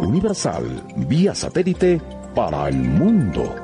Universal, 0.00 0.82
vía 0.96 1.34
satélite 1.34 2.00
para 2.34 2.68
el 2.68 2.76
mundo. 2.76 3.54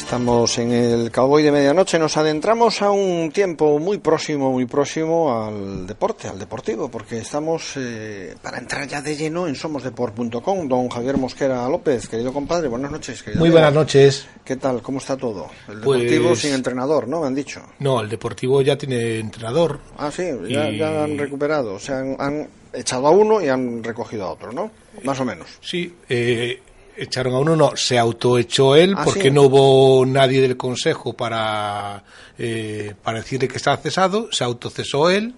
Estamos 0.00 0.58
en 0.58 0.72
el 0.72 1.12
Cowboy 1.12 1.42
de 1.42 1.52
Medianoche, 1.52 1.98
nos 1.98 2.16
adentramos 2.16 2.82
a 2.82 2.90
un 2.90 3.30
tiempo 3.30 3.78
muy 3.78 3.98
próximo, 3.98 4.50
muy 4.50 4.64
próximo 4.64 5.44
al 5.44 5.86
deporte, 5.86 6.26
al 6.26 6.38
deportivo, 6.38 6.90
porque 6.90 7.18
estamos 7.18 7.74
eh, 7.76 8.34
para 8.42 8.58
entrar 8.58 8.88
ya 8.88 9.02
de 9.02 9.14
lleno 9.14 9.46
en 9.46 9.54
somosdeport.com. 9.54 10.66
Don 10.66 10.88
Javier 10.88 11.16
Mosquera 11.16 11.68
López, 11.68 12.08
querido 12.08 12.32
compadre, 12.32 12.66
buenas 12.66 12.90
noches. 12.90 13.22
Muy 13.36 13.50
buenas 13.50 13.72
noches. 13.72 14.26
¿Qué 14.42 14.56
tal? 14.56 14.82
¿Cómo 14.82 14.98
está 14.98 15.16
todo? 15.16 15.48
El 15.68 15.80
pues 15.80 16.00
deportivo 16.00 16.34
sin 16.34 16.54
entrenador, 16.54 17.06
¿no? 17.06 17.20
Me 17.20 17.28
han 17.28 17.34
dicho. 17.34 17.60
No, 17.78 18.00
el 18.00 18.08
deportivo 18.08 18.62
ya 18.62 18.76
tiene 18.76 19.20
entrenador. 19.20 19.78
Ah, 19.98 20.10
sí, 20.10 20.24
ya, 20.48 21.04
han 21.04 21.18
recuperado, 21.18 21.74
o 21.74 21.78
sea, 21.78 21.98
han, 21.98 22.16
han, 22.18 22.48
echado 22.72 23.06
a 23.06 23.10
uno 23.10 23.40
y 23.40 23.48
han 23.48 23.84
recogido 23.84 24.24
a 24.24 24.32
otro, 24.32 24.50
¿no? 24.50 24.70
Más 25.04 25.20
o 25.20 25.24
menos. 25.24 25.46
Sí, 25.60 25.94
eh, 26.08 26.60
echaron 27.00 27.34
a 27.34 27.38
uno, 27.38 27.56
no, 27.56 27.76
se 27.76 27.98
autoechó 27.98 28.76
él 28.76 28.94
ah, 28.96 29.04
porque 29.04 29.30
no 29.30 29.42
hubo 29.44 30.04
nadie 30.04 30.40
del 30.40 30.56
consejo 30.56 31.14
para, 31.14 32.04
eh, 32.38 32.94
para 33.02 33.20
decirle 33.20 33.48
que 33.48 33.56
estaba 33.56 33.78
cesado, 33.78 34.28
se 34.30 34.44
autocesó 34.44 35.10
él 35.10 35.34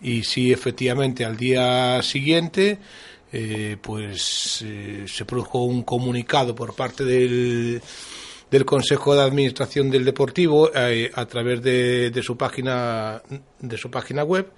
y 0.00 0.22
sí, 0.22 0.52
efectivamente, 0.52 1.24
al 1.24 1.36
día 1.36 2.00
siguiente, 2.02 2.78
eh, 3.32 3.76
pues 3.82 4.64
eh, 4.64 5.04
se 5.06 5.24
produjo 5.24 5.64
un 5.64 5.82
comunicado 5.82 6.54
por 6.54 6.74
parte 6.74 7.04
del, 7.04 7.82
del 8.50 8.64
Consejo 8.64 9.14
de 9.14 9.22
Administración 9.22 9.90
del 9.90 10.04
Deportivo 10.04 10.70
a 10.72 11.26
través 11.26 11.62
de, 11.62 12.10
de, 12.10 12.22
su 12.22 12.36
página 12.36 13.20
de 13.58 13.76
su 13.76 13.90
página 13.90 14.24
web 14.24 14.50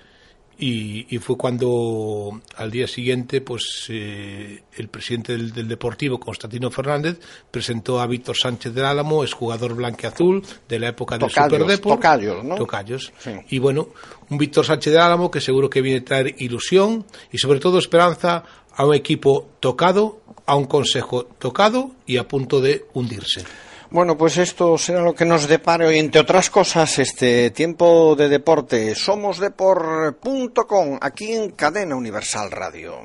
y, 0.65 1.19
fue 1.19 1.37
cuando 1.37 2.41
al 2.57 2.71
día 2.71 2.87
siguiente 2.87 3.41
pues 3.41 3.87
eh, 3.89 4.63
el 4.77 4.89
presidente 4.89 5.37
del, 5.37 5.67
Deportivo, 5.67 6.21
Constantino 6.21 6.71
Fernández, 6.71 7.19
presentó 7.51 8.01
a 8.01 8.07
Víctor 8.07 8.37
Sánchez 8.37 8.73
del 8.73 8.85
Álamo, 8.85 9.25
es 9.25 9.33
jugador 9.33 9.75
blanqueazul 9.75 10.45
de 10.69 10.79
la 10.79 10.89
época 10.89 11.19
del 11.19 11.29
Superdeport. 11.29 12.01
Tocayos, 12.01 12.45
¿no? 12.45 12.55
Tocayos. 12.55 13.13
Y 13.51 13.59
bueno, 13.59 13.89
un 14.31 14.39
Víctor 14.39 14.65
Sánchez 14.65 14.93
del 14.93 15.03
Álamo 15.03 15.31
que 15.33 15.41
seguro 15.41 15.69
que 15.69 15.83
viene 15.83 15.99
a 15.99 16.05
traer 16.05 16.37
ilusión 16.39 17.07
y 17.33 17.39
sobre 17.39 17.59
todo 17.59 17.79
esperanza 17.79 18.45
a 18.73 18.87
un 18.87 18.95
equipo 18.95 19.51
tocado, 19.59 20.21
a 20.47 20.55
un 20.55 20.67
consejo 20.67 21.25
tocado 21.25 21.91
y 22.07 22.19
a 22.19 22.29
punto 22.29 22.61
de 22.61 22.85
hundirse. 22.95 23.45
Bueno, 23.93 24.17
pues 24.17 24.39
esto 24.39 24.79
será 24.79 25.03
lo 25.03 25.15
que 25.15 25.27
nos 25.27 25.47
depare 25.47 25.87
hoy, 25.87 25.99
entre 25.99 26.23
otras 26.23 26.49
cosas, 26.49 26.99
este 26.99 27.51
tiempo 27.51 28.17
de 28.17 28.31
deporte. 28.31 28.95
Somosdepor.com, 28.95 30.99
aquí 30.99 31.33
en 31.33 31.51
Cadena 31.51 31.95
Universal 31.95 32.51
Radio. 32.51 33.03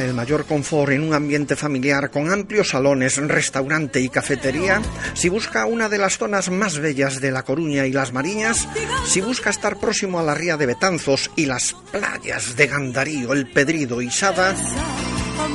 El 0.00 0.14
mayor 0.14 0.46
confort 0.46 0.92
en 0.92 1.02
un 1.02 1.12
ambiente 1.12 1.56
familiar 1.56 2.10
con 2.10 2.32
amplios 2.32 2.70
salones, 2.70 3.16
restaurante 3.18 4.00
y 4.00 4.08
cafetería, 4.08 4.80
si 5.12 5.28
busca 5.28 5.66
una 5.66 5.88
de 5.88 5.98
las 5.98 6.16
zonas 6.16 6.50
más 6.50 6.78
bellas 6.78 7.20
de 7.20 7.30
La 7.30 7.42
Coruña 7.42 7.86
y 7.86 7.92
Las 7.92 8.12
Mariñas, 8.12 8.66
si 9.06 9.20
busca 9.20 9.50
estar 9.50 9.78
próximo 9.78 10.18
a 10.18 10.22
la 10.22 10.34
ría 10.34 10.56
de 10.56 10.66
Betanzos 10.66 11.30
y 11.36 11.46
las 11.46 11.74
playas 11.92 12.56
de 12.56 12.66
Gandarío, 12.66 13.32
El 13.34 13.50
Pedrido 13.50 14.00
y 14.00 14.10
Sada, 14.10 14.56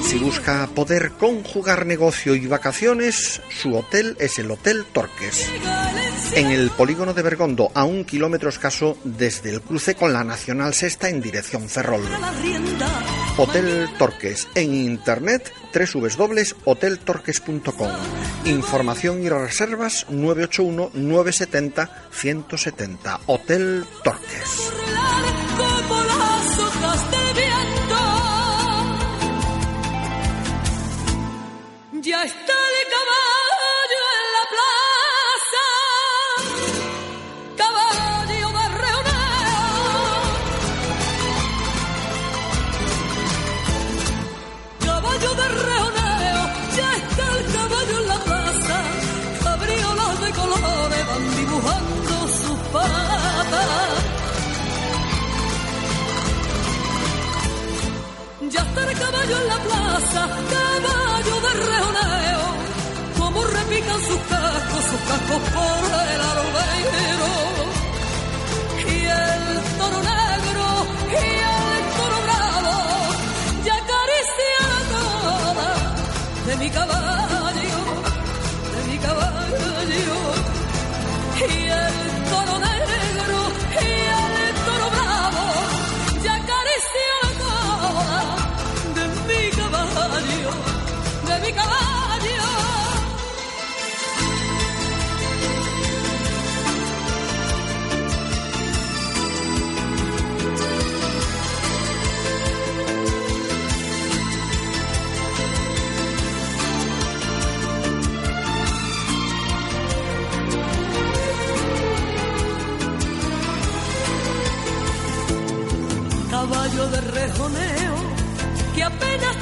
si 0.03 0.17
busca 0.19 0.67
poder 0.67 1.11
conjugar 1.11 1.85
negocio 1.85 2.35
y 2.35 2.45
vacaciones, 2.45 3.41
su 3.49 3.75
hotel 3.75 4.15
es 4.19 4.37
el 4.37 4.51
Hotel 4.51 4.85
Torques. 4.91 5.49
En 6.33 6.47
el 6.47 6.69
polígono 6.69 7.13
de 7.13 7.23
Bergondo, 7.23 7.71
a 7.73 7.83
un 7.83 8.05
kilómetro 8.05 8.49
escaso 8.49 8.97
desde 9.03 9.51
el 9.51 9.61
cruce 9.61 9.95
con 9.95 10.13
la 10.13 10.23
Nacional 10.23 10.73
Sexta 10.73 11.09
en 11.09 11.21
dirección 11.21 11.67
Ferrol. 11.67 12.03
Hotel 13.37 13.89
Torques. 13.97 14.47
En 14.55 14.73
internet 14.73 15.53
www.hoteltorques.com. 15.73 17.89
Información 18.45 19.23
y 19.23 19.29
reservas 19.29 20.05
981 20.09 20.91
970 20.93 21.89
170. 22.11 23.19
Hotel 23.25 23.85
Torques. 24.03 24.71
Ya 32.01 32.23
está 32.23 32.64
Ya 58.55 58.61
está 58.61 58.81
el 58.89 58.97
caballo 58.97 59.35
en 59.41 59.47
la 59.47 59.59
plaza, 59.67 60.21
caballo 60.55 61.35
de 61.45 61.51
rejoneo, 61.69 62.43
como 63.19 63.43
repican 63.43 64.01
sus 64.09 64.21
cascos, 64.31 64.74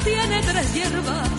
tiene 0.04 0.40
tres 0.42 0.74
hierbas 0.74 1.30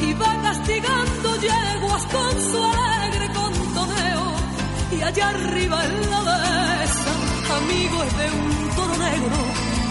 y 0.00 0.12
va 0.14 0.42
castigando 0.42 1.36
yeguas 1.40 2.04
con 2.06 2.32
su 2.50 2.64
alegre 2.64 3.26
contoneo. 3.32 4.24
Y 4.92 5.02
allá 5.02 5.28
arriba 5.30 5.84
en 5.84 6.10
la 6.10 6.20
dehesa, 6.30 7.14
amigo 7.56 8.02
es 8.04 8.18
de 8.18 8.26
un 8.38 8.76
toro 8.76 8.96
negro 8.96 9.38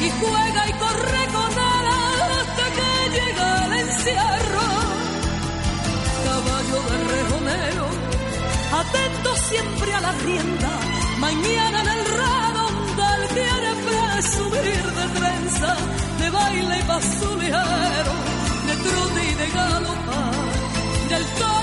y 0.06 0.10
juega 0.20 0.70
y 0.70 0.74
corre 0.74 1.24
con 1.38 1.52
él 1.52 1.88
hasta 2.40 2.66
que 2.78 2.92
llega 3.18 3.66
el 3.66 3.74
encierro. 3.74 4.68
Caballo 6.26 6.80
de 6.90 6.98
rejonero, 7.16 7.86
atento 8.82 9.36
siempre 9.50 9.94
a 9.94 10.02
la 10.02 10.12
rienda, 10.12 10.72
mañana 11.20 11.82
en 11.82 11.88
el 11.88 12.06
redondel 12.06 12.59
quiere 14.20 14.50
presumir 14.50 14.84
de 14.84 15.20
trenza 15.20 15.76
de 16.20 16.30
baile 16.30 16.80
y 16.80 16.84
paso 16.84 17.36
ligero, 17.38 18.14
de 18.68 18.76
trote 18.76 19.32
y 19.32 19.36
de 19.36 19.50
galopar. 19.50 21.10
Del 21.10 21.26
toro 21.26 21.59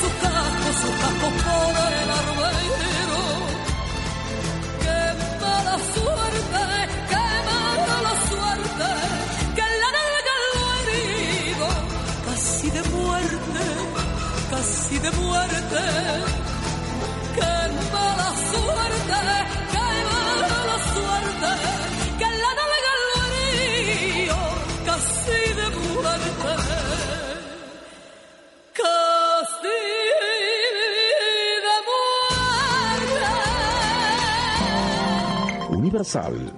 repican 0.00 0.27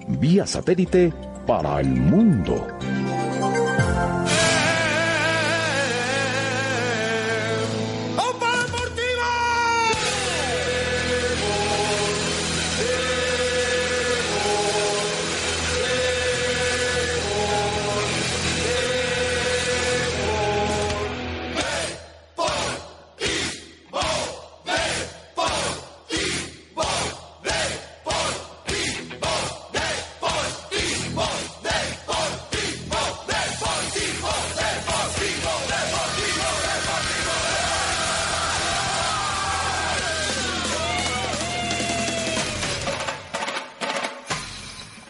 Vía 0.06 0.46
satélite 0.46 1.12
para 1.44 1.80
el 1.80 1.88
mundo. 1.88 2.69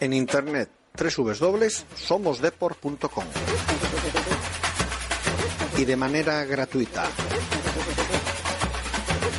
En 0.01 0.11
internet 0.13 0.69
www.somosdeport.com 0.97 3.25
y 5.77 5.85
de 5.85 5.95
manera 5.95 6.43
gratuita 6.43 7.07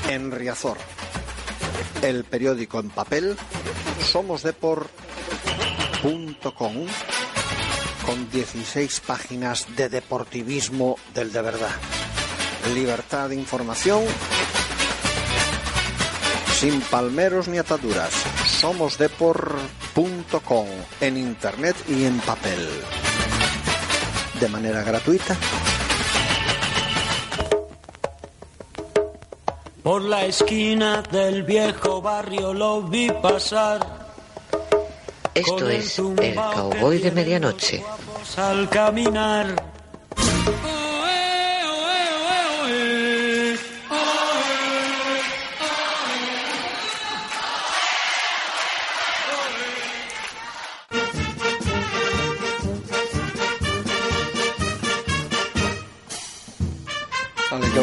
en 0.09 0.31
Riazor, 0.31 0.79
el 2.03 2.23
periódico 2.23 2.79
en 2.79 2.91
papel 2.91 3.37
somosdeport.com 4.05 6.87
con 8.07 8.31
16 8.31 9.01
páginas 9.01 9.67
de 9.77 9.89
deportivismo 9.89 10.97
del 11.13 11.33
de 11.33 11.43
verdad. 11.43 11.75
Libertad 12.73 13.31
de 13.31 13.35
información 13.35 14.05
sin 16.61 16.81
palmeros 16.83 17.49
ni 17.49 17.59
ataduras. 17.59 18.42
Somosdeport.com 18.63 20.67
en 21.01 21.17
internet 21.17 21.75
y 21.89 22.05
en 22.05 22.21
papel. 22.21 22.61
De 24.39 24.49
manera 24.49 24.85
gratuita. 24.85 25.37
Por 29.83 30.03
la 30.03 30.27
esquina 30.27 31.03
del 31.03 31.43
viejo 31.43 32.01
barrio 32.01 32.55
lo 32.55 32.83
vi 32.83 33.11
pasar. 33.11 33.81
Esto 35.35 35.69
es 35.69 35.99
El 35.99 36.37
Cowboy 36.37 36.99
de 36.99 37.11
Medianoche. 37.11 37.83
Al 38.37 38.69
caminar. 38.69 39.82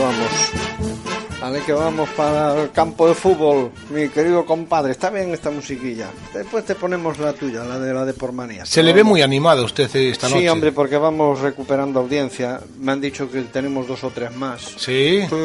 Vamos. 0.10 1.40
Vale, 1.40 1.62
que 1.62 1.72
vamos 1.72 2.10
para 2.10 2.62
el 2.62 2.72
campo 2.72 3.08
de 3.08 3.14
fútbol, 3.14 3.72
mi 3.92 4.10
querido 4.10 4.46
compadre. 4.46 4.92
Está 4.92 5.10
bien 5.10 5.32
esta 5.34 5.50
musiquilla. 5.52 6.10
Después 6.34 6.66
te 6.66 6.76
ponemos 6.76 7.18
la 7.18 7.32
tuya, 7.34 7.64
la 7.64 7.80
de 7.80 7.94
la 7.94 8.04
de 8.04 8.14
por 8.14 8.34
manía. 8.34 8.66
Se 8.66 8.84
le 8.84 8.92
ve 8.92 9.04
muy 9.04 9.22
animado 9.22 9.62
a 9.62 9.66
usted 9.66 9.94
esta 9.96 10.28
noche. 10.28 10.42
Sí, 10.42 10.48
hombre, 10.50 10.72
porque 10.74 10.98
vamos 10.98 11.40
recuperando 11.40 12.02
audiencia. 12.02 12.60
Me 12.80 12.92
han 12.92 13.00
dicho 13.00 13.32
que 13.32 13.44
tenemos 13.44 13.88
dos 13.88 14.04
o 14.04 14.10
tres 14.10 14.36
más. 14.36 14.62
Sí. 14.78 15.22
Sí, 15.30 15.36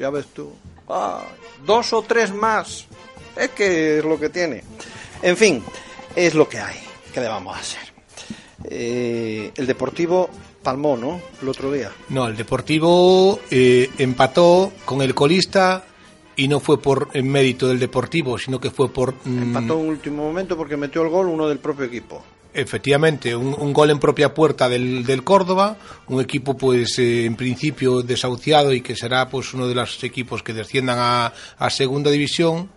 ya 0.00 0.10
ves 0.10 0.26
tú. 0.32 0.52
Ah, 0.88 1.24
dos 1.66 1.92
o 1.94 2.02
tres 2.02 2.32
más. 2.32 2.86
Es 3.36 3.50
que 3.50 3.98
es 3.98 4.04
lo 4.04 4.20
que 4.20 4.28
tiene. 4.28 4.62
En 5.22 5.36
fin, 5.36 5.64
es 6.14 6.34
lo 6.34 6.48
que 6.48 6.58
hay. 6.58 6.78
¿Qué 7.12 7.20
le 7.20 7.28
vamos 7.28 7.56
a 7.56 7.60
hacer? 7.60 7.92
Eh, 8.64 9.50
el 9.56 9.66
Deportivo 9.66 10.30
palmó, 10.62 10.96
¿no? 10.96 11.20
El 11.42 11.48
otro 11.48 11.72
día. 11.72 11.90
No, 12.08 12.26
el 12.26 12.36
Deportivo 12.36 13.40
eh, 13.50 13.88
empató 13.98 14.72
con 14.84 15.02
el 15.02 15.14
colista 15.14 15.84
y 16.36 16.48
no 16.48 16.60
fue 16.60 16.80
por 16.80 17.08
el 17.12 17.24
mérito 17.24 17.68
del 17.68 17.78
Deportivo, 17.78 18.38
sino 18.38 18.60
que 18.60 18.70
fue 18.70 18.88
por... 18.90 19.14
mm, 19.24 19.42
Empató 19.42 19.80
en 19.80 19.88
último 19.88 20.22
momento 20.24 20.56
porque 20.56 20.76
metió 20.76 21.02
el 21.02 21.08
gol 21.08 21.26
uno 21.28 21.48
del 21.48 21.58
propio 21.58 21.84
equipo. 21.86 22.22
Efectivamente, 22.52 23.36
un, 23.36 23.54
un 23.56 23.72
gol 23.72 23.90
en 23.90 24.00
propia 24.00 24.34
puerta 24.34 24.68
del, 24.68 25.04
del 25.04 25.22
Córdoba, 25.22 25.76
un 26.08 26.20
equipo 26.20 26.56
pues 26.56 26.98
eh, 26.98 27.24
en 27.24 27.36
principio 27.36 28.02
desahuciado 28.02 28.72
y 28.72 28.80
que 28.80 28.96
será 28.96 29.28
pues 29.28 29.54
uno 29.54 29.68
de 29.68 29.76
los 29.76 30.02
equipos 30.02 30.42
que 30.42 30.52
desciendan 30.52 30.98
a, 30.98 31.70
segunda 31.70 32.10
división, 32.10 32.68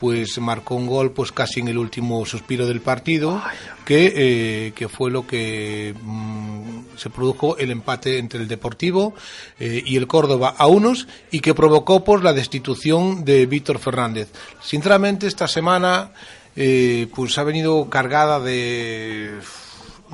pues 0.00 0.36
marcó 0.40 0.74
un 0.74 0.88
gol 0.88 1.12
pues 1.12 1.30
casi 1.30 1.60
en 1.60 1.68
el 1.68 1.78
último 1.78 2.26
suspiro 2.26 2.66
del 2.66 2.80
partido, 2.80 3.40
que, 3.84 4.12
eh, 4.16 4.72
que 4.74 4.88
fue 4.88 5.12
lo 5.12 5.24
que 5.24 5.94
mm, 6.02 6.96
se 6.96 7.10
produjo 7.10 7.56
el 7.56 7.70
empate 7.70 8.18
entre 8.18 8.40
el 8.40 8.48
Deportivo 8.48 9.14
eh, 9.60 9.80
y 9.86 9.96
el 9.96 10.08
Córdoba 10.08 10.56
a 10.58 10.66
unos 10.66 11.06
y 11.30 11.38
que 11.38 11.54
provocó 11.54 12.02
pues 12.02 12.24
la 12.24 12.32
destitución 12.32 13.24
de 13.24 13.46
Víctor 13.46 13.78
Fernández. 13.78 14.32
Sinceramente 14.60 15.28
esta 15.28 15.46
semana 15.46 16.10
eh, 16.56 17.08
pues 17.14 17.36
ha 17.38 17.44
venido 17.44 17.88
cargada 17.88 18.40
de 18.40 19.38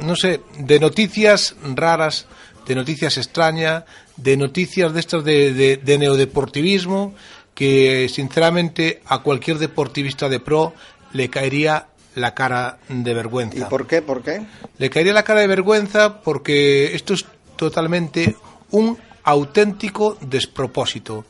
no 0.03 0.17
sé, 0.17 0.41
de 0.59 0.79
noticias 0.79 1.57
raras, 1.75 2.27
de 2.67 2.75
noticias 2.75 3.17
extrañas, 3.17 3.85
de 4.17 4.37
noticias 4.37 4.93
de 4.93 5.01
estas 5.01 5.25
de, 5.25 5.53
de, 5.53 5.77
de 5.77 5.99
neodeportivismo 5.99 7.15
que 7.55 8.09
sinceramente 8.13 9.01
a 9.07 9.21
cualquier 9.21 9.59
deportivista 9.59 10.29
de 10.29 10.41
pro 10.41 10.75
le 11.13 11.31
caería 11.31 11.87
la 12.15 12.35
cara 12.35 12.79
de 12.89 13.15
vergüenza. 13.15 13.59
¿Y 13.59 13.63
por 13.63 13.87
qué? 13.87 14.03
¿Por 14.03 14.23
qué? 14.23 14.43
Le 14.79 14.91
caería 14.91 15.13
la 15.13 15.23
cara 15.23 15.41
de 15.41 15.47
vergüenza 15.47 16.21
porque 16.21 16.95
esto 16.95 17.15
es 17.15 17.25
totalmente 17.57 18.37
un 18.71 18.99
auténtico 19.25 20.17
despropósito. 20.21 21.25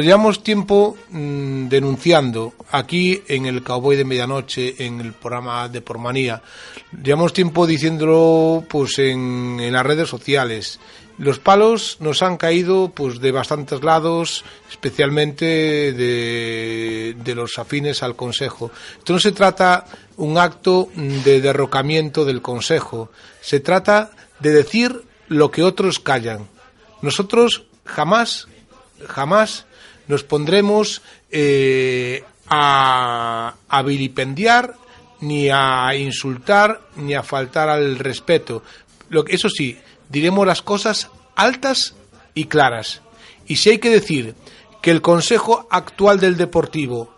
Llevamos 0.00 0.42
tiempo 0.42 0.96
mm, 1.10 1.68
denunciando 1.68 2.54
aquí 2.70 3.22
en 3.28 3.44
el 3.44 3.62
Cowboy 3.62 3.94
de 3.94 4.06
Medianoche, 4.06 4.86
en 4.86 5.02
el 5.02 5.12
programa 5.12 5.68
de 5.68 5.82
Pormanía. 5.82 6.42
Llevamos 7.02 7.34
tiempo 7.34 7.66
diciéndolo 7.66 8.64
pues 8.70 8.98
en, 8.98 9.58
en 9.60 9.72
las 9.74 9.84
redes 9.84 10.08
sociales. 10.08 10.80
Los 11.18 11.38
palos 11.38 11.98
nos 12.00 12.22
han 12.22 12.38
caído 12.38 12.88
pues 12.88 13.20
de 13.20 13.32
bastantes 13.32 13.82
lados, 13.82 14.46
especialmente 14.70 15.44
de, 15.92 17.14
de 17.22 17.34
los 17.34 17.58
afines 17.58 18.02
al 18.02 18.16
Consejo. 18.16 18.70
Esto 18.96 19.12
no 19.12 19.18
se 19.18 19.32
trata 19.32 19.84
un 20.16 20.38
acto 20.38 20.88
de 20.94 21.42
derrocamiento 21.42 22.24
del 22.24 22.40
Consejo, 22.40 23.10
se 23.42 23.60
trata 23.60 24.10
de 24.40 24.52
decir 24.52 25.02
lo 25.28 25.50
que 25.50 25.62
otros 25.62 25.98
callan. 25.98 26.48
Nosotros 27.02 27.64
jamás, 27.84 28.48
jamás 29.06 29.66
nos 30.08 30.24
pondremos 30.24 31.02
eh, 31.30 32.24
a, 32.48 33.54
vilipendiar, 33.84 34.74
ni 35.20 35.48
a 35.50 35.94
insultar, 35.96 36.80
ni 36.96 37.14
a 37.14 37.22
faltar 37.22 37.68
al 37.68 37.98
respeto. 37.98 38.62
Lo 39.08 39.24
eso 39.26 39.48
sí, 39.48 39.78
diremos 40.08 40.46
las 40.46 40.62
cosas 40.62 41.08
altas 41.36 41.94
y 42.34 42.46
claras. 42.46 43.02
Y 43.46 43.56
si 43.56 43.70
hay 43.70 43.78
que 43.78 43.90
decir 43.90 44.34
que 44.80 44.90
el 44.90 45.00
Consejo 45.02 45.66
actual 45.70 46.18
del 46.20 46.36
Deportivo, 46.36 47.14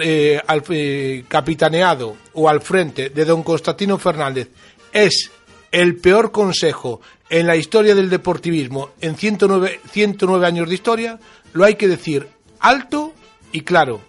eh, 0.00 0.40
al- 0.46 0.64
eh, 0.70 1.24
capitaneado 1.28 2.16
o 2.34 2.48
al 2.48 2.60
frente 2.60 3.10
de 3.10 3.24
don 3.24 3.42
Constantino 3.42 3.98
Fernández, 3.98 4.48
es 4.92 5.30
el 5.70 5.96
peor 5.96 6.32
consejo 6.32 7.00
en 7.28 7.46
la 7.46 7.56
historia 7.56 7.94
del 7.94 8.08
deportivismo, 8.08 8.90
en 9.00 9.16
109, 9.16 9.80
109 9.90 10.46
años 10.46 10.68
de 10.68 10.74
historia, 10.74 11.18
lo 11.56 11.64
hay 11.64 11.76
que 11.76 11.88
decir 11.88 12.28
alto 12.60 13.14
y 13.50 13.62
claro. 13.62 14.02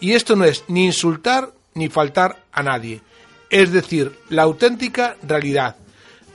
Y 0.00 0.12
esto 0.12 0.34
no 0.34 0.44
es 0.44 0.64
ni 0.66 0.86
insultar 0.86 1.52
ni 1.74 1.88
faltar 1.88 2.42
a 2.50 2.62
nadie. 2.64 3.02
Es 3.50 3.72
decir, 3.72 4.18
la 4.28 4.42
auténtica 4.42 5.16
realidad. 5.22 5.76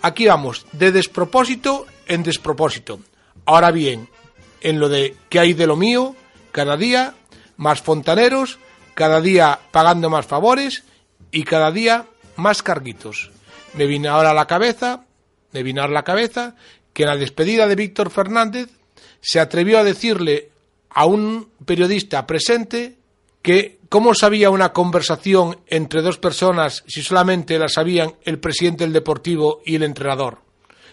Aquí 0.01 0.25
vamos, 0.25 0.65
de 0.71 0.93
despropósito 0.93 1.85
en 2.07 2.23
despropósito. 2.23 3.01
Ahora 3.45 3.71
bien, 3.71 4.07
en 4.61 4.79
lo 4.79 4.87
de 4.87 5.17
que 5.27 5.39
hay 5.39 5.53
de 5.53 5.67
lo 5.67 5.75
mío, 5.75 6.15
cada 6.53 6.77
día 6.77 7.13
más 7.57 7.81
fontaneros, 7.81 8.57
cada 8.93 9.19
día 9.19 9.59
pagando 9.71 10.09
más 10.09 10.25
favores 10.25 10.83
y 11.29 11.43
cada 11.43 11.71
día 11.71 12.05
más 12.37 12.63
carguitos. 12.63 13.31
Me 13.73 13.85
vine 13.85 14.07
ahora 14.07 14.31
a 14.31 14.33
la 14.33 14.47
cabeza, 14.47 15.03
me 15.51 15.61
vino 15.61 15.83
a 15.83 15.89
la 15.89 16.03
cabeza 16.03 16.55
que 16.93 17.03
en 17.03 17.09
la 17.09 17.17
despedida 17.17 17.67
de 17.67 17.75
Víctor 17.75 18.11
Fernández 18.11 18.69
se 19.19 19.41
atrevió 19.41 19.79
a 19.79 19.83
decirle 19.83 20.52
a 20.93 21.05
un 21.05 21.49
periodista 21.65 22.25
presente 22.25 22.97
que 23.41 23.79
cómo 23.89 24.15
sabía 24.15 24.49
una 24.49 24.73
conversación 24.73 25.59
entre 25.67 26.01
dos 26.01 26.17
personas 26.17 26.83
si 26.87 27.03
solamente 27.03 27.59
la 27.59 27.67
sabían 27.67 28.13
el 28.23 28.39
presidente 28.39 28.85
del 28.85 28.93
Deportivo 28.93 29.61
y 29.65 29.75
el 29.75 29.83
entrenador. 29.83 30.39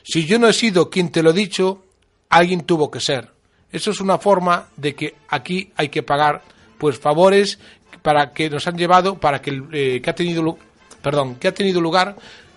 Si 0.02 0.26
yo 0.26 0.38
no 0.38 0.49
he 0.49 0.52
sido 0.52 0.90
quien 0.90 1.11
te 1.11 1.23
lo 1.23 1.30
he 1.30 1.35
dicho, 1.35 1.85
alguien 2.28 2.62
tuvo 2.62 2.90
que 2.90 3.00
ser. 3.00 3.30
Eso 3.71 3.92
es 3.92 4.00
una 4.00 4.19
forma 4.19 4.69
de 4.76 4.95
que 4.95 5.14
aquí 5.28 5.73
hay 5.76 5.88
que 5.88 6.02
pagar 6.02 6.42
pues 6.78 6.99
favores 6.99 7.59
para 8.02 8.33
que 8.33 8.50
nos 8.50 8.66
han 8.66 8.76
llevado 8.76 9.19
para 9.19 9.40
que, 9.40 9.62
eh, 9.73 10.00
que 10.02 10.11
ha 10.11 10.14
tenido 10.14 10.59
perdón 11.02 11.37
que 11.37 11.49
ha 11.49 11.54
tenido 11.54 11.80
lugar 11.80 12.16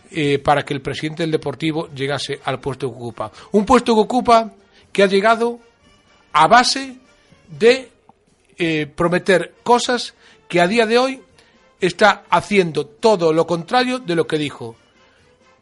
eh, 0.09 0.39
para 0.39 0.63
que 0.63 0.73
el 0.73 0.81
presidente 0.81 1.23
del 1.23 1.31
Deportivo 1.31 1.89
llegase 1.93 2.39
al 2.43 2.59
puesto 2.59 2.89
que 2.89 2.95
ocupa. 2.95 3.31
Un 3.51 3.65
puesto 3.65 3.93
que 3.93 4.01
ocupa 4.01 4.53
que 4.91 5.03
ha 5.03 5.07
llegado 5.07 5.59
a 6.31 6.47
base 6.47 6.97
de 7.47 7.89
eh, 8.57 8.87
prometer 8.87 9.55
cosas 9.63 10.13
que 10.47 10.61
a 10.61 10.67
día 10.67 10.85
de 10.85 10.97
hoy 10.97 11.21
está 11.79 12.23
haciendo 12.29 12.85
todo 12.85 13.33
lo 13.33 13.45
contrario 13.45 13.99
de 13.99 14.15
lo 14.15 14.25
que 14.25 14.37
dijo. 14.37 14.75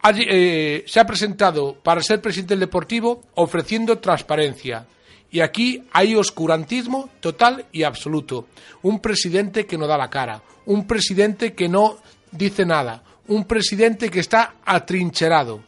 Eh, 0.04 0.84
se 0.88 1.00
ha 1.00 1.06
presentado 1.06 1.76
para 1.76 2.02
ser 2.02 2.22
presidente 2.22 2.54
del 2.54 2.62
Deportivo 2.62 3.24
ofreciendo 3.36 4.00
transparencia. 4.00 4.88
Y 5.32 5.40
aquí 5.40 5.84
hay 5.94 6.16
oscurantismo 6.16 7.10
total 7.22 7.66
y 7.72 7.84
absoluto. 7.84 8.48
Un 8.82 9.00
presidente 9.00 9.66
que 9.66 9.78
no 9.78 9.88
da 9.88 9.98
la 9.98 10.10
cara, 10.10 10.42
un 10.66 10.86
presidente 10.86 11.54
que 11.54 11.70
no 11.70 12.00
dice 12.32 12.66
nada, 12.66 13.04
un 13.28 13.46
presidente 13.46 14.10
que 14.10 14.20
está 14.20 14.56
atrincherado. 14.66 15.62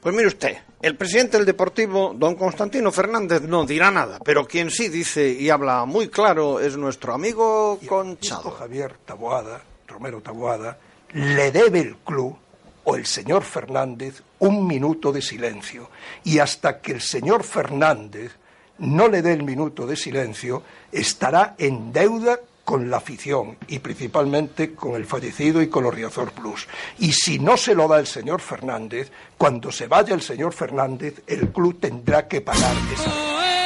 Pues 0.00 0.14
mire 0.14 0.28
usted, 0.28 0.58
el 0.82 0.96
presidente 0.96 1.38
del 1.38 1.46
Deportivo, 1.46 2.14
don 2.14 2.34
Constantino 2.34 2.92
Fernández, 2.92 3.42
no 3.42 3.64
dirá 3.64 3.90
nada, 3.90 4.18
pero 4.24 4.46
quien 4.46 4.70
sí 4.70 4.88
dice 4.88 5.28
y 5.28 5.48
habla 5.48 5.84
muy 5.84 6.08
claro 6.08 6.60
es 6.60 6.76
nuestro 6.76 7.14
amigo 7.14 7.78
Conchado. 7.88 8.50
Javier 8.50 8.96
Taboada, 9.04 9.62
Romero 9.86 10.20
Taboada, 10.20 10.78
le 11.12 11.50
debe 11.50 11.80
el 11.80 11.96
club 11.96 12.36
o 12.84 12.94
el 12.94 13.06
señor 13.06 13.42
Fernández 13.42 14.22
un 14.38 14.66
minuto 14.66 15.12
de 15.12 15.22
silencio. 15.22 15.90
Y 16.24 16.38
hasta 16.38 16.80
que 16.80 16.92
el 16.92 17.00
señor 17.00 17.42
Fernández 17.42 18.32
no 18.78 19.08
le 19.08 19.22
dé 19.22 19.32
el 19.32 19.42
minuto 19.42 19.86
de 19.86 19.96
silencio, 19.96 20.62
estará 20.92 21.54
en 21.58 21.92
deuda 21.92 22.38
con 22.66 22.90
la 22.90 22.96
afición 22.96 23.56
y 23.68 23.78
principalmente 23.78 24.74
con 24.74 24.96
el 24.96 25.06
fallecido 25.06 25.62
y 25.62 25.68
con 25.68 25.84
los 25.84 25.94
Riazor 25.94 26.32
Plus. 26.32 26.66
Y 26.98 27.12
si 27.12 27.38
no 27.38 27.56
se 27.56 27.76
lo 27.76 27.86
da 27.86 28.00
el 28.00 28.08
señor 28.08 28.40
Fernández, 28.40 29.12
cuando 29.38 29.70
se 29.70 29.86
vaya 29.86 30.14
el 30.14 30.20
señor 30.20 30.52
Fernández, 30.52 31.22
el 31.28 31.50
club 31.50 31.78
tendrá 31.78 32.26
que 32.26 32.40
pagar 32.40 32.74
esa. 32.92 33.65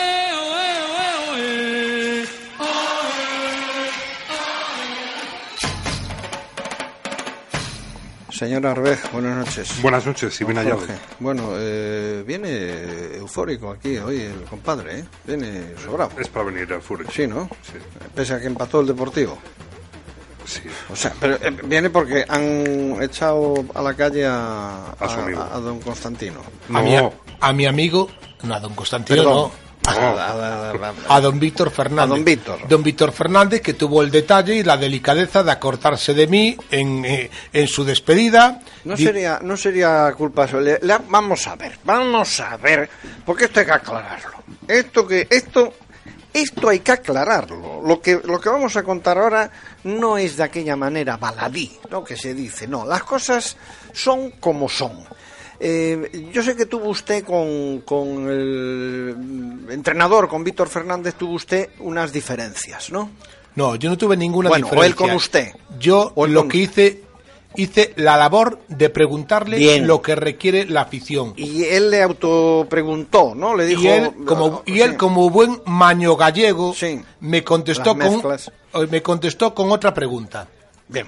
Señor 8.40 8.66
Arbej, 8.66 8.99
buenas 9.12 9.37
noches. 9.37 9.82
Buenas 9.82 10.06
noches, 10.06 10.35
si 10.35 10.44
viene 10.44 10.61
allá. 10.61 10.75
Bueno, 11.18 11.50
eh, 11.59 12.25
viene 12.26 13.18
eufórico 13.18 13.70
aquí 13.70 13.99
hoy 13.99 14.23
el 14.23 14.44
compadre, 14.49 15.00
¿eh? 15.00 15.04
Viene 15.26 15.75
sobrado. 15.76 16.12
Es 16.18 16.26
para 16.28 16.47
venir 16.47 16.73
eufórico. 16.73 17.12
Sí, 17.12 17.26
¿no? 17.26 17.50
Sí. 17.61 17.75
Pese 18.14 18.32
a 18.32 18.40
que 18.40 18.47
empató 18.47 18.80
el 18.80 18.87
Deportivo. 18.87 19.37
Sí. 20.47 20.62
O 20.90 20.97
sea, 20.97 21.12
pero 21.20 21.35
eh, 21.35 21.54
viene 21.64 21.90
porque 21.90 22.25
han 22.26 22.97
echado 23.02 23.62
a 23.75 23.82
la 23.82 23.92
calle 23.92 24.25
a, 24.26 24.97
don 25.62 25.78
Constantino. 25.80 26.40
A, 26.73 26.80
mi, 26.80 26.97
No. 26.97 27.12
a 27.40 27.52
mi 27.52 27.66
amigo, 27.66 28.09
no, 28.42 28.54
a 28.54 28.61
don 28.61 28.75
Constantino, 28.75 29.23
Perdón. 29.23 29.35
no. 29.37 29.69
A- 29.87 31.20
don 31.20 31.40
Víctor 31.40 31.70
Fernández. 31.70 32.04
A 32.04 32.06
don 32.06 32.25
Víctor. 32.25 32.68
Don 32.68 32.82
Víctor 32.82 33.12
Fernández, 33.12 33.60
que 33.62 33.75
tuvo 33.75 34.02
el 34.02 34.10
detalle 34.10 34.54
y 34.54 34.62
la 34.62 34.76
delicadeza 34.76 35.42
de 35.42 35.50
acortarse 35.50 36.14
de 36.14 36.26
mí 36.26 36.56
en, 36.70 37.04
eh, 37.04 37.30
en 37.52 37.66
su 37.66 37.84
despedida. 37.84 38.60
No 38.84 38.94
Di- 38.94 39.04
sería, 39.04 39.38
no 39.42 39.56
sería 39.56 40.12
culpa 40.16 40.46
suya. 40.46 40.78
Vamos 41.08 41.46
a 41.46 41.56
ver, 41.56 41.78
vamos 41.84 42.40
a 42.40 42.56
ver, 42.56 42.88
porque 43.25 43.44
esto 43.46 43.60
hay 43.60 43.66
que 43.66 43.72
aclararlo. 43.72 44.44
Esto 44.68 45.06
que, 45.06 45.26
esto, 45.30 45.72
esto 46.32 46.68
hay 46.68 46.80
que 46.80 46.92
aclararlo. 46.92 47.82
Lo 47.84 48.00
que, 48.00 48.20
lo 48.22 48.38
que 48.40 48.49
vamos 48.49 48.76
a 48.76 48.82
contar 48.82 49.18
ahora 49.18 49.50
no 49.84 50.18
es 50.18 50.37
de 50.37 50.44
aquella 50.44 50.76
manera 50.76 51.16
baladí, 51.16 51.78
¿no? 51.90 52.04
Que 52.04 52.16
se 52.16 52.34
dice, 52.34 52.68
no, 52.68 52.84
las 52.87 53.02
cosas 53.04 53.56
son 53.92 54.32
como 54.32 54.68
son. 54.68 55.04
Eh, 55.62 56.29
yo 56.33 56.43
sé 56.43 56.57
que 56.57 56.64
tuvo 56.67 56.88
usted 56.88 57.23
con, 57.23 57.81
con 57.83 58.31
el 58.31 59.67
entrenador, 59.71 60.26
con 60.29 60.43
Víctor 60.43 60.69
Fernández, 60.69 61.14
tuvo 61.14 61.35
usted 61.35 61.69
unas 61.81 62.12
diferencias, 62.12 62.90
¿no? 62.90 63.11
No, 63.57 63.75
yo 63.76 63.90
no 63.90 63.99
tuve 63.99 64.17
ninguna 64.17 64.49
Bueno, 64.49 64.64
diferencia. 64.67 64.88
él 64.88 64.95
con 64.97 65.11
usted. 65.11 65.49
Yo 65.79 66.12
O 66.14 66.26
lo 66.26 66.40
con 66.43 66.49
que 66.49 66.59
hice, 66.59 67.02
hice 67.57 67.93
la 67.97 68.17
labor 68.17 68.61
de 68.69 68.88
preguntarle 68.90 69.59
Bien. 69.59 69.87
lo 69.87 70.00
que 70.00 70.14
requiere 70.14 70.64
la 70.64 70.83
afición. 70.83 71.35
Y 71.37 71.64
él 71.64 71.90
le 71.90 72.02
autopreguntó, 72.02 73.35
¿no? 73.35 73.55
Le 73.55 73.67
dijo... 73.67 73.83
y 73.83 73.88
él 73.88 74.12
como 74.26 74.62
y 74.64 74.81
él 74.81 74.93
Sí. 74.93 74.97
como 74.97 75.29
buen 75.31 75.61
maño 75.67 76.17
gallego 76.17 76.73
Sí. 76.75 77.02
me 77.21 77.45
contestó 77.45 77.99
con 77.99 78.23
eh, 78.33 78.87
me 78.90 79.02
contestó 79.02 79.52
con 79.55 79.71
otra 79.73 79.93
pregunta 79.93 80.49
Bien. 80.88 81.07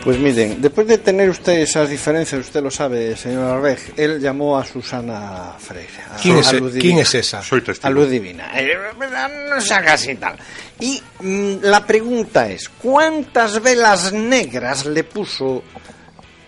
Pues 0.06 0.20
miren, 0.20 0.62
después 0.62 0.86
de 0.88 1.00
tener 1.00 1.30
usted 1.32 1.54
esas 1.54 1.90
diferencias, 1.90 2.40
usted 2.40 2.62
lo 2.62 2.70
sabe, 2.70 3.18
señora 3.18 3.60
Reg, 3.60 3.80
él 3.98 4.20
llamó 4.22 4.56
a 4.58 4.64
Susana 4.64 5.56
Freire. 5.58 5.90
a- 6.12 6.16
¿Quién 6.22 6.38
es, 6.38 6.48
a 6.48 6.54
Luz 6.54 6.74
quién 6.80 7.00
es 7.00 7.16
esa? 7.16 7.42
Soy 7.42 7.64
A 7.82 7.90
luz 7.90 8.10
divina. 8.10 8.52
Eh, 8.56 8.78
no 9.50 9.60
se 9.60 9.74
haga 9.74 9.94
así 9.94 10.14
tal. 10.16 10.38
Y 10.80 11.02
mm, 11.22 11.56
la 11.64 11.84
pregunta 11.88 12.48
es, 12.50 12.70
¿cuántas 12.70 13.60
velas 13.64 14.14
negras 14.14 14.86
le 14.86 15.04
puso 15.06 15.64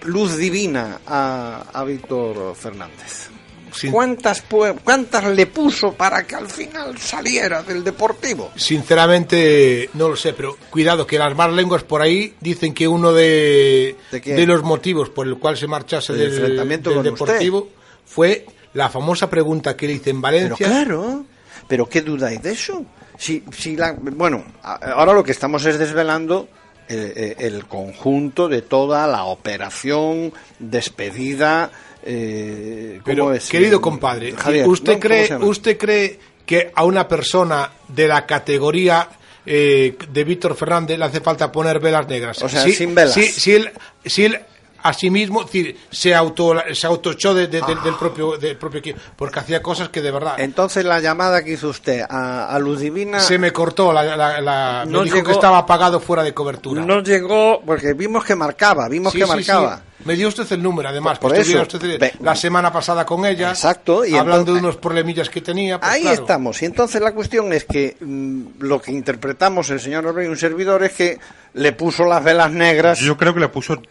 luz 0.03 0.37
divina 0.37 0.99
a, 1.07 1.63
a 1.73 1.83
Víctor 1.83 2.55
Fernández? 2.55 3.29
Sin- 3.77 3.91
¿Cuántas, 3.91 4.43
¿Cuántas 4.83 5.23
le 5.25 5.45
puso 5.45 5.93
para 5.93 6.25
que 6.25 6.35
al 6.35 6.47
final 6.47 6.97
saliera 6.97 7.61
del 7.63 7.83
Deportivo? 7.83 8.51
Sinceramente, 8.55 9.89
no 9.93 10.09
lo 10.09 10.15
sé, 10.15 10.33
pero 10.33 10.57
cuidado, 10.69 11.05
que 11.05 11.19
las 11.19 11.35
más 11.35 11.51
lenguas 11.53 11.83
por 11.83 12.01
ahí 12.01 12.33
dicen 12.41 12.73
que 12.73 12.87
uno 12.87 13.13
de, 13.13 13.95
¿De 14.11 14.45
los 14.47 14.63
motivos 14.63 15.09
por 15.09 15.27
el 15.27 15.37
cual 15.37 15.55
se 15.57 15.67
marchase 15.67 16.13
El 16.13 16.19
del, 16.19 16.33
enfrentamiento 16.33 16.89
del 16.89 17.03
Deportivo 17.03 17.69
fue 18.05 18.45
la 18.73 18.89
famosa 18.89 19.29
pregunta 19.29 19.75
que 19.77 19.87
le 19.87 19.93
hice 19.93 20.09
en 20.09 20.21
Pero 20.21 20.21
Valencia. 20.21 20.67
claro, 20.67 21.25
pero 21.67 21.87
¿qué 21.87 22.01
duda 22.01 22.27
hay 22.27 22.37
de 22.39 22.51
eso? 22.51 22.85
Si, 23.17 23.43
si 23.51 23.75
la, 23.75 23.93
bueno, 23.99 24.43
ahora 24.63 25.13
lo 25.13 25.23
que 25.23 25.31
estamos 25.31 25.65
es 25.65 25.77
desvelando 25.79 26.47
eh, 26.89 27.13
eh, 27.15 27.35
el 27.39 27.65
conjunto 27.65 28.47
de 28.47 28.61
toda 28.61 29.07
la 29.07 29.25
operación 29.25 30.33
despedida. 30.59 31.71
Eh, 32.03 32.93
¿cómo 33.03 33.05
Pero, 33.05 33.33
es? 33.33 33.49
querido 33.49 33.81
compadre, 33.81 34.31
Javier, 34.33 34.67
¿usted, 34.67 34.93
¿no? 34.93 34.99
¿Cómo 34.99 35.01
cree? 35.01 35.35
¿usted 35.49 35.77
cree 35.77 36.19
que 36.45 36.71
a 36.73 36.85
una 36.85 37.07
persona 37.07 37.71
de 37.89 38.07
la 38.07 38.25
categoría 38.25 39.09
eh, 39.45 39.97
de 40.11 40.23
Víctor 40.23 40.55
Fernández 40.55 40.97
le 40.97 41.05
hace 41.05 41.19
falta 41.21 41.51
poner 41.51 41.79
velas 41.79 42.07
negras? 42.07 42.41
O 42.43 42.47
sea, 42.49 42.63
Si- 42.63 42.73
sin 42.73 42.95
velas. 42.95 43.13
Si, 43.13 43.23
si 43.27 43.53
él, 43.55 43.69
si 44.05 44.25
él 44.25 44.39
a 44.83 44.93
sí 44.93 45.09
mismo 45.09 45.41
es 45.41 45.45
decir, 45.47 45.77
se 45.91 46.13
auto 46.15 46.53
se 46.73 46.87
autochó 46.87 47.33
de- 47.33 47.47
de- 47.47 47.61
de- 47.61 47.75
del 47.83 47.95
propio 47.95 48.37
del 48.37 48.57
propio 48.57 48.79
equipo 48.79 48.99
porque 49.15 49.39
hacía 49.39 49.61
cosas 49.61 49.89
que 49.89 50.01
de 50.01 50.11
verdad 50.11 50.35
Entonces 50.39 50.85
la 50.85 50.99
llamada 50.99 51.43
que 51.43 51.53
hizo 51.53 51.69
usted 51.69 52.01
a, 52.09 52.47
a 52.53 52.59
Luz 52.59 52.79
Divina 52.79 53.19
se 53.19 53.37
me 53.37 53.51
cortó 53.51 53.91
la, 53.93 54.03
la- 54.15 54.41
la- 54.41 54.83
me 54.85 54.91
No 54.91 55.03
dijo 55.03 55.17
llegó- 55.17 55.27
que 55.27 55.31
estaba 55.33 55.57
apagado 55.59 55.99
fuera 55.99 56.23
de 56.23 56.33
cobertura 56.33 56.83
no 56.85 57.01
llegó 57.01 57.61
porque 57.65 57.93
vimos 57.93 58.23
que 58.23 58.35
marcaba, 58.35 58.87
vimos 58.87 59.13
Sí, 59.13 59.19
que 59.19 59.25
sí, 59.25 59.29
marcaba. 59.31 59.77
sí. 59.77 59.83
Me 60.05 60.15
dio 60.15 60.27
usted 60.27 60.49
el 60.53 60.61
número, 60.63 60.87
además, 60.87 61.17
Por 61.19 61.33
que 61.33 61.39
estuviera 61.39 61.63
eso. 61.67 61.77
usted 61.77 61.99
Ve- 61.99 62.13
la 62.21 62.35
semana 62.35 62.71
pasada 62.71 63.03
con 63.05 63.25
ella, 63.25 63.49
Exacto, 63.49 64.05
y 64.05 64.15
hablando 64.15 64.53
de 64.53 64.59
unos 64.59 64.77
problemillas 64.77 65.27
que 65.29 65.41
tenía. 65.41 65.79
pues 65.79 65.91
Ahí 65.91 66.01
claro. 66.03 66.21
estamos. 66.21 66.61
Y 66.61 66.65
entonces 66.65 67.01
la 67.01 67.13
cuestión 67.13 67.51
es 67.51 67.65
que 67.65 67.97
mm, 67.99 68.41
lo 68.59 68.79
que 68.79 68.91
interpretamos 68.91 69.69
el 69.71 69.79
señor 69.79 70.13
Rey, 70.13 70.27
un 70.27 70.37
servidor, 70.37 70.83
es 70.83 70.93
que 70.93 71.19
le 71.55 71.71
puso 71.73 72.05
las 72.05 72.23
velas 72.23 72.51
negras. 72.51 72.99
Yo 72.99 73.17
creo 73.17 73.33
que 73.33 73.39
le 73.39 73.49
puso 73.49 73.81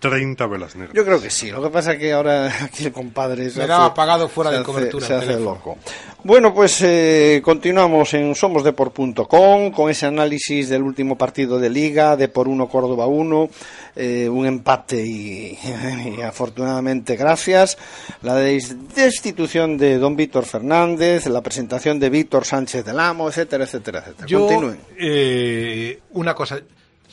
30 0.00 0.46
velas 0.46 0.76
negras. 0.76 0.94
Yo 0.94 1.04
creo 1.04 1.20
que 1.20 1.30
sí. 1.30 1.50
Lo 1.50 1.62
que 1.62 1.70
pasa 1.70 1.92
es 1.94 1.98
que 1.98 2.12
ahora 2.12 2.52
aquí 2.64 2.84
el 2.86 2.92
compadre 2.92 3.48
se 3.50 3.58
Me 3.58 3.64
hace- 3.64 3.72
apagado 3.84 4.28
fuera 4.28 4.50
se 4.50 4.56
de 4.56 4.60
hace- 4.62 4.66
cobertura 4.72 5.06
Se 5.06 5.12
el 5.14 5.18
hace 5.18 5.26
teléfono. 5.28 5.54
loco. 5.54 5.78
Bueno, 6.24 6.54
pues 6.54 6.80
eh, 6.82 7.40
continuamos 7.44 8.12
en 8.14 8.34
somosdeport.com 8.34 9.70
con 9.72 9.90
ese 9.90 10.06
análisis 10.06 10.68
del 10.68 10.82
último 10.82 11.16
partido 11.18 11.58
de 11.58 11.70
Liga, 11.70 12.16
de 12.16 12.28
por 12.28 12.48
uno 12.48 12.68
Córdoba 12.68 13.06
1, 13.06 13.48
eh, 13.96 14.28
un 14.28 14.46
empate 14.46 15.04
y, 15.04 15.58
y 16.18 16.22
afortunadamente 16.22 17.16
gracias. 17.16 17.76
La 18.22 18.34
des- 18.36 18.76
destitución 18.94 19.76
de 19.78 19.98
don 19.98 20.16
Víctor 20.16 20.44
Fernández, 20.44 21.26
la 21.26 21.42
presentación 21.42 21.98
de 21.98 22.10
Víctor 22.10 22.44
Sánchez 22.44 22.84
del 22.84 23.00
Amo, 23.00 23.28
etcétera, 23.28 23.64
etcétera, 23.64 24.00
etcétera. 24.00 24.26
Yo, 24.26 24.46
Continúen. 24.46 24.78
eh, 24.98 25.98
una 26.12 26.34
cosa. 26.34 26.58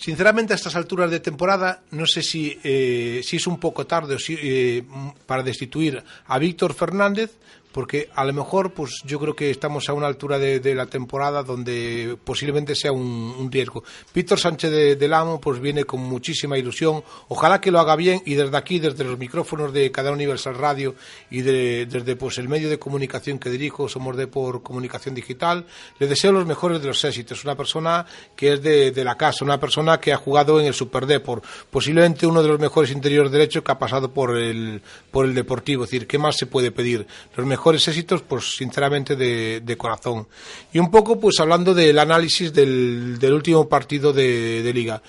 Sinceramente, 0.01 0.53
a 0.53 0.55
estas 0.57 0.75
alturas 0.75 1.11
de 1.11 1.19
temporada, 1.19 1.83
no 1.91 2.07
sé 2.07 2.23
si, 2.23 2.57
eh, 2.63 3.21
es 3.21 3.45
un 3.45 3.59
poco 3.59 3.85
tarde 3.85 4.15
o 4.15 4.19
si, 4.19 4.33
eh, 4.33 4.81
para 5.27 5.43
destituir 5.43 6.01
a 6.25 6.39
Víctor 6.39 6.73
Fernández, 6.73 7.37
porque 7.71 8.10
a 8.15 8.25
lo 8.25 8.34
mejor, 8.34 8.73
pues 8.73 9.01
yo 9.05 9.19
creo 9.19 9.36
que 9.36 9.49
estamos 9.49 9.88
a 9.89 9.93
una 9.93 10.07
altura 10.07 10.39
de, 10.39 10.75
la 10.75 10.86
temporada 10.86 11.43
donde 11.43 12.17
posiblemente 12.23 12.75
sea 12.75 12.91
un, 12.91 13.49
riesgo. 13.51 13.84
Víctor 14.13 14.39
Sánchez 14.39 14.71
de- 14.71 14.95
del 14.95 15.13
Amo, 15.13 15.39
pues 15.41 15.60
viene 15.60 15.84
con 15.84 16.01
muchísima 16.01 16.57
ilusión. 16.57 17.03
Ojalá 17.27 17.60
que 17.62 17.71
lo 17.71 17.79
haga 17.79 17.95
bien 17.95 18.21
y 18.25 18.36
desde 18.36 18.55
aquí, 18.57 18.79
desde 18.79 19.03
los 19.03 19.17
micrófonos 19.17 19.73
de 19.73 19.91
Cadena 19.91 20.15
Universal 20.15 20.55
Radio 20.55 20.95
y 21.29 21.41
de- 21.41 21.86
desde 21.86 22.15
pues 22.15 22.38
el 22.38 22.47
medio 22.49 22.69
de 22.69 22.79
comunicación 22.79 23.39
que 23.39 23.49
dirijo, 23.49 23.89
somos 23.89 24.15
de 24.17 24.27
por 24.27 24.63
comunicación 24.63 25.15
digital, 25.15 25.65
le 25.99 26.07
deseo 26.07 26.31
los 26.31 26.45
mejores 26.45 26.81
de 26.81 26.88
los 26.88 27.03
éxitos. 27.03 27.43
Una 27.43 27.55
persona 27.55 28.05
que 28.36 28.53
es 28.53 28.62
de, 28.62 29.03
la 29.03 29.15
casa, 29.15 29.43
una 29.43 29.60
persona 29.60 29.99
que 29.99 30.13
ha 30.13 30.17
jugado 30.17 30.60
en 30.60 30.65
el 30.67 30.73
Super 30.73 31.05
Depor, 31.05 31.41
posiblemente 31.69 32.27
uno 32.27 32.41
de 32.43 32.49
los 32.49 32.60
mejores 32.60 32.91
interiores 32.91 33.31
derechos 33.31 33.63
que 33.63 33.71
ha 33.71 33.79
pasado 33.79 34.12
por 34.13 34.38
el, 34.38 34.81
por 35.12 35.25
el 35.25 35.34
Deportivo. 35.34 35.84
Es 35.84 35.91
decir, 35.91 36.07
¿qué 36.07 36.17
más 36.17 36.38
se 36.38 36.45
puede 36.45 36.71
pedir? 36.71 37.07
Los 37.36 37.45
éxitos, 37.88 38.21
pues 38.21 38.56
sinceramente 38.56 39.15
de, 39.15 39.78
corazón. 39.78 40.28
Y 40.74 40.80
un 40.80 40.89
poco, 40.91 41.19
pues 41.19 41.39
hablando 41.39 41.74
del 41.74 41.97
análisis 42.00 42.52
del, 42.54 43.17
último 43.34 43.69
partido 43.69 44.12
de 44.13 44.71
Liga. 44.74 45.02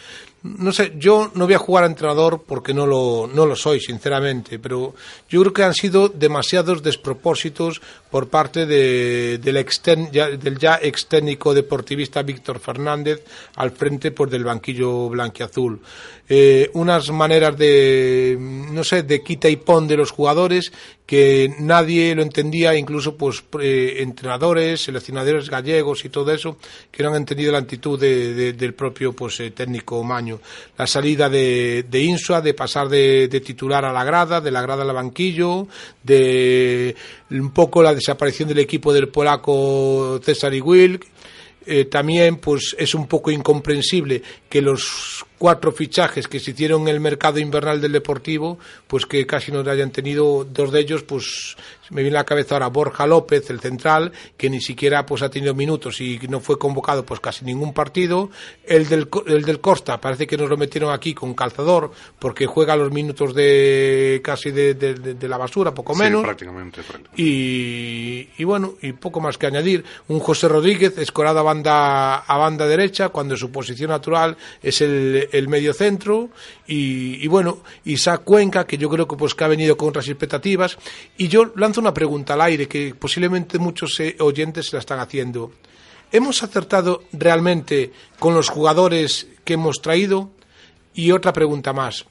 No 0.44 0.72
sé, 0.72 0.94
yo 0.98 1.30
no 1.36 1.44
voy 1.44 1.54
a 1.54 1.58
jugar 1.58 1.84
a 1.84 1.86
entrenador 1.86 2.42
porque 2.44 2.74
no 2.74 2.84
lo, 2.84 3.28
no 3.32 3.46
lo 3.46 3.54
soy, 3.54 3.78
sinceramente, 3.78 4.58
pero 4.58 4.92
yo 5.28 5.40
creo 5.40 5.52
que 5.52 5.62
han 5.62 5.72
sido 5.74 6.08
demasiados 6.08 6.82
despropósitos 6.82 7.80
por 8.10 8.28
parte 8.28 8.66
de- 8.66 9.38
del, 9.38 9.56
exten- 9.56 10.10
ya- 10.10 10.30
del 10.30 10.58
ya 10.58 10.80
ex 10.82 11.06
técnico 11.06 11.54
deportivista 11.54 12.22
Víctor 12.24 12.58
Fernández 12.58 13.22
al 13.54 13.70
frente 13.70 14.10
pues, 14.10 14.32
del 14.32 14.42
banquillo 14.42 15.08
blanquiazul. 15.10 15.80
Eh, 16.28 16.70
unas 16.74 17.10
maneras 17.10 17.56
de, 17.56 18.36
no 18.40 18.82
sé, 18.84 19.02
de 19.04 19.22
quita 19.22 19.48
y 19.48 19.56
pon 19.56 19.86
de 19.86 19.96
los 19.96 20.10
jugadores 20.10 20.72
que 21.06 21.54
nadie 21.58 22.14
lo 22.14 22.22
entendía, 22.22 22.74
incluso 22.74 23.16
pues 23.16 23.44
eh, 23.60 23.96
entrenadores, 23.98 24.82
seleccionadores 24.82 25.50
gallegos 25.50 26.04
y 26.04 26.08
todo 26.08 26.32
eso, 26.32 26.56
que 26.90 27.02
no 27.02 27.10
han 27.10 27.16
entendido 27.16 27.52
la 27.52 27.58
actitud 27.58 27.98
de- 28.00 28.32
de- 28.34 28.52
del 28.54 28.74
propio 28.74 29.12
pues 29.12 29.38
eh, 29.40 29.50
técnico 29.52 30.02
Maño. 30.02 30.31
La 30.76 30.86
salida 30.86 31.28
de, 31.28 31.84
Insua, 31.92 32.40
de 32.40 32.54
pasar 32.54 32.88
de, 32.88 33.28
titular 33.44 33.84
a 33.84 33.92
la 33.92 34.04
grada, 34.04 34.40
de 34.40 34.50
la 34.50 34.62
grada 34.62 34.82
al 34.82 34.92
banquillo, 34.92 35.66
de 36.02 36.94
un 37.30 37.52
poco 37.52 37.82
la 37.82 37.94
desaparición 37.94 38.48
del 38.48 38.58
equipo 38.58 38.92
del 38.92 39.08
polaco 39.08 40.20
César 40.22 40.54
y 40.54 40.60
Wilk, 40.60 41.06
eh, 41.64 41.84
también 41.84 42.36
pues 42.36 42.74
es 42.76 42.94
un 42.94 43.06
poco 43.06 43.30
incomprensible 43.30 44.22
que 44.48 44.60
los 44.60 45.24
cuatro 45.38 45.70
fichajes 45.70 46.26
que 46.26 46.40
se 46.40 46.50
hicieron 46.50 46.82
en 46.82 46.88
el 46.88 47.00
mercado 47.00 47.38
invernal 47.38 47.80
del 47.80 47.92
Deportivo, 47.92 48.58
pues 48.88 49.06
que 49.06 49.26
casi 49.26 49.52
no 49.52 49.60
hayan 49.70 49.92
tenido 49.92 50.44
dos 50.44 50.72
de 50.72 50.80
ellos, 50.80 51.04
pues 51.04 51.56
me 51.90 52.02
viene 52.02 52.16
a 52.16 52.20
la 52.20 52.24
cabeza 52.24 52.54
ahora 52.54 52.68
Borja 52.68 53.06
López, 53.06 53.50
el 53.50 53.60
central, 53.60 54.12
que 54.36 54.48
ni 54.48 54.60
siquiera 54.60 55.04
pues 55.04 55.22
ha 55.22 55.28
tenido 55.30 55.54
minutos 55.54 56.00
y 56.00 56.18
no 56.28 56.40
fue 56.40 56.58
convocado 56.58 57.04
pues 57.04 57.20
casi 57.20 57.44
ningún 57.44 57.72
partido. 57.74 58.30
El 58.64 58.88
del, 58.88 59.08
el 59.26 59.42
del 59.42 59.60
Costa, 59.60 60.00
parece 60.00 60.26
que 60.26 60.36
nos 60.36 60.48
lo 60.48 60.56
metieron 60.56 60.92
aquí 60.92 61.12
con 61.14 61.34
calzador, 61.34 61.90
porque 62.18 62.46
juega 62.46 62.76
los 62.76 62.92
minutos 62.92 63.34
de 63.34 64.20
casi 64.24 64.50
de, 64.50 64.74
de- 64.74 64.94
de- 64.94 65.14
de 65.14 65.28
la 65.28 65.36
basura, 65.38 65.72
poco 65.74 65.94
Sí, 65.94 66.00
menos. 66.00 66.22
prácticamente, 66.22 66.82
prácticamente. 66.82 67.22
Y, 67.22 68.28
y 68.38 68.44
bueno, 68.44 68.74
y 68.82 68.92
poco 68.92 69.20
más 69.20 69.38
que 69.38 69.46
añadir. 69.46 69.84
Un 70.08 70.20
José 70.20 70.48
Rodríguez 70.48 70.96
escorado 70.98 71.40
a 71.40 71.42
banda, 71.42 72.16
a 72.18 72.36
banda 72.38 72.66
derecha, 72.66 73.08
cuando 73.08 73.36
su 73.36 73.50
posición 73.50 73.90
natural 73.90 74.36
es 74.62 74.80
el, 74.80 75.28
el 75.32 75.48
medio 75.48 75.72
centro. 75.74 76.30
Y, 76.66 77.22
y 77.24 77.26
bueno, 77.28 77.58
Isaac 77.84 78.22
Cuenca, 78.24 78.66
que 78.66 78.78
yo 78.78 78.88
creo 78.88 79.06
que 79.08 79.16
pues 79.16 79.34
que 79.34 79.44
ha 79.44 79.48
venido 79.48 79.76
con 79.76 79.88
otras 79.88 80.08
expectativas. 80.08 80.78
Y 81.16 81.28
yo 81.28 81.52
lanzo 81.56 81.71
una 81.78 81.94
pregunta 81.94 82.34
al 82.34 82.40
aire 82.42 82.68
que 82.68 82.94
posiblemente 82.94 83.58
muchos 83.58 83.98
eh, 84.00 84.16
oyentes 84.20 84.66
se 84.66 84.76
la 84.76 84.80
están 84.80 85.00
haciendo. 85.00 85.52
¿Hemos 86.10 86.42
acertado 86.42 87.04
realmente 87.12 87.92
con 88.18 88.34
los 88.34 88.48
jugadores 88.50 89.26
que 89.44 89.54
hemos 89.54 89.80
traído? 89.80 90.30
Y 90.94 91.10
otra 91.12 91.32
pregunta 91.32 91.72
más 91.72 92.04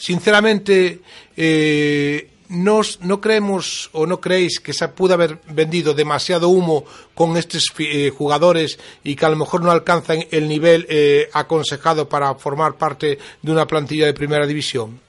sinceramente, 0.00 1.00
eh, 1.36 2.30
no, 2.50 2.76
os- 2.76 3.00
no 3.02 3.20
creemos 3.20 3.90
o 3.92 4.06
no 4.06 4.20
creéis 4.20 4.60
que 4.60 4.72
se 4.72 4.86
pudo 4.88 5.14
haber 5.14 5.38
vendido 5.50 5.92
demasiado 5.92 6.48
humo 6.48 6.84
con 7.14 7.36
estos 7.36 7.64
eh, 7.78 8.10
jugadores 8.16 8.78
y 9.04 9.16
que 9.16 9.26
a 9.26 9.28
lo 9.28 9.34
mejor 9.36 9.60
no 9.62 9.70
alcanzan 9.72 10.24
el 10.30 10.48
nivel 10.48 10.86
eh, 10.88 11.28
aconsejado 11.32 12.08
para 12.08 12.32
formar 12.36 12.76
parte 12.78 13.18
de 13.42 13.52
una 13.52 13.66
plantilla 13.66 14.06
de 14.06 14.14
primera 14.14 14.46
división. 14.46 15.00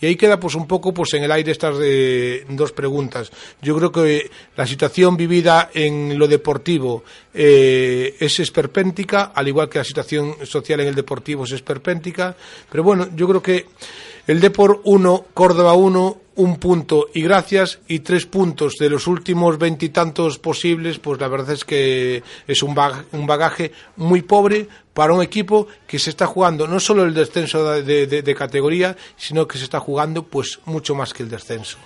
Y 0.00 0.06
ahí 0.06 0.16
queda 0.16 0.38
pues 0.38 0.54
un 0.54 0.66
poco 0.66 0.94
pues 0.94 1.14
en 1.14 1.24
el 1.24 1.32
aire 1.32 1.52
estas 1.52 1.76
eh, 1.82 2.44
dos 2.48 2.72
preguntas. 2.72 3.30
Yo 3.60 3.76
creo 3.76 3.90
que 3.90 4.30
la 4.56 4.66
situación 4.66 5.16
vivida 5.16 5.70
en 5.74 6.18
lo 6.18 6.28
deportivo 6.28 7.04
eh, 7.34 8.16
es 8.18 8.40
esperpéntica, 8.40 9.32
al 9.34 9.48
igual 9.48 9.68
que 9.68 9.78
la 9.78 9.84
situación 9.84 10.34
social 10.44 10.80
en 10.80 10.88
el 10.88 10.94
deportivo 10.94 11.44
es 11.44 11.52
esperpéntica. 11.52 12.36
Pero 12.70 12.82
bueno, 12.82 13.08
yo 13.14 13.28
creo 13.28 13.42
que 13.42 13.66
el 14.26 14.40
Depor 14.40 14.82
1, 14.84 15.26
Córdoba 15.32 15.72
1, 15.74 16.20
un 16.38 16.56
punto 16.58 17.08
y 17.14 17.22
gracias 17.22 17.80
y 17.88 18.00
tres 18.00 18.26
puntos 18.26 18.74
de 18.78 18.88
los 18.88 19.06
últimos 19.06 19.58
veintitantos 19.58 20.38
posibles, 20.38 20.98
pues 20.98 21.20
la 21.20 21.28
verdad 21.28 21.54
es 21.54 21.64
que 21.64 22.22
es 22.46 22.62
un 22.62 22.74
bagaje, 22.74 23.04
un 23.12 23.26
bagaje 23.26 23.72
muy 23.96 24.22
pobre 24.22 24.68
para 24.98 25.12
un 25.12 25.22
equipo 25.22 25.68
que 25.86 26.00
se 26.00 26.10
está 26.10 26.26
jugando 26.26 26.66
no 26.66 26.80
solo 26.80 27.04
el 27.04 27.14
descenso 27.14 27.70
de, 27.70 28.34
categoría, 28.36 28.96
sino 29.16 29.46
que 29.46 29.56
se 29.56 29.62
está 29.62 29.78
jugando 29.78 30.24
pues 30.24 30.58
mucho 30.64 30.96
más 30.96 31.14
que 31.14 31.22
el 31.22 31.28
descenso. 31.28 31.78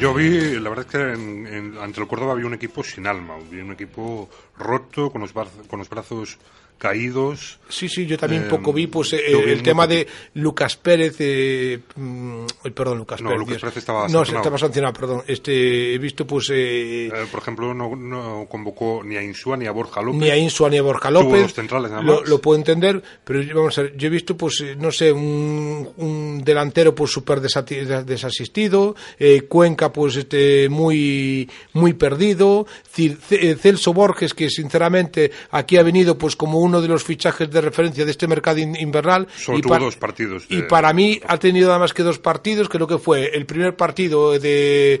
Yo 0.00 0.12
vi, 0.12 0.58
la 0.58 0.70
verdad 0.70 0.86
es 0.86 0.90
que 0.90 1.78
ante 1.80 2.00
el 2.00 2.08
Córdoba 2.08 2.32
había 2.32 2.46
un 2.46 2.54
equipo 2.54 2.82
sin 2.82 3.06
alma, 3.06 3.36
vi 3.48 3.60
un 3.60 3.70
equipo 3.70 4.28
roto, 4.58 5.12
con 5.12 5.20
los, 5.20 5.32
con 5.32 5.78
los 5.78 5.88
brazos 5.88 6.36
caídos. 6.78 7.58
Sí, 7.68 7.88
sí, 7.88 8.06
yo 8.06 8.18
también 8.18 8.42
Eh, 8.44 8.46
poco 8.50 8.72
vi 8.72 8.86
pues 8.86 9.12
eh, 9.14 9.20
el 9.46 9.62
tema 9.62 9.86
de 9.86 10.06
Lucas 10.34 10.76
Pérez, 10.76 11.16
eh, 11.18 11.80
mm, 11.96 12.44
perdón, 12.74 12.98
Lucas 12.98 13.20
No, 13.22 13.30
Pérez. 13.30 13.40
Lucas. 13.40 13.60
Pérez 13.60 13.76
estaba 13.78 14.02
No, 14.02 14.08
sancionado. 14.18 14.42
estaba 14.42 14.58
sancionado, 14.58 14.92
perdón. 14.92 15.22
Este, 15.26 15.94
he 15.94 15.98
visto 15.98 16.26
pues 16.26 16.50
eh, 16.50 17.06
Eh, 17.06 17.12
por 17.30 17.40
ejemplo, 17.40 17.72
no, 17.74 17.96
no 17.96 18.46
convocó 18.50 19.02
ni 19.04 19.16
a 19.16 19.22
Insúa 19.22 19.56
ni 19.56 19.66
a 19.66 19.70
Borja 19.72 20.02
López. 20.02 20.20
ni 20.20 20.30
a 20.30 20.36
Insua 20.36 20.68
ni 20.70 20.76
a 20.78 20.82
Borja 20.82 21.10
López. 21.10 21.52
centrales 21.54 21.90
nada 21.90 22.02
lo, 22.02 22.20
más. 22.20 22.28
lo 22.28 22.40
puedo 22.40 22.58
entender, 22.58 23.02
pero 23.24 23.40
vamos 23.54 23.76
a 23.78 23.82
ver, 23.82 23.96
yo 23.96 24.06
he 24.08 24.10
visto, 24.10 24.36
pues, 24.36 24.60
eh, 24.60 24.76
no 24.78 24.92
sé, 24.92 25.10
un, 25.10 25.88
un 25.96 26.42
delantero 26.44 26.94
pues 26.94 27.10
súper 27.12 27.40
desasistido, 27.40 28.94
Cuenca 29.48 29.92
pues 29.92 30.16
este 30.16 30.68
muy 30.68 31.48
muy 31.72 31.94
perdido, 31.94 32.66
Celso 32.92 33.92
Borges 33.92 34.34
que 34.34 34.50
sinceramente 34.50 35.30
aquí 35.50 35.76
ha 35.76 35.82
venido 35.82 36.16
pues 36.18 36.36
como 36.36 36.58
uno 36.64 36.80
de 36.80 36.88
los 36.88 37.04
fichajes 37.04 37.50
de 37.50 37.60
referencia 37.60 38.04
de 38.04 38.10
este 38.10 38.26
mercado 38.26 38.58
in- 38.58 38.76
invernal 38.76 39.28
Solo 39.36 39.58
y, 39.58 39.62
tuvo 39.62 39.72
dos 39.84 39.96
partidos 39.96 40.44
y 40.48 40.62
para 40.62 40.92
mí 40.92 41.20
ha 41.26 41.38
tenido 41.38 41.68
nada 41.68 41.78
más 41.78 41.92
que 41.92 42.02
dos 42.02 42.18
partidos, 42.18 42.68
creo 42.68 42.86
que 42.86 42.98
fue 42.98 43.30
el 43.36 43.46
primer 43.46 43.76
partido 43.76 44.32
de, 44.32 45.00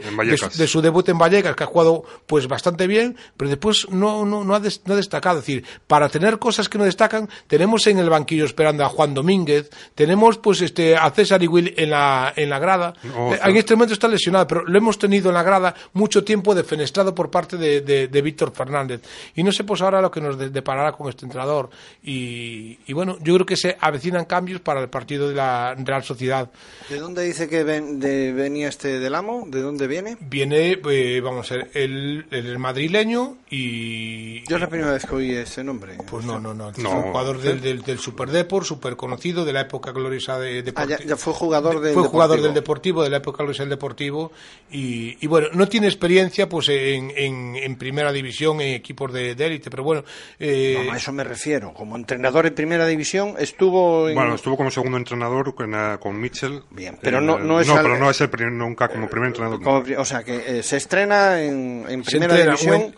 su- 0.52 0.58
de 0.58 0.66
su 0.68 0.80
debut 0.82 1.08
en 1.08 1.18
Vallecas, 1.18 1.56
que 1.56 1.64
ha 1.64 1.66
jugado 1.66 2.04
pues 2.26 2.46
bastante 2.48 2.86
bien, 2.86 3.16
pero 3.36 3.48
después 3.50 3.88
no, 3.90 4.24
no, 4.24 4.44
no, 4.44 4.54
ha, 4.54 4.60
des- 4.60 4.82
no 4.86 4.94
ha 4.94 4.96
destacado. 4.96 5.38
Es 5.40 5.46
decir, 5.46 5.64
para 5.86 6.08
tener 6.08 6.38
cosas 6.38 6.68
que 6.68 6.78
no 6.78 6.84
destacan, 6.84 7.28
tenemos 7.46 7.86
en 7.86 7.98
el 7.98 8.10
banquillo 8.10 8.44
esperando 8.44 8.84
a 8.84 8.88
Juan 8.88 9.14
Domínguez, 9.14 9.70
tenemos 9.94 10.38
pues 10.38 10.60
este 10.60 10.96
a 10.96 11.10
César 11.10 11.42
y 11.42 11.46
Will 11.46 11.74
en 11.76 11.90
la, 11.90 12.32
en 12.36 12.50
la 12.50 12.58
grada. 12.58 12.94
No, 13.02 13.32
Eh, 13.34 13.40
en 13.44 13.56
este 13.56 13.74
momento 13.74 13.94
está 13.94 14.08
lesionado, 14.08 14.46
pero 14.46 14.64
lo 14.64 14.76
hemos 14.78 14.98
tenido 14.98 15.28
en 15.30 15.34
la 15.34 15.42
grada 15.42 15.74
mucho 15.94 16.22
tiempo 16.24 16.54
defenestrado 16.54 17.14
por 17.14 17.30
parte 17.30 17.56
de, 17.56 17.80
de- 17.80 18.08
de 18.08 18.22
Víctor 18.22 18.52
Fernández. 18.52 19.00
Y 19.34 19.42
no 19.42 19.52
sé 19.52 19.64
pues 19.64 19.80
ahora 19.82 20.00
lo 20.00 20.10
que 20.10 20.20
nos 20.20 20.36
de- 20.38 20.50
deparará 20.50 20.92
con 20.92 21.08
este 21.08 21.24
entrenador. 21.24 21.53
Y, 22.02 22.78
y 22.86 22.92
bueno, 22.92 23.16
yo 23.22 23.34
creo 23.34 23.46
que 23.46 23.56
se 23.56 23.76
avecinan 23.80 24.24
cambios 24.26 24.60
para 24.60 24.80
el 24.80 24.88
partido 24.88 25.28
de 25.28 25.34
la 25.34 25.74
Real 25.74 26.02
Sociedad. 26.04 26.50
¿De 26.90 26.98
dónde 26.98 27.24
dice 27.24 27.48
que 27.48 27.64
ven- 27.64 27.98
de- 28.00 28.32
venía 28.32 28.68
este 28.68 28.98
del 29.00 29.14
amo? 29.14 29.44
¿De 29.48 29.60
dónde 29.62 29.86
viene? 29.86 30.16
Viene, 30.20 30.78
eh, 30.90 31.20
vamos 31.22 31.50
a 31.52 31.56
ver, 31.56 31.70
el, 31.74 32.26
el 32.30 32.58
madrileño 32.58 33.38
y... 33.50 34.46
Yo 34.48 34.56
es 34.56 34.60
la 34.62 34.68
primera 34.68 34.92
vez 34.92 35.06
que 35.06 35.14
oí 35.14 35.30
ese 35.32 35.64
nombre. 35.64 35.96
Pues 36.10 36.24
no, 36.24 36.38
no, 36.38 36.52
no. 36.54 36.72
No. 36.72 36.90
Fue 36.90 36.98
un 36.98 37.02
jugador 37.02 37.40
del, 37.40 37.60
del, 37.60 37.82
del 37.82 37.98
Super 37.98 38.30
Depor, 38.30 38.64
súper 38.64 38.96
conocido, 38.96 39.44
de 39.44 39.52
la 39.52 39.62
época 39.62 39.92
gloriosa 39.92 40.38
de, 40.38 40.72
Ah, 40.76 40.84
ya, 40.86 40.98
ya 41.04 41.16
fue 41.16 41.32
jugador 41.32 41.80
del 41.80 41.94
fue 41.94 42.02
jugador 42.04 42.36
Deportivo. 42.36 42.44
del 42.46 42.54
Deportivo, 42.54 43.02
de 43.04 43.10
la 43.10 43.16
época 43.18 43.38
gloriosa 43.38 43.62
del 43.62 43.70
Deportivo. 43.70 44.32
Y, 44.70 45.16
y 45.24 45.26
bueno, 45.26 45.48
no 45.52 45.68
tiene 45.68 45.86
experiencia 45.86 46.48
pues 46.48 46.68
en, 46.68 47.12
en, 47.16 47.56
en 47.56 47.76
primera 47.76 48.12
división, 48.12 48.60
en 48.60 48.74
equipos 48.74 49.12
de, 49.12 49.34
de 49.34 49.46
élite, 49.46 49.70
pero 49.70 49.82
bueno. 49.84 50.04
eh, 50.38 50.82
No, 50.86 50.92
a 50.92 50.96
eso 50.96 51.12
me 51.12 51.24
refiero. 51.24 51.43
Como 51.74 51.96
entrenador 51.96 52.46
en 52.46 52.54
primera 52.54 52.86
división 52.86 53.34
estuvo 53.38 54.08
en... 54.08 54.14
Bueno, 54.14 54.34
estuvo 54.34 54.56
como 54.56 54.70
segundo 54.70 54.96
entrenador 54.96 55.54
con, 55.54 55.74
eh, 55.74 55.96
con 56.00 56.18
Mitchell. 56.20 56.62
Bien, 56.70 56.98
pero 57.00 57.18
Eh, 57.18 57.22
no- 57.22 57.38
no 57.38 57.60
es 57.60 57.68
al- 57.68 57.82
pero 57.82 57.98
no 57.98 58.08
es 58.10 58.20
el 58.20 58.30
primer- 58.30 58.52
nunca 58.52 58.88
como 58.88 59.08
primer 59.08 59.28
entrenador. 59.28 59.62
como 59.62 59.84
o 59.98 60.04
sea, 60.04 60.22
que 60.24 60.58
eh, 60.58 60.62
se 60.62 60.76
estrena 60.78 61.40
en, 61.42 61.84
en 61.88 62.02
Se 62.04 62.10
primera 62.12 62.34
entrena, 62.34 62.56
división. 62.56 62.94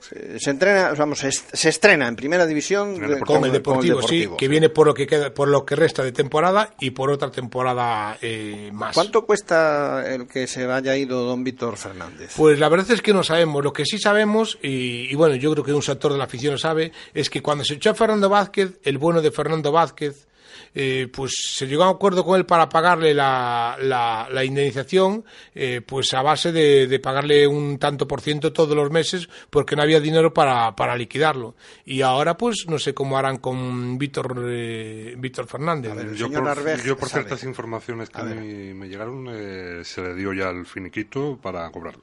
Se, 0.00 0.50
entrena, 0.50 0.92
vamos, 0.96 1.18
se, 1.18 1.28
est- 1.28 1.50
se 1.52 1.68
estrena 1.68 2.06
en 2.08 2.16
primera 2.16 2.46
división 2.46 2.94
el 3.02 3.10
Deportivo. 3.10 3.24
con 3.26 3.44
el 3.44 3.52
Deportivo, 3.52 4.02
sí, 4.02 4.28
que 4.38 4.48
viene 4.48 4.68
por 4.68 4.86
lo 4.86 4.94
que 4.94 5.06
queda, 5.06 5.34
por 5.34 5.48
lo 5.48 5.64
que 5.66 5.74
resta 5.76 6.02
de 6.02 6.12
temporada 6.12 6.74
y 6.78 6.90
por 6.90 7.10
otra 7.10 7.30
temporada 7.30 8.16
eh, 8.22 8.70
más. 8.72 8.94
¿Cuánto 8.94 9.26
cuesta 9.26 10.04
el 10.06 10.26
que 10.28 10.46
se 10.46 10.64
haya 10.70 10.96
ido 10.96 11.24
don 11.24 11.42
Víctor 11.42 11.76
Fernández? 11.76 12.32
Pues 12.36 12.58
la 12.58 12.68
verdad 12.68 12.90
es 12.92 13.02
que 13.02 13.12
no 13.12 13.22
sabemos. 13.24 13.64
Lo 13.64 13.72
que 13.72 13.84
sí 13.84 13.98
sabemos, 13.98 14.58
y, 14.62 15.10
y 15.10 15.14
bueno, 15.16 15.34
yo 15.34 15.50
creo 15.52 15.64
que 15.64 15.72
un 15.72 15.82
sector 15.82 16.12
de 16.12 16.18
la 16.18 16.24
afición 16.24 16.52
lo 16.52 16.58
sabe, 16.58 16.92
es 17.14 17.28
que 17.28 17.42
cuando 17.42 17.64
se 17.64 17.74
echó 17.74 17.90
a 17.90 17.94
Fernando 17.94 18.28
Vázquez, 18.28 18.78
el 18.84 18.98
bueno 18.98 19.20
de 19.20 19.30
Fernando 19.32 19.72
Vázquez, 19.72 20.27
eh, 20.74 21.08
pues 21.12 21.32
se 21.50 21.66
llegó 21.66 21.84
a 21.84 21.90
un 21.90 21.96
acuerdo 21.96 22.24
con 22.24 22.38
él 22.38 22.46
para 22.46 22.68
pagarle 22.68 23.14
la, 23.14 23.76
la, 23.80 24.28
la 24.30 24.44
indemnización, 24.44 25.24
eh, 25.54 25.80
pues 25.84 26.12
a 26.14 26.22
base 26.22 26.52
de, 26.52 26.86
de 26.86 26.98
pagarle 27.00 27.46
un 27.46 27.78
tanto 27.78 28.06
por 28.06 28.20
ciento 28.20 28.52
todos 28.52 28.76
los 28.76 28.90
meses, 28.90 29.28
porque 29.50 29.76
no 29.76 29.82
había 29.82 30.00
dinero 30.00 30.32
para, 30.32 30.74
para 30.76 30.96
liquidarlo. 30.96 31.54
Y 31.84 32.02
ahora, 32.02 32.36
pues 32.36 32.66
no 32.68 32.78
sé 32.78 32.94
cómo 32.94 33.18
harán 33.18 33.38
con 33.38 33.98
Víctor 33.98 34.44
eh, 34.48 35.14
Víctor 35.18 35.46
Fernández. 35.46 35.94
ver, 35.94 36.14
Yo 36.14 36.26
señor 36.26 36.42
por, 36.42 36.50
Arbej 36.50 36.84
yo 36.84 36.96
por 36.96 37.08
sabe. 37.08 37.24
ciertas 37.24 37.44
informaciones 37.44 38.10
que 38.10 38.20
mí 38.24 38.74
me 38.74 38.88
llegaron, 38.88 39.26
eh, 39.30 39.84
se 39.84 40.02
le 40.02 40.14
dio 40.14 40.32
ya 40.32 40.50
el 40.50 40.66
finiquito 40.66 41.38
para 41.40 41.70
cobrarlo. 41.70 42.02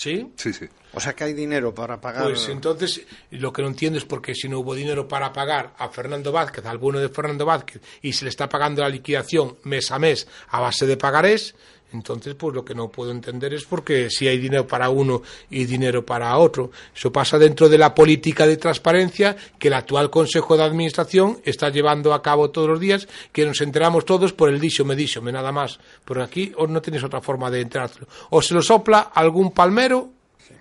¿Sí? 0.00 0.32
Sí, 0.34 0.54
sí. 0.54 0.66
O 0.94 0.98
sea, 0.98 1.12
que 1.12 1.24
hay 1.24 1.34
dinero 1.34 1.74
para 1.74 2.00
pagar. 2.00 2.22
Pues 2.22 2.48
entonces 2.48 3.02
lo 3.32 3.52
que 3.52 3.60
no 3.60 3.68
entiendo 3.68 3.98
es 3.98 4.06
por 4.06 4.22
qué 4.22 4.34
si 4.34 4.48
no 4.48 4.60
hubo 4.60 4.74
dinero 4.74 5.06
para 5.06 5.30
pagar 5.30 5.74
a 5.76 5.90
Fernando 5.90 6.32
Vázquez, 6.32 6.64
al 6.64 6.78
bueno 6.78 6.98
de 6.98 7.10
Fernando 7.10 7.44
Vázquez, 7.44 7.82
y 8.00 8.14
se 8.14 8.24
le 8.24 8.30
está 8.30 8.48
pagando 8.48 8.80
la 8.80 8.88
liquidación 8.88 9.58
mes 9.64 9.90
a 9.90 9.98
mes 9.98 10.26
a 10.48 10.58
base 10.58 10.86
de 10.86 10.96
pagarés, 10.96 11.54
entonces 11.92 12.34
pues 12.34 12.54
lo 12.54 12.64
que 12.64 12.74
no 12.74 12.88
puedo 12.88 13.10
entender 13.10 13.54
es 13.54 13.64
porque 13.64 14.10
si 14.10 14.28
hay 14.28 14.38
dinero 14.38 14.66
para 14.66 14.90
uno 14.90 15.22
y 15.50 15.64
dinero 15.64 16.04
para 16.04 16.36
otro. 16.36 16.70
Eso 16.94 17.12
pasa 17.12 17.38
dentro 17.38 17.68
de 17.68 17.78
la 17.78 17.94
política 17.94 18.46
de 18.46 18.56
transparencia 18.56 19.36
que 19.58 19.68
el 19.68 19.74
actual 19.74 20.10
Consejo 20.10 20.56
de 20.56 20.64
Administración 20.64 21.40
está 21.44 21.70
llevando 21.70 22.14
a 22.14 22.22
cabo 22.22 22.50
todos 22.50 22.68
los 22.68 22.80
días, 22.80 23.08
que 23.32 23.44
nos 23.44 23.60
enteramos 23.60 24.04
todos 24.04 24.32
por 24.32 24.48
el 24.48 24.60
dicho 24.60 24.84
me 24.84 25.32
nada 25.32 25.52
más. 25.52 25.78
Pero 26.04 26.22
aquí 26.22 26.52
o 26.56 26.66
no 26.66 26.80
tienes 26.80 27.02
otra 27.02 27.20
forma 27.20 27.50
de 27.50 27.60
enterártelo. 27.62 28.06
O 28.30 28.42
se 28.42 28.54
lo 28.54 28.62
sopla 28.62 29.10
algún 29.14 29.52
palmero 29.52 30.10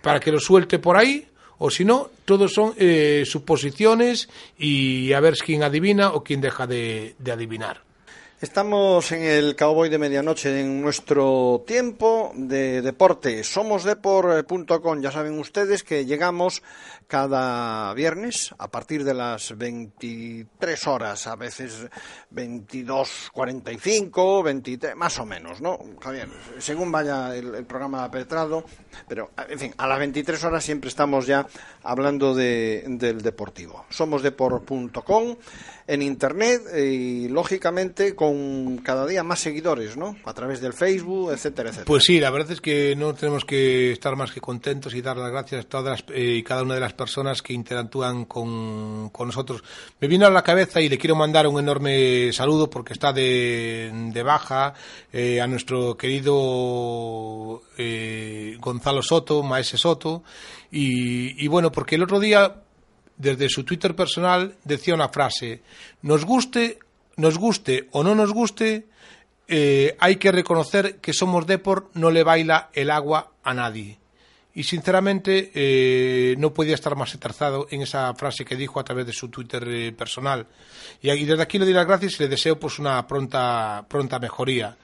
para 0.02 0.20
que 0.20 0.32
lo 0.32 0.40
suelte 0.40 0.80
por 0.80 0.98
ahí, 0.98 1.28
o 1.58 1.70
si 1.70 1.84
no, 1.84 2.10
todos 2.26 2.54
son 2.54 2.74
eh, 2.78 3.24
suposiciones 3.26 4.30
y 4.58 5.12
a 5.14 5.20
ver 5.20 5.36
quién 5.36 5.64
adivina 5.64 6.14
o 6.14 6.24
quién 6.24 6.40
deja 6.40 6.66
de, 6.66 7.16
de 7.20 7.32
adivinar. 7.32 7.89
Estamos 8.42 9.12
en 9.12 9.24
el 9.24 9.58
Cowboy 9.58 9.90
de 9.90 9.98
Medianoche 9.98 10.62
en 10.62 10.82
nuestro 10.82 11.62
tiempo 11.68 12.32
de 12.36 12.82
deporte. 12.82 13.44
Somosdepor.com. 13.44 15.02
Ya 15.02 15.12
saben 15.12 15.38
ustedes 15.38 15.84
que 15.84 16.06
llegamos 16.06 16.64
cada 17.10 17.94
viernes 17.96 18.54
a 18.60 18.70
partir 18.70 19.04
de 19.04 19.16
las 19.16 19.58
23 19.58 20.88
horas, 20.88 21.26
a 21.26 21.36
veces 21.36 21.88
22.45, 22.32 24.44
23, 24.44 24.96
más 24.96 25.18
o 25.18 25.26
menos, 25.26 25.60
¿no? 25.60 25.80
Javier, 26.00 26.30
según 26.60 26.92
vaya 26.92 27.36
el, 27.36 27.66
programa 27.66 28.12
petrado, 28.12 28.64
pero 29.08 29.32
en 29.50 29.58
fin, 29.58 29.74
a 29.78 29.88
las 29.88 29.98
23 29.98 30.44
horas 30.44 30.64
siempre 30.64 30.88
estamos 30.88 31.26
ya 31.26 31.48
hablando 31.82 32.36
de, 32.36 32.84
del 32.88 33.24
deportivo. 33.24 33.86
Somosdepor.com 33.90 35.36
en 35.90 36.04
internet 36.04 36.62
y 36.78 37.28
lógicamente 37.30 38.14
con 38.14 38.78
cada 38.78 39.08
día 39.08 39.24
más 39.24 39.40
seguidores, 39.40 39.98
¿no? 39.98 40.16
A 40.24 40.34
través 40.36 40.62
del 40.62 40.74
Facebook, 40.74 41.32
etcétera, 41.32 41.70
etcétera. 41.70 41.88
Pues 41.88 42.04
sí, 42.04 42.20
la 42.20 42.30
verdad 42.30 42.52
es 42.52 42.62
que 42.62 42.96
no 42.96 43.16
tenemos 43.16 43.44
que 43.44 43.92
estar 43.92 44.16
más 44.16 44.32
que 44.32 44.40
contentos 44.40 44.94
y 44.94 45.02
dar 45.02 45.18
las 45.18 45.32
gracias 45.32 45.66
a 45.66 45.68
todas 45.68 46.02
las, 46.02 46.16
eh, 46.16 46.36
y 46.36 46.44
cada 46.44 46.62
una 46.62 46.76
de 46.76 46.82
las 46.82 46.94
personas 47.00 47.42
que 47.42 47.54
interactúan 47.54 48.26
con, 48.26 49.10
nosotros. 49.12 49.64
Me 50.02 50.08
vino 50.08 50.28
a 50.28 50.30
la 50.30 50.44
cabeza 50.44 50.82
y 50.82 50.90
le 50.90 50.98
quiero 50.98 51.16
mandar 51.16 51.48
un 51.48 51.60
enorme 51.60 52.32
saludo 52.34 52.70
porque 52.70 52.92
está 52.94 53.14
de, 53.14 53.90
de 54.14 54.24
baja 54.24 54.74
eh, 55.14 55.40
a 55.40 55.48
nuestro 55.48 55.96
querido 55.96 57.62
eh, 57.78 58.58
Gonzalo 58.60 59.02
Soto, 59.02 59.42
Maese 59.44 59.78
Soto, 59.78 60.24
y, 60.72 61.44
y 61.44 61.48
bueno, 61.48 61.72
porque 61.72 61.96
el 61.96 62.04
otro 62.04 62.20
día 62.20 62.64
desde 63.16 63.50
su 63.50 63.64
Twitter 63.64 63.96
personal 63.96 64.56
decía 64.66 64.94
una 64.94 65.10
frase, 65.10 65.62
nos 66.02 66.26
guste, 66.26 66.80
nos 67.16 67.38
guste 67.38 67.88
o 67.92 68.04
no 68.04 68.14
nos 68.14 68.34
guste, 68.34 68.88
eh, 69.48 69.96
hay 70.00 70.18
que 70.18 70.32
reconocer 70.32 70.98
que 70.98 71.14
Somos 71.14 71.48
Depor 71.48 71.90
no 71.94 72.12
le 72.12 72.24
baila 72.24 72.70
el 72.74 72.92
agua 72.92 73.32
a 73.44 73.54
nadie. 73.54 73.99
Y 74.54 74.64
sinceramente 74.64 75.52
eh, 75.54 76.36
no 76.38 76.54
podía 76.54 76.76
estar 76.76 76.96
más 76.96 77.14
aterzado 77.14 77.68
en 77.70 77.82
esa 77.84 78.14
frase 78.16 78.44
que 78.44 78.56
dijo 78.56 78.80
a 78.80 78.84
través 78.84 79.06
de 79.06 79.14
su 79.14 79.30
Twitter 79.30 79.64
eh, 79.68 79.92
personal. 79.92 80.48
Y, 81.02 81.12
y 81.12 81.26
desde 81.26 81.44
aquí 81.44 81.60
le 81.60 81.66
doy 81.66 81.74
las 81.74 81.86
gracias 81.86 82.20
y 82.20 82.24
le 82.24 82.30
deseo 82.30 82.60
pues 82.60 82.80
una 82.80 83.06
pronta, 83.08 83.86
pronta 83.88 84.20
mejoría. 84.20 84.76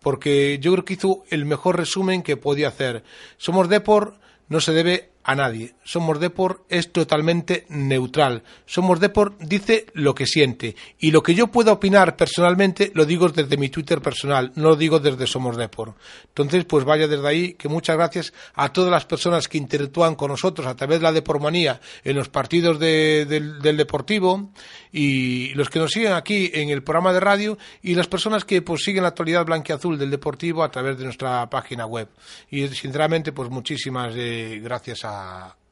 Porque 0.00 0.58
yo 0.58 0.72
creo 0.72 0.84
que 0.84 0.94
hizo 0.94 1.24
el 1.30 1.44
mejor 1.44 1.76
resumen 1.76 2.22
que 2.22 2.36
podía 2.36 2.68
hacer. 2.68 3.04
Somos 3.36 3.68
Depor 3.68 4.16
no 4.48 4.60
se 4.60 4.72
debe 4.72 5.11
a 5.24 5.34
nadie. 5.34 5.74
Somos 5.84 6.20
Depor 6.20 6.64
es 6.68 6.92
totalmente 6.92 7.66
neutral. 7.68 8.42
Somos 8.66 9.00
Depor 9.00 9.36
dice 9.38 9.86
lo 9.94 10.14
que 10.14 10.26
siente. 10.26 10.76
Y 10.98 11.10
lo 11.10 11.22
que 11.22 11.34
yo 11.34 11.48
pueda 11.48 11.72
opinar 11.72 12.16
personalmente 12.16 12.90
lo 12.94 13.04
digo 13.04 13.28
desde 13.28 13.56
mi 13.56 13.68
Twitter 13.68 14.00
personal, 14.00 14.52
no 14.56 14.70
lo 14.70 14.76
digo 14.76 14.98
desde 14.98 15.26
Somos 15.26 15.56
Depor. 15.56 15.94
Entonces, 16.26 16.64
pues 16.64 16.84
vaya 16.84 17.06
desde 17.06 17.26
ahí 17.26 17.54
que 17.54 17.68
muchas 17.68 17.96
gracias 17.96 18.32
a 18.54 18.72
todas 18.72 18.90
las 18.90 19.04
personas 19.04 19.48
que 19.48 19.58
interactúan 19.58 20.14
con 20.14 20.30
nosotros 20.30 20.66
a 20.66 20.76
través 20.76 20.98
de 20.98 21.04
la 21.04 21.12
Depormanía 21.12 21.80
en 22.04 22.16
los 22.16 22.28
partidos 22.28 22.78
del, 22.78 23.60
Deportivo 23.62 24.50
y 24.92 25.54
los 25.54 25.70
que 25.70 25.78
nos 25.78 25.90
siguen 25.90 26.12
aquí 26.12 26.50
en 26.52 26.68
el 26.70 26.82
programa 26.82 27.12
de 27.12 27.20
radio 27.20 27.58
y 27.82 27.94
las 27.94 28.06
personas 28.06 28.44
que 28.44 28.62
pues 28.62 28.82
siguen 28.82 29.02
la 29.02 29.08
actualidad 29.10 29.44
blanquiazul 29.44 29.98
del 29.98 30.10
Deportivo 30.10 30.62
a 30.62 30.70
través 30.70 30.98
de 30.98 31.04
nuestra 31.04 31.48
página 31.48 31.86
web. 31.86 32.08
Y 32.50 32.66
sinceramente, 32.68 33.32
pues 33.32 33.50
muchísimas 33.50 34.14
eh, 34.16 34.60
gracias 34.62 35.04
a 35.04 35.11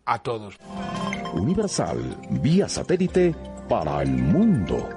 a, 0.05 0.19
todos. 0.23 0.57
Universal, 1.35 2.17
vía 2.31 2.69
satélite 2.69 3.35
para 3.69 4.03
el 4.03 4.11
mundo. 4.11 4.89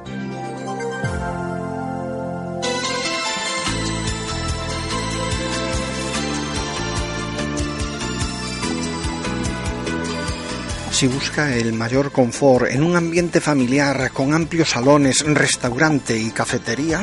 Si 10.92 11.08
busca 11.08 11.54
el 11.56 11.74
mayor 11.74 12.12
confort 12.12 12.68
en 12.70 12.84
un 12.84 12.96
ambiente 12.96 13.42
familiar 13.42 14.12
con 14.12 14.34
amplios 14.34 14.70
salones, 14.70 15.26
restaurante 15.26 16.18
y 16.18 16.32
cafetería, 16.32 17.02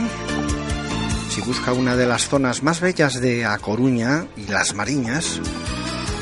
si 1.28 1.42
busca 1.42 1.72
una 1.72 1.96
de 1.96 2.06
las 2.06 2.28
zonas 2.28 2.62
más 2.62 2.80
bellas 2.80 3.20
de 3.20 3.44
A 3.44 3.58
Coruña 3.58 4.26
y 4.36 4.46
Las 4.46 4.74
Mariñas, 4.74 5.40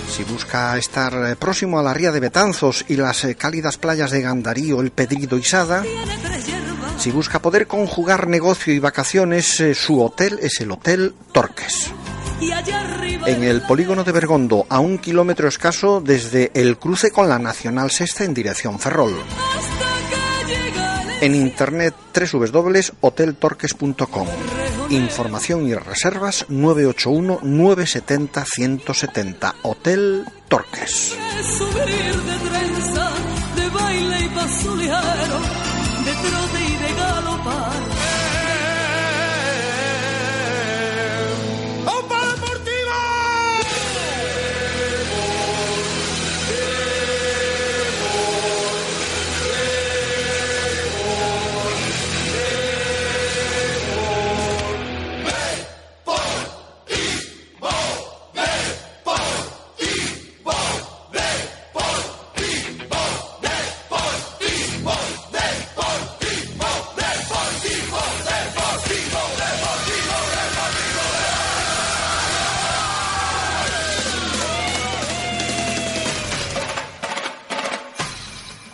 si 0.09 0.25
busca 0.25 0.77
estar 0.77 1.13
eh, 1.15 1.37
próximo 1.37 1.79
a 1.79 1.83
la 1.83 1.95
ría 1.95 2.11
de 2.11 2.21
Betanzos 2.21 2.85
y 2.89 2.97
las 2.97 3.25
eh, 3.25 3.35
cálidas 3.35 3.79
playas 3.79 4.11
de 4.11 4.23
Gandarío, 4.23 4.81
El 4.81 4.91
Pedrido 4.91 5.39
y 5.39 5.43
Sada, 5.43 5.85
si 6.99 7.11
busca 7.11 7.41
poder 7.41 7.67
conjugar 7.67 8.27
negocio 8.27 8.75
y 8.75 8.79
vacaciones, 8.79 9.61
eh, 9.61 9.75
su 9.75 10.03
hotel 10.03 10.39
es 10.43 10.61
el 10.61 10.73
Hotel 10.73 11.15
Torques. 11.33 11.93
En 13.27 13.45
el 13.45 13.63
polígono 13.63 14.05
de 14.05 14.13
Bergondo, 14.13 14.67
a 14.69 14.81
un 14.81 14.99
kilómetro 14.99 15.49
escaso 15.49 16.01
desde 16.01 16.51
el 16.55 16.79
cruce 16.79 17.11
con 17.11 17.29
la 17.29 17.39
Nacional 17.39 17.91
Sexta 17.91 18.25
en 18.25 18.35
dirección 18.35 18.79
Ferrol. 18.79 19.15
En 21.21 21.35
internet 21.35 21.95
www.hoteltorques.com. 22.15 24.29
Información 24.91 25.69
y 25.69 25.75
reservas 25.75 26.47
981 26.49 27.41
970 27.43 28.45
170. 28.45 29.55
Hotel 29.63 30.25
Torques. 30.49 31.15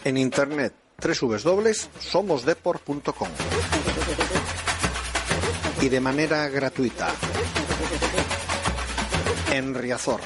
En 0.05 0.17
internet 0.17 0.73
www.somosdeport.com 1.03 3.29
y 5.81 5.89
de 5.89 6.01
manera 6.01 6.49
gratuita 6.49 7.13
en 9.53 9.75
Riazor, 9.75 10.21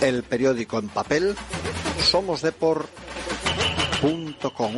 el 0.00 0.22
periódico 0.22 0.78
en 0.78 0.88
papel 0.88 1.36
somosdeport.com 2.02 4.74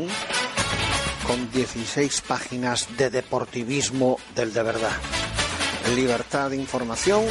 con 1.26 1.52
16 1.52 2.20
páginas 2.22 2.88
de 2.96 3.10
deportivismo 3.10 4.18
del 4.34 4.52
de 4.52 4.62
verdad. 4.62 4.96
Libertad 5.94 6.50
de 6.50 6.56
información 6.56 7.24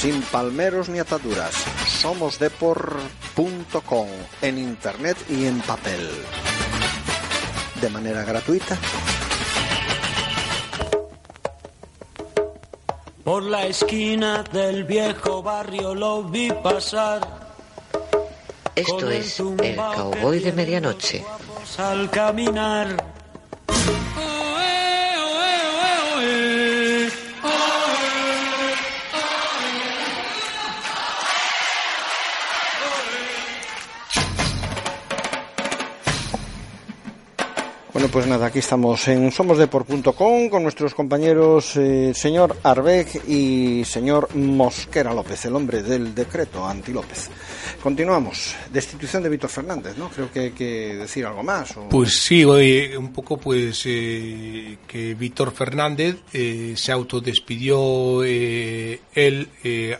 sin 0.00 0.22
palmeros 0.22 0.88
ni 0.88 0.98
ataduras. 0.98 1.54
Somosdepor.com 2.02 4.08
en 4.42 4.58
internet 4.58 5.16
y 5.28 5.46
en 5.46 5.60
papel. 5.60 6.10
De 7.80 7.88
manera 7.90 8.24
gratuita. 8.24 8.76
Por 13.22 13.44
la 13.44 13.66
esquina 13.66 14.42
del 14.42 14.82
viejo 14.82 15.44
barrio 15.44 15.94
lo 15.94 16.24
vi 16.24 16.50
pasar. 16.50 17.20
Esto 18.74 19.08
es 19.08 19.38
el 19.38 19.76
cowboy 19.76 20.40
de 20.40 20.50
medianoche. 20.50 21.24
Al 21.78 22.10
caminar 22.10 22.96
pues 38.12 38.26
nada, 38.26 38.46
aquí 38.46 38.58
estamos 38.58 39.08
en 39.08 39.32
somosdepor.com 39.32 40.50
con 40.50 40.62
nuestros 40.62 40.94
compañeros 40.94 41.76
eh, 41.76 42.12
señor 42.14 42.58
Arbeck 42.62 43.26
y 43.26 43.84
señor 43.86 44.34
Mosquera 44.36 45.14
López, 45.14 45.46
el 45.46 45.56
hombre 45.56 45.82
del 45.82 46.14
decreto 46.14 46.66
anti 46.66 46.92
López. 46.92 47.30
Continuamos. 47.82 48.54
Destitución 48.70 49.22
de 49.22 49.30
Víctor 49.30 49.48
Fernández, 49.48 49.96
¿no? 49.96 50.10
Creo 50.10 50.30
que 50.30 50.40
hay 50.40 50.50
que 50.50 50.94
decir 50.94 51.24
algo 51.24 51.42
más. 51.42 51.74
Pues 51.88 52.20
sí, 52.20 52.44
un 52.44 53.12
poco 53.14 53.38
pues 53.38 53.82
eh, 53.86 54.76
que 54.86 55.14
Víctor 55.14 55.50
Fernández 55.52 56.18
eh, 56.34 56.74
se 56.76 56.92
autodespidió 56.92 58.22
él 58.24 59.48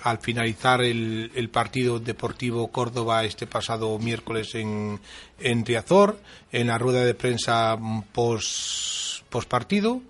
al 0.03 0.18
finalizar 0.18 0.83
el, 0.83 1.31
el 1.35 1.48
partido 1.48 1.98
Deportivo 1.98 2.68
Córdoba 2.68 3.25
este 3.25 3.46
pasado 3.46 3.98
miércoles 3.98 4.55
en, 4.55 5.01
en 5.42 5.64
Riazor, 5.66 6.18
en 6.52 6.66
la 6.68 6.78
rueda 6.78 7.05
de 7.05 7.14
prensa 7.14 7.78
post, 8.12 9.24
post 9.28 9.48
partido 9.48 10.00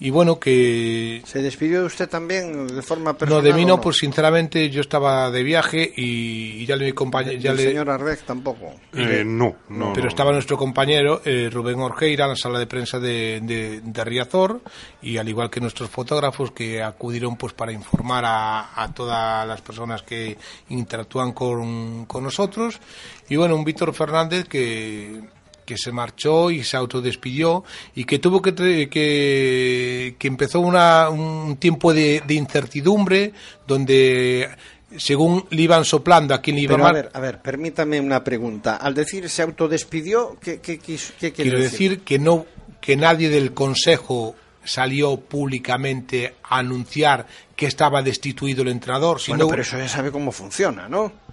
y 0.00 0.10
bueno 0.10 0.38
que 0.38 1.22
se 1.24 1.42
despidió 1.42 1.80
de 1.80 1.86
usted 1.86 2.08
también 2.08 2.66
de 2.66 2.82
forma 2.82 3.16
personal 3.16 3.42
no 3.42 3.48
de 3.48 3.54
mí 3.54 3.64
no, 3.64 3.80
pues 3.80 3.98
sinceramente 3.98 4.68
yo 4.70 4.80
estaba 4.80 5.30
de 5.30 5.42
viaje 5.42 5.92
y, 5.96 6.64
ya 6.66 6.76
le 6.76 6.94
compañero 6.94 7.38
ya 7.38 7.52
el 7.52 7.58
señor 7.58 7.90
Arbeck 7.90 8.24
tampoco 8.24 8.74
eh, 8.92 9.22
no, 9.24 9.56
no 9.68 9.92
pero 9.94 10.08
estaba 10.08 10.32
nuestro 10.32 10.56
compañero 10.56 11.20
eh, 11.24 11.48
Rubén 11.52 11.80
Orgeira 11.80 12.24
en 12.24 12.30
la 12.30 12.36
sala 12.36 12.58
de 12.58 12.66
prensa 12.66 12.98
de, 12.98 13.40
de, 13.42 14.04
Riazor 14.04 14.60
y 15.00 15.16
al 15.16 15.28
igual 15.28 15.48
que 15.48 15.60
nuestros 15.60 15.88
fotógrafos 15.88 16.50
que 16.50 16.82
acudieron 16.82 17.36
pues 17.36 17.52
para 17.52 17.72
informar 17.72 18.24
a, 18.26 18.82
a 18.82 18.92
todas 18.92 19.46
las 19.46 19.60
personas 19.62 20.02
que 20.02 20.36
interactúan 20.68 21.32
con, 21.32 22.06
con 22.06 22.24
nosotros. 22.24 22.80
Y 23.28 23.36
bueno 23.36 23.56
un 23.56 23.64
Víctor 23.64 23.94
Fernández 23.94 24.46
que 24.48 25.22
que 25.64 25.76
se 25.76 25.92
marchó 25.92 26.50
y 26.50 26.62
se 26.64 26.76
autodespidió 26.76 27.64
y 27.94 28.04
que 28.04 28.18
tuvo 28.18 28.40
que 28.42 28.54
que, 28.54 30.16
que 30.18 30.28
empezó 30.28 30.60
una, 30.60 31.08
un 31.10 31.56
tiempo 31.56 31.92
de, 31.92 32.22
incertidumbre 32.28 33.32
donde 33.66 34.48
según 34.96 35.44
le 35.50 35.62
iban 35.62 35.84
soplando 35.84 36.34
a 36.34 36.40
quien 36.40 36.56
le 36.56 36.62
iba 36.62 36.88
a 36.88 36.92
ver, 36.92 37.10
a 37.12 37.20
ver, 37.20 37.40
permítame 37.42 38.00
una 38.00 38.22
pregunta. 38.22 38.76
Al 38.76 38.94
decir 38.94 39.28
se 39.28 39.42
autodespidió, 39.42 40.36
¿qué, 40.40 40.60
qué, 40.60 40.78
qué, 40.78 41.32
Quiero 41.32 41.58
decir? 41.58 42.00
que 42.00 42.18
no 42.18 42.46
que 42.80 42.96
nadie 42.96 43.30
del 43.30 43.54
Consejo 43.54 44.36
salió 44.64 45.16
públicamente 45.16 46.36
a 46.42 46.58
anunciar 46.58 47.26
que 47.56 47.66
estaba 47.66 48.02
destituido 48.02 48.62
el 48.62 48.68
entrenador. 48.68 49.20
Sino... 49.20 49.36
Bueno, 49.36 49.48
pero 49.50 49.62
eso 49.62 49.78
ya 49.78 49.88
sabe 49.88 50.10
cómo 50.10 50.32
funciona, 50.32 50.88
¿no? 50.88 51.23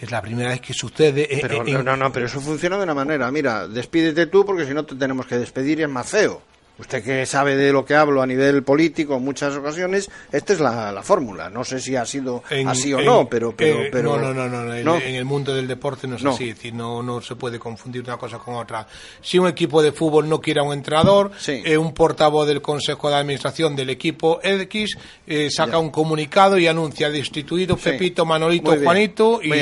Es 0.00 0.10
la 0.10 0.22
primera 0.22 0.48
vez 0.48 0.60
que 0.60 0.72
sucede. 0.72 1.28
Pero, 1.42 1.82
no, 1.82 1.96
no, 1.96 2.12
pero 2.12 2.26
eso 2.26 2.40
funciona 2.40 2.78
de 2.78 2.84
una 2.84 2.94
manera. 2.94 3.30
Mira, 3.30 3.68
despídete 3.68 4.26
tú 4.26 4.46
porque 4.46 4.64
si 4.64 4.72
no 4.72 4.84
te 4.84 4.94
tenemos 4.94 5.26
que 5.26 5.36
despedir 5.36 5.80
y 5.80 5.82
es 5.82 5.88
más 5.88 6.08
feo. 6.08 6.42
Usted 6.80 7.04
que 7.04 7.26
sabe 7.26 7.56
de 7.56 7.72
lo 7.72 7.84
que 7.84 7.94
hablo 7.94 8.22
a 8.22 8.26
nivel 8.26 8.62
político 8.62 9.16
en 9.16 9.22
muchas 9.22 9.54
ocasiones, 9.54 10.10
esta 10.32 10.54
es 10.54 10.60
la, 10.60 10.90
la 10.90 11.02
fórmula. 11.02 11.50
No 11.50 11.62
sé 11.62 11.78
si 11.78 11.94
ha 11.94 12.06
sido 12.06 12.42
En- 12.48 12.66
así 12.68 12.92
o 12.94 12.98
en- 13.00 13.04
no, 13.04 13.28
pero... 13.28 13.54
pero, 13.54 13.82
eh, 13.82 13.88
pero 13.92 14.18
no, 14.18 14.32
no, 14.32 14.48
no, 14.48 14.64
no, 14.64 14.74
en, 14.74 14.84
¿no? 14.84 14.96
en 14.96 15.14
el 15.14 15.26
mundo 15.26 15.54
del 15.54 15.68
deporte 15.68 16.08
no 16.08 16.16
es 16.16 16.22
No. 16.22 16.30
así, 16.30 16.48
es 16.48 16.56
decir, 16.56 16.72
no, 16.74 17.02
no 17.02 17.20
se 17.20 17.36
puede 17.36 17.58
confundir 17.58 18.02
una 18.02 18.16
cosa 18.16 18.38
con 18.38 18.54
otra. 18.54 18.86
Si 19.20 19.38
un 19.38 19.46
equipo 19.46 19.82
de 19.82 19.92
fútbol 19.92 20.26
no 20.28 20.40
quiere 20.40 20.60
a 20.60 20.62
un 20.62 20.72
entrenador, 20.72 21.32
Sí. 21.38 21.60
eh, 21.64 21.76
un 21.76 21.92
portavoz 21.92 22.46
del 22.48 22.62
Consejo 22.62 23.10
de 23.10 23.16
Administración 23.16 23.76
del 23.76 23.90
equipo 23.90 24.40
X 24.42 24.96
eh, 25.26 25.48
saca 25.50 25.72
Ya. 25.72 25.78
un 25.78 25.90
comunicado 25.90 26.56
y 26.58 26.66
anuncia 26.66 27.10
destituido 27.10 27.76
Sí. 27.76 27.90
Pepito, 27.90 28.24
Manolito. 28.24 28.74
Juanito 28.82 29.40
y. 29.42 29.52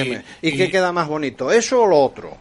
¿Y, 0.40 0.56
qué 0.56 0.70
queda 0.70 0.92
más 0.92 1.08
bonito? 1.08 1.50
¿Eso 1.50 1.82
o 1.82 1.86
lo 1.86 1.98
otro? 1.98 2.36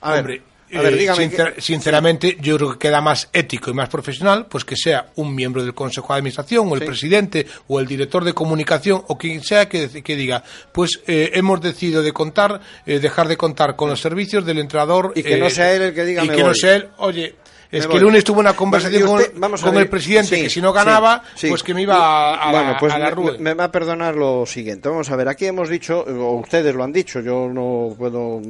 A 0.00 0.12
ver, 0.14 0.42
a 0.76 0.82
ver 0.82 0.94
eh, 0.94 0.96
dígame. 0.96 1.18
sincer- 1.30 1.54
sinceramente, 1.60 2.36
yo 2.40 2.56
creo 2.56 2.72
que 2.72 2.78
queda 2.88 3.00
más 3.00 3.28
ético 3.32 3.70
y 3.70 3.74
más 3.74 3.88
profesional, 3.88 4.46
pues 4.48 4.64
que 4.64 4.76
sea 4.76 5.10
un 5.16 5.34
miembro 5.34 5.62
del 5.62 5.74
Consejo 5.74 6.12
de 6.12 6.18
Administración, 6.18 6.68
o 6.68 6.74
el 6.74 6.80
Sí. 6.80 6.86
presidente, 6.86 7.46
o 7.68 7.80
el 7.80 7.86
director 7.86 8.24
de 8.24 8.32
comunicación, 8.32 9.02
o 9.08 9.16
quien 9.18 9.42
sea 9.42 9.68
que, 9.68 9.88
que 10.02 10.16
diga, 10.16 10.42
pues 10.72 11.00
eh, 11.06 11.30
hemos 11.34 11.60
decidido 11.60 12.02
de 12.02 12.12
contar, 12.12 12.60
eh, 12.86 12.98
dejar 12.98 13.28
de 13.28 13.36
contar 13.36 13.76
con 13.76 13.88
los 13.90 14.00
servicios 14.00 14.44
del 14.44 14.58
entrenador. 14.58 15.12
Y 15.16 15.22
que 15.22 15.36
no 15.38 15.48
sea 15.50 15.72
él 15.74 15.82
el 15.82 15.94
que 15.94 16.04
diga, 16.04 16.24
Y 16.24 16.28
"Me 16.28 16.34
que 16.34 16.40
no 16.42 16.48
voy". 16.48 16.54
sea 16.58 16.76
él, 16.76 16.88
oye. 16.98 17.34
Es 17.70 17.86
que 17.86 17.96
el 17.96 18.02
lunes 18.02 18.24
tuve 18.24 18.40
una 18.40 18.54
conversación 18.56 19.02
usted- 19.08 19.32
con, 19.32 19.40
vamos 19.40 19.62
el 19.62 19.88
presidente 19.90 20.36
sí, 20.36 20.42
que 20.44 20.50
si 20.50 20.60
no 20.62 20.72
ganaba, 20.72 21.22
sí. 21.34 21.48
pues 21.48 21.62
que 21.62 21.74
me 21.74 21.82
iba 21.82 21.96
a, 21.96 22.48
a 22.48 22.50
bueno, 22.50 22.76
pues 22.80 22.94
a 22.94 22.98
la 22.98 23.14
me- 23.14 23.38
me, 23.38 23.54
va 23.54 23.64
a 23.64 23.70
perdonar 23.70 24.14
lo 24.16 24.46
siguiente. 24.46 24.88
Vamos 24.88 25.10
a 25.10 25.16
ver, 25.16 25.28
aquí 25.28 25.44
hemos 25.44 25.68
dicho, 25.68 26.00
o 26.00 26.38
ustedes 26.40 26.74
lo 26.74 26.82
han 26.82 26.92
dicho, 26.92 27.20
yo 27.20 27.48
no 27.52 27.94
puedo 27.98 28.40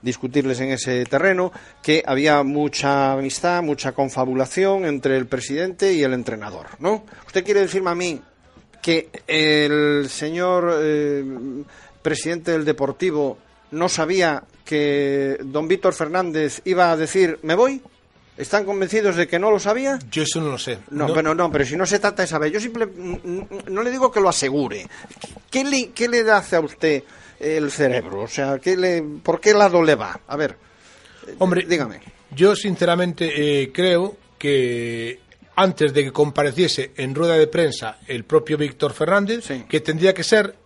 discutirles 0.00 0.60
en 0.60 0.70
ese 0.70 1.04
terreno, 1.06 1.50
que 1.82 2.04
había 2.06 2.42
mucha 2.44 3.14
amistad, 3.14 3.62
mucha 3.62 3.92
confabulación 3.92 4.84
entre 4.84 5.16
el 5.16 5.26
presidente 5.26 5.92
y 5.92 6.04
el 6.04 6.12
entrenador, 6.12 6.66
¿no? 6.78 7.04
¿Usted 7.26 7.44
quiere 7.44 7.60
decirme 7.62 7.90
a 7.90 7.94
mí 7.96 8.20
que 8.80 9.08
el 9.26 10.08
señor 10.08 10.78
eh, 10.80 11.24
presidente 12.00 12.52
del 12.52 12.64
Deportivo 12.64 13.38
no 13.72 13.88
sabía 13.88 14.42
que 14.64 15.36
don 15.42 15.66
Víctor 15.66 15.94
Fernández 15.94 16.60
iba 16.64 16.92
a 16.92 16.96
decir, 16.96 17.38
me 17.42 17.54
voy? 17.56 17.82
¿Están 18.36 18.64
convencidos 18.64 19.16
de 19.16 19.26
que 19.28 19.38
no 19.38 19.50
lo 19.50 19.58
sabía? 19.58 19.98
Yo 20.10 20.22
eso 20.22 20.40
no 20.40 20.50
lo 20.52 20.58
sé. 20.58 20.78
No, 20.90 21.08
bueno, 21.12 21.34
no, 21.34 21.50
pero 21.52 21.64
si 21.66 21.76
no 21.76 21.84
se 21.84 21.98
trata 21.98 22.22
de 22.22 22.28
saber, 22.28 22.50
yo 22.50 22.60
simple, 22.60 22.86
mm, 22.86 23.12
mm, 23.22 23.46
no 23.68 23.82
le 23.82 23.90
digo 23.90 24.10
que 24.10 24.20
lo 24.20 24.28
asegure. 24.30 24.86
¿Qué 25.50 25.64
le, 25.64 25.90
qué 25.90 26.08
le 26.08 26.28
hace 26.30 26.56
a 26.56 26.60
usted 26.60 27.02
el 27.38 27.70
cerebro? 27.70 28.22
O 28.22 28.28
sea, 28.28 28.58
¿qué 28.58 28.76
le, 28.76 29.02
¿por 29.02 29.38
qué 29.40 29.52
lado 29.52 29.82
le 29.82 29.94
va? 29.94 30.18
A 30.26 30.36
ver, 30.36 30.56
Hombre, 31.38 31.64
dígame. 31.68 32.00
Yo 32.34 32.56
sinceramente 32.56 33.62
eh, 33.62 33.70
creo 33.72 34.16
que 34.38 35.20
antes 35.54 35.92
de 35.92 36.04
que 36.04 36.12
compareciese 36.12 36.92
en 36.96 37.14
rueda 37.14 37.36
de 37.36 37.46
prensa 37.46 37.98
el 38.08 38.24
propio 38.24 38.56
Víctor 38.56 38.92
Fernández, 38.92 39.44
Sí. 39.44 39.64
que 39.68 39.80
tendría 39.80 40.14
que 40.14 40.24
ser 40.24 40.56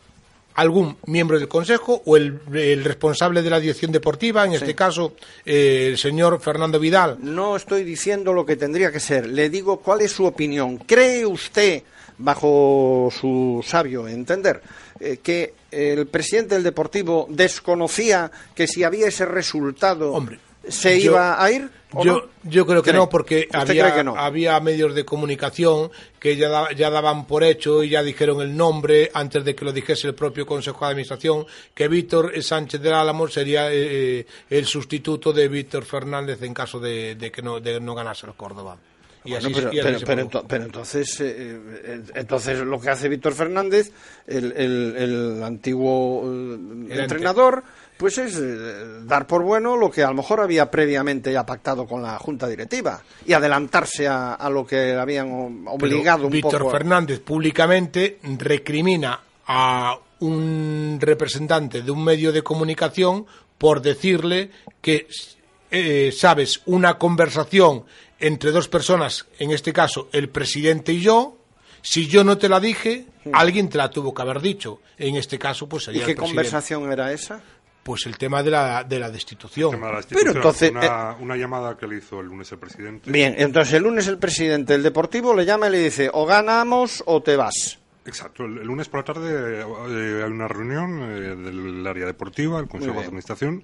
algún 0.56 0.96
miembro 1.06 1.38
del 1.38 1.48
Consejo 1.48 2.02
o 2.06 2.16
el, 2.16 2.40
el 2.52 2.82
responsable 2.82 3.42
de 3.42 3.50
la 3.50 3.60
dirección 3.60 3.92
deportiva, 3.92 4.44
en 4.44 4.54
este 4.54 4.74
caso 4.74 5.14
eh, 5.44 5.88
el 5.90 5.98
señor 5.98 6.40
Fernando 6.40 6.80
Vidal. 6.80 7.18
No 7.20 7.56
estoy 7.56 7.84
diciendo 7.84 8.32
lo 8.32 8.44
que 8.44 8.56
tendría 8.56 8.90
que 8.90 9.00
ser, 9.00 9.28
le 9.28 9.50
digo 9.50 9.78
cuál 9.80 10.00
es 10.00 10.12
su 10.12 10.24
opinión. 10.24 10.78
¿Cree 10.78 11.26
usted, 11.26 11.82
bajo 12.18 13.10
su 13.12 13.62
sabio 13.66 14.08
entender, 14.08 14.62
eh, 14.98 15.18
que 15.22 15.52
el 15.70 16.06
presidente 16.06 16.54
del 16.54 16.64
Deportivo 16.64 17.26
desconocía 17.28 18.30
que 18.54 18.66
si 18.66 18.82
había 18.82 19.08
ese 19.08 19.26
resultado 19.26 20.12
Hombre, 20.12 20.38
se 20.68 21.00
yo- 21.00 21.12
iba 21.12 21.42
a 21.42 21.50
ir? 21.50 21.70
¿o 21.92 22.04
Yo, 22.04 22.12
no? 22.14 22.22
yo 22.50 22.66
creo 22.66 22.82
que 22.82 22.90
¿Cree? 22.90 23.00
no, 23.00 23.08
porque 23.08 23.46
¿Usted 23.46 23.58
había, 23.70 23.94
que 23.94 24.04
no? 24.04 24.16
había 24.16 24.58
medios 24.60 24.94
de 24.94 25.04
comunicación 25.04 25.90
que 26.18 26.36
ya, 26.36 26.68
ya 26.76 26.90
daban 26.90 27.26
por 27.26 27.44
hecho 27.44 27.82
y 27.84 27.90
ya 27.90 28.02
dijeron 28.02 28.40
el 28.42 28.56
nombre 28.56 29.10
antes 29.14 29.44
de 29.44 29.54
que 29.54 29.64
lo 29.64 29.72
dijese 29.72 30.08
el 30.08 30.14
propio 30.14 30.44
Consejo 30.46 30.84
de 30.84 30.90
Administración, 30.90 31.46
que 31.74 31.88
Víctor 31.88 32.32
Sánchez 32.42 32.80
del 32.82 32.92
Álamo 32.94 33.28
sería 33.28 33.72
eh, 33.72 34.18
eh, 34.20 34.26
el 34.50 34.66
sustituto 34.66 35.32
de 35.32 35.48
Víctor 35.48 35.84
Fernández 35.84 36.42
en 36.42 36.52
caso 36.52 36.80
de, 36.80 37.14
de 37.14 37.30
que 37.30 37.40
no, 37.40 37.60
de 37.60 37.80
no 37.80 37.94
ganase 37.94 38.26
el 38.26 38.34
Córdoba. 38.34 38.76
Y 39.24 39.30
Bueno, 39.30 39.46
así- 39.48 39.54
pero, 39.54 39.70
pero- 40.04 40.28
pero 40.30 40.44
pero 40.46 40.64
entonces, 40.64 41.20
eh, 41.20 41.58
eh, 41.84 42.00
entonces 42.14 42.60
lo 42.60 42.80
que 42.80 42.90
hace 42.90 43.08
Víctor 43.08 43.32
Fernández, 43.34 43.90
el, 44.26 44.52
el- 44.56 44.94
el 44.96 45.42
antiguo 45.42 46.22
entrenador, 46.88 47.64
pues 47.98 48.18
es 48.18 48.36
eh, 48.36 49.00
dar 49.04 49.26
por 49.26 49.42
bueno 49.42 49.76
lo 49.76 49.90
que 49.90 50.02
a 50.02 50.08
lo 50.08 50.14
mejor 50.14 50.40
había 50.40 50.70
previamente 50.70 51.32
ya 51.32 51.46
pactado 51.46 51.86
con 51.86 52.02
la 52.02 52.18
Junta 52.18 52.46
Directiva 52.48 53.02
y 53.26 53.32
adelantarse 53.32 54.06
a, 54.06 54.34
a 54.34 54.50
lo 54.50 54.66
que 54.66 54.92
habían 54.94 55.30
o- 55.32 55.76
Pero 55.78 55.96
obligado 55.96 56.26
un 56.26 56.32
Víctor 56.32 56.58
poco. 56.60 56.70
Fernández 56.72 57.20
públicamente 57.20 58.18
recrimina 58.38 59.20
a 59.46 59.98
un 60.20 60.98
representante 61.00 61.82
de 61.82 61.90
un 61.90 62.02
medio 62.04 62.32
de 62.32 62.42
comunicación 62.42 63.26
por 63.58 63.80
decirle 63.82 64.50
que, 64.80 65.06
eh, 65.70 66.12
sabes, 66.16 66.62
una 66.66 66.98
conversación 66.98 67.84
entre 68.18 68.50
dos 68.50 68.68
personas, 68.68 69.26
en 69.38 69.50
este 69.50 69.72
caso 69.72 70.08
el 70.12 70.28
presidente 70.30 70.92
y 70.92 71.00
yo, 71.00 71.36
si 71.82 72.06
yo 72.06 72.24
no 72.24 72.38
te 72.38 72.48
la 72.48 72.60
dije, 72.60 73.06
alguien 73.32 73.68
te 73.68 73.78
la 73.78 73.90
tuvo 73.90 74.12
que 74.14 74.22
haber 74.22 74.40
dicho. 74.40 74.80
En 74.98 75.14
este 75.16 75.38
caso, 75.38 75.68
pues 75.68 75.82
¿Y 75.82 75.86
sería 75.86 76.04
qué 76.06 76.12
el 76.12 76.16
presidente. 76.16 76.34
conversación 76.36 76.90
era 76.92 77.12
esa? 77.12 77.40
Pues 77.86 78.04
el 78.06 78.18
tema 78.18 78.42
de 78.42 78.50
la, 78.50 78.82
de 78.82 78.98
la 78.98 79.08
destitución. 79.12 79.70
tema 79.70 79.86
de 79.86 79.92
la 79.92 80.00
Pero 80.00 80.32
destitución, 80.32 80.36
entonces, 80.36 80.70
una, 80.72 81.16
una 81.20 81.36
llamada 81.36 81.76
que 81.76 81.86
le 81.86 81.98
hizo 81.98 82.18
el 82.18 82.26
lunes 82.26 82.50
el 82.50 82.58
presidente. 82.58 83.12
Bien, 83.12 83.36
entonces 83.38 83.74
el 83.74 83.84
lunes 83.84 84.08
el 84.08 84.18
presidente 84.18 84.72
del 84.72 84.82
Deportivo 84.82 85.32
le 85.32 85.44
llama 85.44 85.68
y 85.68 85.70
le 85.70 85.78
dice, 85.78 86.10
o 86.12 86.26
ganamos 86.26 87.04
o 87.06 87.22
te 87.22 87.36
vas. 87.36 87.78
Exacto, 88.04 88.44
el, 88.44 88.58
el 88.58 88.66
lunes 88.66 88.88
por 88.88 89.00
la 89.00 89.04
tarde 89.14 89.60
eh, 89.60 90.22
hay 90.24 90.30
una 90.32 90.48
reunión 90.48 91.00
eh, 91.00 91.36
del 91.36 91.86
área 91.86 92.06
deportiva, 92.06 92.58
el 92.58 92.66
Consejo 92.66 92.98
de 92.98 93.06
Administración, 93.06 93.62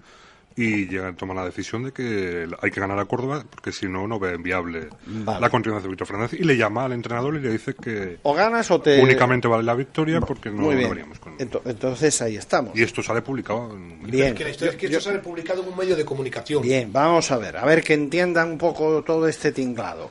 y 0.56 0.86
llegan, 0.86 1.16
toman 1.16 1.36
la 1.36 1.44
decisión 1.44 1.84
de 1.84 1.92
que 1.92 2.46
hay 2.60 2.70
que 2.70 2.80
ganar 2.80 2.98
a 2.98 3.04
Córdoba, 3.06 3.44
porque 3.48 3.72
si 3.72 3.86
no, 3.86 4.06
no 4.06 4.18
ve 4.18 4.36
viable 4.36 4.88
Vale. 5.06 5.40
la 5.40 5.48
continuación 5.50 5.84
de 5.84 5.88
Víctor 5.90 6.06
Fernández. 6.06 6.34
Y 6.40 6.44
le 6.44 6.56
llama 6.56 6.84
al 6.84 6.92
entrenador 6.92 7.34
y 7.36 7.40
le 7.40 7.50
dice 7.50 7.74
que 7.74 8.18
O 8.22 8.34
ganas 8.34 8.70
o 8.70 8.80
te... 8.80 9.02
únicamente 9.02 9.48
vale 9.48 9.62
la 9.62 9.74
victoria 9.74 10.20
porque 10.20 10.50
no, 10.50 10.62
no 10.62 10.68
bien. 10.70 10.88
veríamos 10.90 11.18
con... 11.18 11.38
Ento- 11.38 11.62
Entonces 11.64 12.20
ahí 12.22 12.36
estamos. 12.36 12.76
Y 12.76 12.82
esto 12.82 13.02
sale 13.02 13.22
publicado 13.22 13.74
en... 13.76 14.02
Bien. 14.02 14.34
Que 14.34 14.44
la 14.44 14.50
historia 14.50 14.72
es 14.72 14.76
que 14.76 14.86
esto 14.86 15.00
sale 15.00 15.18
publicado 15.20 15.62
en 15.62 15.68
un 15.68 15.76
medio 15.76 15.96
de 15.96 16.04
comunicación. 16.04 16.62
Bien, 16.62 16.92
vamos 16.92 17.30
a 17.30 17.38
ver, 17.38 17.56
a 17.56 17.64
ver 17.64 17.82
que 17.82 17.94
entiendan 17.94 18.50
un 18.50 18.58
poco 18.58 19.02
todo 19.02 19.26
este 19.28 19.52
tinglado. 19.52 20.10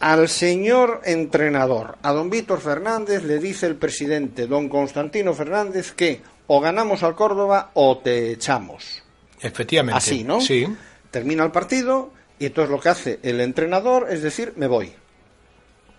Al 0.00 0.28
señor 0.28 1.00
entrenador, 1.04 1.98
a 2.02 2.12
don 2.12 2.30
Víctor 2.30 2.60
Fernández, 2.60 3.24
le 3.24 3.38
dice 3.40 3.66
el 3.66 3.74
presidente, 3.76 4.46
don 4.46 4.68
Constantino 4.68 5.34
Fernández, 5.34 5.90
que 5.92 6.20
o 6.46 6.60
ganamos 6.60 7.02
al 7.02 7.14
Córdoba 7.16 7.72
o 7.74 7.98
te 7.98 8.30
echamos. 8.30 9.02
Efectivamente. 9.40 9.98
Así, 9.98 10.24
¿no? 10.24 10.40
Sí. 10.40 10.66
Termina 11.10 11.44
el 11.44 11.50
partido 11.50 12.10
y 12.38 12.46
entonces 12.46 12.70
lo 12.70 12.80
que 12.80 12.88
hace 12.88 13.18
el 13.22 13.40
entrenador 13.40 14.08
es 14.10 14.22
decir, 14.22 14.52
me 14.56 14.66
voy. 14.66 14.92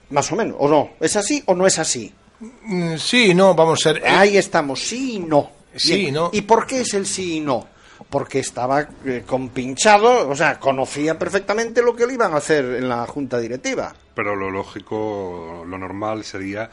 Más 0.09 0.31
o 0.31 0.35
menos, 0.35 0.55
o 0.59 0.67
no. 0.67 0.91
¿Es 0.99 1.15
así 1.15 1.43
o 1.45 1.53
no 1.55 1.67
es 1.67 1.77
así? 1.79 2.13
Mm, 2.39 2.95
Sí, 2.97 3.33
no, 3.33 3.53
vamos 3.53 3.79
a 3.85 3.89
ser. 3.93 3.97
eh, 4.03 4.07
Ahí 4.07 4.37
estamos, 4.37 4.79
sí 4.81 5.15
y 5.15 5.19
no. 5.19 5.51
Sí, 5.75 5.95
Bien. 5.97 6.13
¿no? 6.15 6.29
¿Y 6.33 6.41
por 6.41 6.65
qué 6.65 6.81
es 6.81 6.93
el 6.95 7.05
sí 7.05 7.37
y 7.37 7.39
no? 7.41 7.67
Porque 8.09 8.39
estaba 8.39 8.87
eh, 9.05 9.23
compinchado, 9.25 10.27
o 10.29 10.35
sea, 10.35 10.57
conocía 10.59 11.19
perfectamente 11.19 11.81
lo 11.83 11.95
que 11.95 12.07
le 12.07 12.13
iban 12.13 12.33
a 12.33 12.37
hacer 12.37 12.65
en 12.65 12.89
la 12.89 13.05
junta 13.05 13.37
directiva. 13.39 13.93
Pero 14.15 14.35
lo 14.35 14.49
lógico, 14.49 15.63
lo 15.67 15.77
normal 15.77 16.23
sería, 16.23 16.71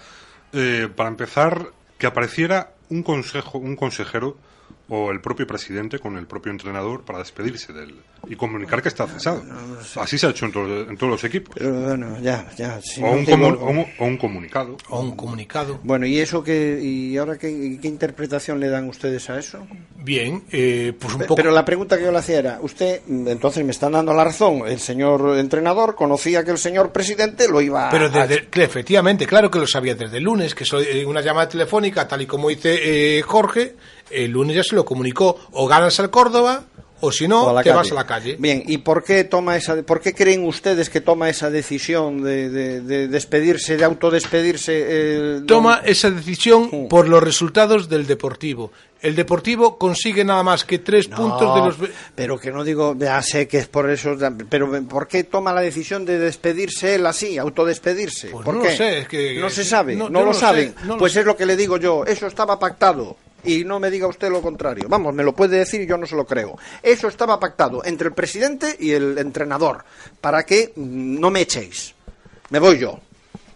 eh, 0.53 0.89
para 0.95 1.09
empezar, 1.11 1.67
que 1.99 2.07
apareciera 2.07 2.71
un 2.89 3.03
consejo, 3.03 3.59
un 3.59 3.77
consejero 3.77 4.37
o 4.89 5.11
el 5.11 5.21
propio 5.21 5.47
presidente 5.47 5.99
con 5.99 6.17
el 6.17 6.27
propio 6.27 6.53
entrenador 6.53 7.05
para 7.05 7.19
despedirse 7.19 7.73
de 7.73 7.85
él 7.85 7.95
y 8.29 8.37
comunicar 8.37 8.83
que 8.83 8.89
está 8.89 9.07
cesado. 9.07 9.43
Así 9.97 10.17
se 10.19 10.27
ha 10.27 10.31
hecho 10.31 10.47
en, 10.47 10.53
to- 10.53 10.83
en 10.89 10.97
todos 10.97 11.11
los 11.13 11.25
equipos. 11.25 11.55
Pero 11.59 11.73
bueno, 11.81 12.19
ya, 12.21 12.49
ya. 12.57 12.81
si 12.81 13.03
o, 13.03 13.07
no 13.07 13.13
un 13.13 13.25
digo- 13.25 13.37
comu- 13.37 13.59
o 13.61 13.67
un- 13.71 13.87
o 13.99 14.05
un 14.05 14.17
comunicado. 14.17 14.77
o 14.89 15.01
un 15.01 15.17
comunicado. 15.17 15.81
Bueno, 15.83 16.07
¿y 16.07 16.19
eso 16.21 16.43
qué, 16.45 16.81
y 16.83 17.17
ahora 17.17 17.37
qué, 17.37 17.79
qué 17.83 17.89
interpretación 17.89 18.61
le 18.61 18.69
dan 18.69 18.89
ustedes 18.89 19.29
a 19.31 19.39
eso? 19.39 19.67
Bien, 19.97 20.45
eh, 20.53 20.93
pues 20.99 21.15
un 21.15 21.21
poco. 21.23 21.35
Pero 21.37 21.51
la 21.51 21.65
pregunta 21.65 21.97
que 21.99 22.05
yo 22.05 22.13
le 22.13 22.19
hacía 22.19 22.39
era, 22.39 22.59
usted, 22.63 23.01
mm, 23.07 23.29
entonces 23.29 23.65
me 23.65 23.73
están 23.73 23.93
dando 23.93 24.15
la 24.15 24.25
razón, 24.25 24.63
el 24.67 24.79
señor 24.81 25.37
entrenador 25.39 25.95
conocía 25.97 26.45
que 26.45 26.53
el 26.53 26.59
señor 26.59 26.93
presidente 26.93 27.49
lo 27.49 27.61
iba 27.61 27.91
Pero 27.91 28.07
a... 28.07 28.09
desde, 28.09 28.47
que 28.49 28.63
efectivamente, 28.63 29.27
claro 29.27 29.51
que 29.51 29.59
lo 29.59 29.67
sabía 29.67 29.95
desde 29.97 30.19
el 30.19 30.25
lunes, 30.25 30.55
que 30.55 30.65
so- 30.65 30.81
eh, 30.81 31.05
una 31.05 31.21
llamada 31.23 31.49
telefónica, 31.49 32.07
tal 32.07 32.23
y 32.23 32.27
como 32.27 32.49
dice 32.49 33.19
eh, 33.19 33.23
Jorge, 33.23 33.75
el 34.11 34.31
lunes 34.31 34.57
ya 34.57 34.63
se 34.65 34.75
lo 34.75 34.85
comunicó, 34.85 35.39
o 35.53 35.67
ganas 35.67 35.99
al 36.01 36.11
Córdoba 36.11 36.65
o 37.01 37.13
si 37.13 37.29
no, 37.29 37.47
te 37.49 37.65
calle. 37.65 37.73
vas 37.77 37.93
a 37.93 37.95
la 37.95 38.07
calle. 38.07 38.37
Bien, 38.39 38.63
¿y 38.67 38.79
por 38.79 39.05
qué 39.05 39.25
toma 39.25 39.55
esa, 39.57 39.77
por 39.83 40.01
qué 40.01 40.15
creen 40.15 40.45
ustedes 40.47 40.89
que 40.89 41.03
toma 41.03 41.29
esa 41.29 41.51
decisión 41.51 42.23
de, 42.23 42.49
de- 42.49 42.81
de 42.81 43.09
despedirse, 43.09 43.77
de 43.77 43.85
autodespedirse? 43.85 45.35
don- 45.35 45.47
Toma 45.47 45.83
esa 45.85 46.11
decisión 46.11 46.89
por 46.89 47.09
los 47.09 47.23
resultados 47.23 47.89
del 47.89 48.07
Deportivo. 48.07 48.73
El 49.03 49.15
Deportivo 49.15 49.77
consigue 49.77 50.25
nada 50.25 50.43
más 50.43 50.65
que 50.65 50.79
tres 50.79 51.09
No, 51.11 51.17
puntos 51.17 51.55
de 51.55 51.61
los... 51.85 51.91
Pero 52.15 52.39
que 52.41 52.51
no 52.51 52.65
digo, 52.65 52.97
ya 52.99 53.21
sé 53.21 53.47
que 53.47 53.59
es 53.59 53.69
por 53.69 53.91
eso, 53.91 54.17
pero 54.49 54.71
¿por 54.89 55.07
qué 55.07 55.23
toma 55.25 55.53
la 55.53 55.61
decisión 55.61 56.07
de 56.07 56.19
despedirse 56.19 56.95
él 56.95 57.05
así, 57.07 57.37
autodespedirse? 57.37 58.29
Pues 58.29 58.45
¿Por 58.45 58.55
no 58.55 58.63
qué? 58.63 58.71
lo 58.71 58.75
sé, 58.77 58.99
es 59.01 59.09
que- 59.09 59.39
no 59.39 59.51
se 59.51 59.65
sabe, 59.65 59.95
no, 59.97 60.09
lo 60.09 60.33
sé, 60.33 60.41
saben. 60.41 60.75
lo 60.87 60.97
pues 60.97 61.13
sé. 61.13 61.21
es 61.21 61.27
lo 61.27 61.37
que 61.37 61.45
le 61.45 61.57
digo 61.57 61.77
yo, 61.77 62.05
eso 62.07 62.27
estaba 62.27 62.59
pactado. 62.59 63.19
Y 63.47 63.65
no 63.65 63.79
me 63.81 63.91
diga 63.91 64.07
usted 64.07 64.31
lo 64.31 64.43
contrario. 64.43 64.87
Vamos, 64.89 65.15
me 65.15 65.23
lo 65.25 65.35
puede 65.35 65.59
decir 65.59 65.81
y 65.81 65.87
yo 65.87 65.97
no 65.97 66.07
se 66.07 66.17
lo 66.17 66.27
creo. 66.27 66.59
Eso 66.83 67.09
estaba 67.09 67.39
pactado 67.41 67.85
entre 67.85 68.09
el 68.09 68.15
presidente 68.15 68.77
y 68.79 68.93
el 68.93 69.17
entrenador. 69.19 69.85
Para 70.21 70.45
que 70.45 70.73
mm, 70.75 71.21
no 71.21 71.31
me 71.31 71.43
echéis. 71.43 71.95
Me 72.51 72.59
voy 72.59 72.79
yo. 72.79 72.99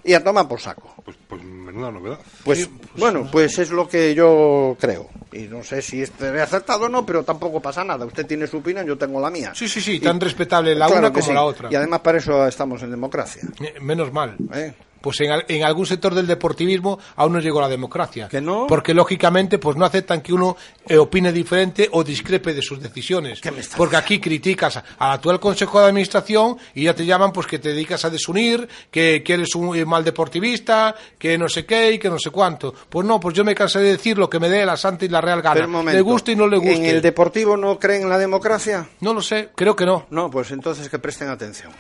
Y 0.03 0.15
a 0.15 0.25
tomar 0.25 0.49
por 0.49 0.59
saco. 0.61 0.95
Pues, 1.05 1.17
pues 1.29 1.43
menuda 1.45 1.91
novedad. 1.91 2.19
Pues, 2.45 2.69
bueno, 2.97 3.29
pues 3.31 3.59
es 3.59 3.71
lo 3.71 3.87
que 3.87 4.15
yo 4.15 4.75
creo. 4.81 5.09
Y 5.33 5.41
no 5.43 5.63
sé 5.63 5.83
si 5.83 6.01
estaré 6.03 6.41
acertado 6.41 6.87
o 6.87 6.89
no, 6.89 7.05
pero 7.05 7.23
tampoco 7.23 7.61
pasa 7.61 7.85
nada. 7.85 8.07
Usted 8.07 8.27
tiene 8.27 8.47
su 8.47 8.57
opinión, 8.59 8.87
yo 8.87 8.97
tengo 8.97 9.21
la 9.21 9.31
mía. 9.31 9.53
Sí, 9.55 9.69
sí, 9.69 9.81
sí, 9.81 9.93
Y- 9.97 10.01
tan 10.01 10.19
respetable 10.19 10.75
la 10.75 10.87
Claro 10.87 11.01
una 11.01 11.13
como 11.13 11.27
sí. 11.27 11.33
la 11.33 11.43
otra. 11.45 11.69
Y 11.71 11.75
además 11.75 12.01
para 12.01 12.17
eso 12.19 12.47
estamos 12.47 12.83
en 12.83 12.91
democracia. 12.91 13.43
Eh, 13.61 13.75
Menos 13.81 14.11
mal. 14.13 14.37
¿eh? 14.55 14.73
Pues 15.01 15.21
en, 15.21 15.31
en 15.49 15.65
algún 15.65 15.87
sector 15.87 16.15
del 16.15 16.27
deportivismo 16.27 16.99
aún 17.17 17.33
no 17.33 17.41
llegó 17.41 17.61
la 17.61 17.69
democracia. 17.69 18.29
¿Que 18.29 18.41
no? 18.41 18.67
Porque 18.67 18.95
lógicamente 18.95 19.59
pues 19.59 19.77
no 19.77 19.85
aceptan 19.85 20.21
que 20.21 20.33
uno 20.33 20.57
eh, 20.87 20.99
opine 20.99 21.33
diferente 21.33 21.89
o 21.93 22.05
discrepe 22.05 22.55
de 22.55 22.63
sus 22.63 22.81
decisiones. 22.81 23.41
¿Qué 23.41 23.51
me 23.51 23.61
estás 23.61 23.77
Porque 23.77 23.97
aquí 23.97 24.21
criticas 24.21 24.77
al 24.77 25.13
actual 25.13 25.41
Consejo 25.41 25.81
de 25.81 25.87
Administración 25.87 26.57
y 26.75 26.85
ya 26.85 26.95
te 26.95 27.07
llaman 27.07 27.33
pues 27.33 27.47
que 27.47 27.59
te 27.59 27.71
dedicas 27.71 28.05
a 28.05 28.11
desunir, 28.11 28.69
que, 28.91 29.23
que 29.23 29.35
eres 29.35 29.55
un 29.55 29.77
eh, 29.77 29.85
mal 29.85 30.05
deportivista, 30.05 30.95
que 31.19 31.39
no 31.39 31.49
sé 31.49 31.65
qué 31.65 31.93
y 31.93 31.99
que 31.99 32.11
no 32.11 32.19
sé 32.19 32.31
cuánto. 32.31 32.75
Pues 32.89 33.07
no, 33.07 33.19
pues 33.19 33.35
yo 33.35 33.45
me 33.45 33.55
cansé 33.55 33.81
de 33.81 33.93
decir 33.93 34.19
lo 34.19 34.29
que 34.29 34.39
me 34.39 34.49
dé 34.49 34.65
la 34.65 34.77
Santa 34.77 35.05
y 35.05 35.09
la 35.09 35.21
Real 35.21 35.43
Gana. 35.43 35.67
Momento, 35.67 35.97
le 35.97 36.03
guste 36.03 36.33
y 36.33 36.37
no 36.37 36.47
le 36.47 36.57
guste. 36.57 36.77
¿En 36.77 36.85
el 36.87 37.03
deportivo 37.03 37.57
no 37.57 37.79
creen 37.79 38.03
en 38.03 38.09
la 38.09 38.19
democracia? 38.19 38.89
No 39.01 39.15
lo 39.15 39.23
sé, 39.23 39.51
creo 39.55 39.77
que 39.77 39.87
no. 39.87 40.07
No, 40.11 40.31
pues 40.31 40.51
entonces 40.51 40.89
que 40.89 40.99
presten 40.99 41.29
atención. 41.29 41.73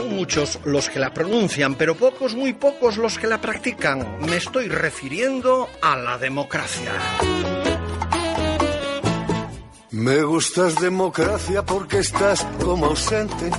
Son 0.00 0.16
muchos 0.16 0.58
los 0.64 0.88
que 0.88 0.98
la 0.98 1.12
pronuncian, 1.12 1.74
pero 1.74 1.94
pocos, 1.94 2.34
muy 2.34 2.54
pocos 2.54 2.96
los 2.96 3.18
que 3.18 3.26
la 3.26 3.38
practican. 3.38 4.18
Me 4.22 4.36
estoy 4.36 4.66
refiriendo 4.66 5.68
a 5.82 5.94
la 5.94 6.16
democracia. 6.16 6.90
Me 9.90 10.22
gustas 10.22 10.80
democracia 10.80 11.66
porque 11.66 11.98
estás 11.98 12.46
como 12.64 12.86
ausente, 12.86 13.50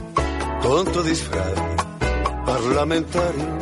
con 0.64 0.92
tu 0.92 1.04
disfraz 1.04 1.54
parlamentario. 2.44 3.60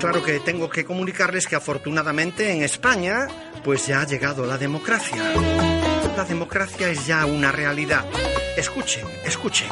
Claro 0.00 0.24
que 0.24 0.40
tengo 0.40 0.68
que 0.68 0.84
comunicarles 0.84 1.46
que 1.46 1.54
afortunadamente 1.54 2.50
en 2.50 2.64
España 2.64 3.28
pues 3.62 3.86
ya 3.86 4.00
ha 4.00 4.04
llegado 4.04 4.46
la 4.46 4.58
democracia. 4.58 5.22
La 6.16 6.24
democracia 6.24 6.88
es 6.88 7.06
ya 7.06 7.24
una 7.24 7.52
realidad. 7.52 8.04
Escuchen, 8.56 9.06
escuchen. 9.24 9.68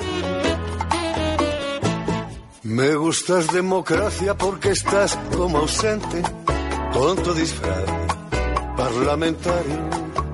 Me 2.75 2.97
gustas 2.97 3.53
democracia 3.53 4.37
porque 4.37 4.71
estás 4.71 5.17
como 5.37 5.59
ausente, 5.59 6.21
con 6.93 7.23
tu 7.23 7.33
disfraz 7.33 7.85
parlamentario. 8.77 9.79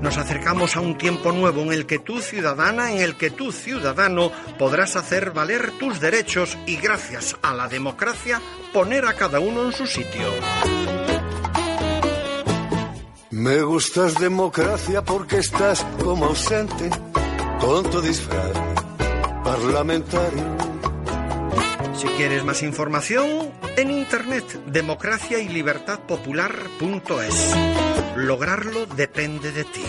Nos 0.00 0.16
acercamos 0.16 0.74
a 0.74 0.80
un 0.80 0.96
tiempo 0.96 1.32
nuevo 1.32 1.60
en 1.60 1.74
el 1.74 1.84
que 1.84 1.98
tú, 1.98 2.22
ciudadana, 2.22 2.92
en 2.92 3.02
el 3.02 3.16
que 3.18 3.28
tú, 3.30 3.52
ciudadano, 3.52 4.32
podrás 4.58 4.96
hacer 4.96 5.32
valer 5.32 5.72
tus 5.78 6.00
derechos 6.00 6.56
y 6.64 6.76
gracias 6.76 7.36
a 7.42 7.52
la 7.52 7.68
democracia 7.68 8.40
poner 8.72 9.04
a 9.04 9.12
cada 9.12 9.38
uno 9.38 9.66
en 9.66 9.72
su 9.72 9.86
sitio. 9.86 10.32
Me 13.28 13.60
gustas 13.60 14.18
democracia 14.18 15.04
porque 15.04 15.36
estás 15.36 15.84
como 16.02 16.24
ausente, 16.24 16.88
con 17.60 17.90
tu 17.90 18.00
disfraz 18.00 18.52
parlamentario. 19.44 20.69
Si 22.00 22.08
quieres 22.16 22.44
más 22.44 22.62
información, 22.62 23.52
en 23.76 23.90
internet 23.90 24.44
democracia 24.64 25.38
y 25.38 25.50
libertad 25.50 25.98
popular.es. 26.00 27.54
Lograrlo 28.16 28.86
depende 28.86 29.52
de 29.52 29.64
ti. 29.64 29.84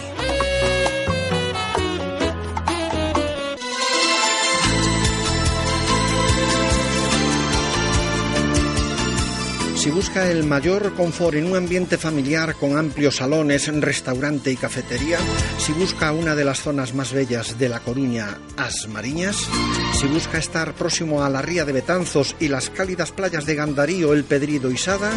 Si 9.81 9.89
busca 9.89 10.29
el 10.29 10.43
mayor 10.43 10.93
confort 10.95 11.37
en 11.37 11.45
un 11.45 11.55
ambiente 11.55 11.97
familiar 11.97 12.55
con 12.55 12.77
amplios 12.77 13.15
salones, 13.15 13.67
restaurante 13.81 14.51
y 14.51 14.57
cafetería, 14.57 15.17
si 15.57 15.71
busca 15.71 16.11
una 16.11 16.35
de 16.35 16.43
las 16.43 16.59
zonas 16.59 16.93
más 16.93 17.13
bellas 17.13 17.57
de 17.57 17.69
La 17.69 17.79
Coruña, 17.79 18.37
As 18.57 18.87
Mariñas, 18.89 19.49
si 20.01 20.07
busca 20.07 20.39
estar 20.39 20.73
próximo 20.73 21.23
a 21.23 21.29
la 21.29 21.43
ría 21.43 21.63
de 21.63 21.73
Betanzos 21.73 22.35
y 22.39 22.47
las 22.47 22.71
cálidas 22.71 23.11
playas 23.11 23.45
de 23.45 23.53
Gandarío, 23.53 24.13
El 24.13 24.23
Pedrido 24.23 24.71
y 24.71 24.77
Sada, 24.77 25.11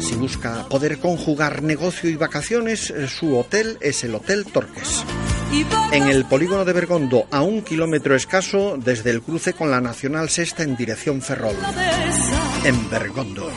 si 0.00 0.16
busca 0.16 0.66
poder 0.68 0.98
conjugar 0.98 1.62
negocio 1.62 2.10
y 2.10 2.16
vacaciones, 2.16 2.90
eh, 2.90 3.06
su 3.06 3.38
hotel 3.38 3.78
es 3.80 4.02
el 4.02 4.16
Hotel 4.16 4.46
Torques. 4.46 5.04
En 5.92 6.08
el 6.08 6.24
polígono 6.24 6.64
de 6.64 6.72
Bergondo, 6.72 7.28
a 7.30 7.42
un 7.42 7.62
kilómetro 7.62 8.16
escaso 8.16 8.76
desde 8.76 9.10
el 9.10 9.22
cruce 9.22 9.52
con 9.52 9.70
la 9.70 9.80
Nacional 9.80 10.28
Sexta 10.28 10.64
en 10.64 10.74
dirección 10.74 11.22
Ferrol, 11.22 11.54
en 12.64 12.90
Bergondo. 12.90 13.48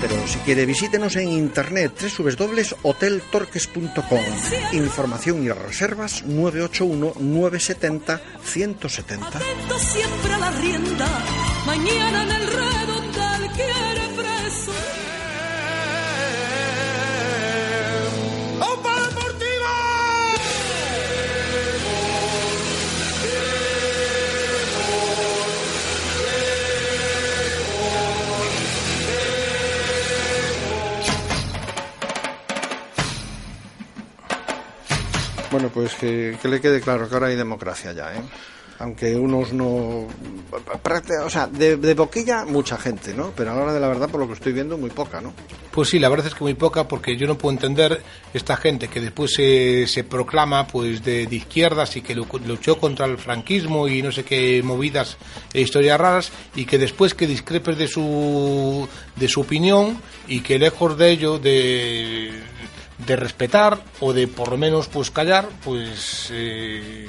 Pero 0.00 0.26
si 0.26 0.38
quiere, 0.40 0.66
visítenos 0.66 1.14
en 1.16 1.30
internet 1.30 1.92
www.hoteltorques.com. 2.18 4.20
Información 4.72 5.44
y 5.44 5.50
reservas 5.50 6.24
981-970-170. 6.26 9.26
Atento 9.26 9.78
siempre 9.78 10.34
a 10.34 10.38
la 10.38 10.50
rienda. 10.50 11.06
Mañana 11.66 12.22
en 12.24 12.30
el 12.30 12.46
redondel 12.46 13.50
quiere 13.54 14.08
preso. 14.16 14.72
Bueno, 35.56 35.70
pues 35.72 35.94
que, 35.94 36.36
le 36.44 36.60
quede 36.60 36.82
claro 36.82 37.08
que 37.08 37.14
ahora 37.14 37.28
hay 37.28 37.36
democracia 37.36 37.90
ya, 37.94 38.14
¿eh? 38.14 38.20
Aunque 38.78 39.16
unos 39.16 39.54
no... 39.54 40.06
O 41.24 41.30
sea, 41.30 41.46
de, 41.46 41.94
boquilla 41.94 42.44
mucha 42.44 42.76
gente, 42.76 43.14
¿no? 43.14 43.32
Pero 43.34 43.52
a 43.52 43.54
la 43.54 43.62
hora 43.62 43.72
de 43.72 43.80
la 43.80 43.88
verdad, 43.88 44.10
por 44.10 44.20
lo 44.20 44.26
que 44.26 44.34
estoy 44.34 44.52
viendo, 44.52 44.76
muy 44.76 44.90
poca, 44.90 45.22
¿no? 45.22 45.32
Pues 45.70 45.88
sí, 45.88 45.98
la 45.98 46.10
verdad 46.10 46.26
es 46.26 46.34
que 46.34 46.44
muy 46.44 46.52
poca, 46.52 46.86
porque 46.86 47.16
yo 47.16 47.26
no 47.26 47.38
puedo 47.38 47.54
entender 47.54 48.02
esta 48.34 48.58
gente 48.58 48.88
que 48.88 49.00
después 49.00 49.32
se, 49.32 50.04
proclama 50.04 50.66
pues 50.66 51.02
de, 51.02 51.22
izquierdas 51.22 51.96
y 51.96 52.02
que 52.02 52.14
lu- 52.14 52.26
luchó 52.46 52.76
contra 52.78 53.06
el 53.06 53.16
franquismo 53.16 53.88
y 53.88 54.02
no 54.02 54.12
sé 54.12 54.24
qué 54.26 54.60
movidas 54.62 55.16
e 55.54 55.62
historias 55.62 55.98
raras, 55.98 56.30
y 56.54 56.66
que 56.66 56.76
después 56.76 57.14
que 57.14 57.26
discrepes 57.26 57.78
de 57.78 57.88
su, 57.88 58.86
de 59.16 59.26
su 59.28 59.40
opinión 59.40 59.96
y 60.28 60.40
que 60.40 60.58
lejos 60.58 60.98
de 60.98 61.10
ello, 61.12 61.38
de, 61.38 62.42
de 62.98 63.16
respetar 63.16 63.78
o 64.00 64.12
de 64.12 64.26
por 64.28 64.48
lo 64.50 64.56
menos 64.56 64.88
pues 64.88 65.10
callar, 65.10 65.48
pues 65.64 66.28
eh, 66.32 67.06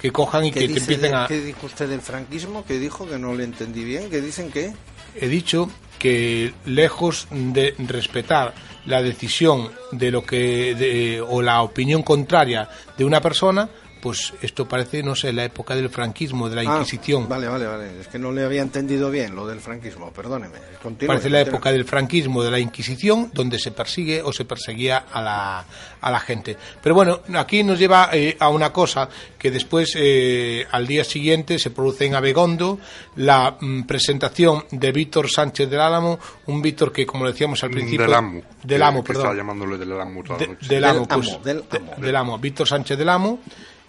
que 0.00 0.10
cojan 0.12 0.44
y 0.46 0.52
¿Qué 0.52 0.60
que 0.60 0.68
te 0.74 0.78
empiecen 0.80 1.10
de- 1.10 1.16
a... 1.16 1.26
¿Qué 1.26 1.40
dijo 1.40 1.66
usted 1.66 1.88
del 1.88 2.00
franquismo? 2.00 2.64
¿Qué 2.66 2.78
dijo? 2.78 3.06
Que 3.08 3.18
no 3.18 3.34
le 3.34 3.44
entendí 3.44 3.84
bien. 3.84 4.10
¿Qué 4.10 4.20
dicen 4.20 4.50
qué? 4.50 4.72
he 5.16 5.28
dicho 5.28 5.70
que 5.98 6.52
lejos 6.66 7.28
de 7.30 7.74
respetar 7.78 8.52
la 8.84 9.00
decisión 9.00 9.70
de 9.92 10.10
lo 10.10 10.24
que 10.26 10.74
de- 10.74 11.20
o 11.20 11.40
la 11.40 11.62
opinión 11.62 12.02
contraria 12.02 12.68
de 12.98 13.04
una 13.04 13.20
persona 13.20 13.68
pues 14.04 14.34
esto 14.42 14.68
parece, 14.68 15.02
no 15.02 15.14
sé, 15.16 15.32
la 15.32 15.44
época 15.44 15.74
del 15.74 15.88
franquismo, 15.88 16.50
de 16.50 16.56
la 16.56 16.60
Ah, 16.70 16.76
Inquisición. 16.76 17.26
vale, 17.26 17.48
vale, 17.48 17.64
vale. 17.66 18.00
Es 18.02 18.08
que 18.08 18.18
no 18.18 18.32
le 18.32 18.44
había 18.44 18.60
entendido 18.60 19.10
bien 19.10 19.34
lo 19.34 19.46
del 19.46 19.60
franquismo, 19.60 20.12
perdóneme. 20.12 20.58
Continúe, 20.82 21.08
Parece 21.08 21.30
la 21.30 21.38
continúe. 21.38 21.56
época 21.56 21.72
del 21.72 21.84
franquismo, 21.86 22.42
de 22.42 22.50
la 22.50 22.58
Inquisición, 22.58 23.30
donde 23.32 23.58
se 23.58 23.70
persigue 23.70 24.20
o 24.22 24.30
se 24.30 24.44
perseguía 24.44 25.06
a 25.10 25.22
la, 25.22 25.64
a 26.02 26.10
la 26.10 26.20
gente. 26.20 26.54
Pero 26.82 26.94
bueno, 26.94 27.20
aquí 27.34 27.62
nos 27.64 27.78
lleva 27.78 28.10
eh, 28.12 28.36
a 28.38 28.50
una 28.50 28.70
cosa 28.74 29.08
que 29.38 29.50
después, 29.50 29.94
eh, 29.96 30.66
al 30.70 30.86
día 30.86 31.02
siguiente, 31.02 31.58
se 31.58 31.70
produce 31.70 32.04
en 32.04 32.14
Abegondo 32.14 32.78
la 33.16 33.56
mm, 33.58 33.84
presentación 33.84 34.66
de 34.70 34.92
Víctor 34.92 35.30
Sánchez 35.30 35.70
del 35.70 35.80
Álamo, 35.80 36.18
un 36.46 36.60
Víctor 36.60 36.92
que, 36.92 37.06
como 37.06 37.26
decíamos 37.26 37.64
al 37.64 37.70
principio... 37.70 38.04
Del 38.04 38.12
amo. 38.14 38.42
Del 38.62 38.78
que- 38.80 38.84
amo, 38.84 39.02
que 39.02 39.06
perdón. 39.08 39.26
Está 39.28 39.36
llamándole 39.38 39.78
del 39.78 39.98
amo 39.98 40.22
toda 40.22 40.38
la 40.40 40.46
De- 40.46 40.52
noche. 40.52 40.68
del 40.68 40.84
amo, 40.84 41.08
pues, 41.08 41.28
amo, 41.30 41.38
del 41.42 41.64
de- 41.70 41.78
amo. 41.78 41.92
del 41.96 42.16
amo, 42.16 42.38
Víctor 42.38 42.68
Sánchez 42.68 42.98
del 42.98 43.08
amo, 43.08 43.38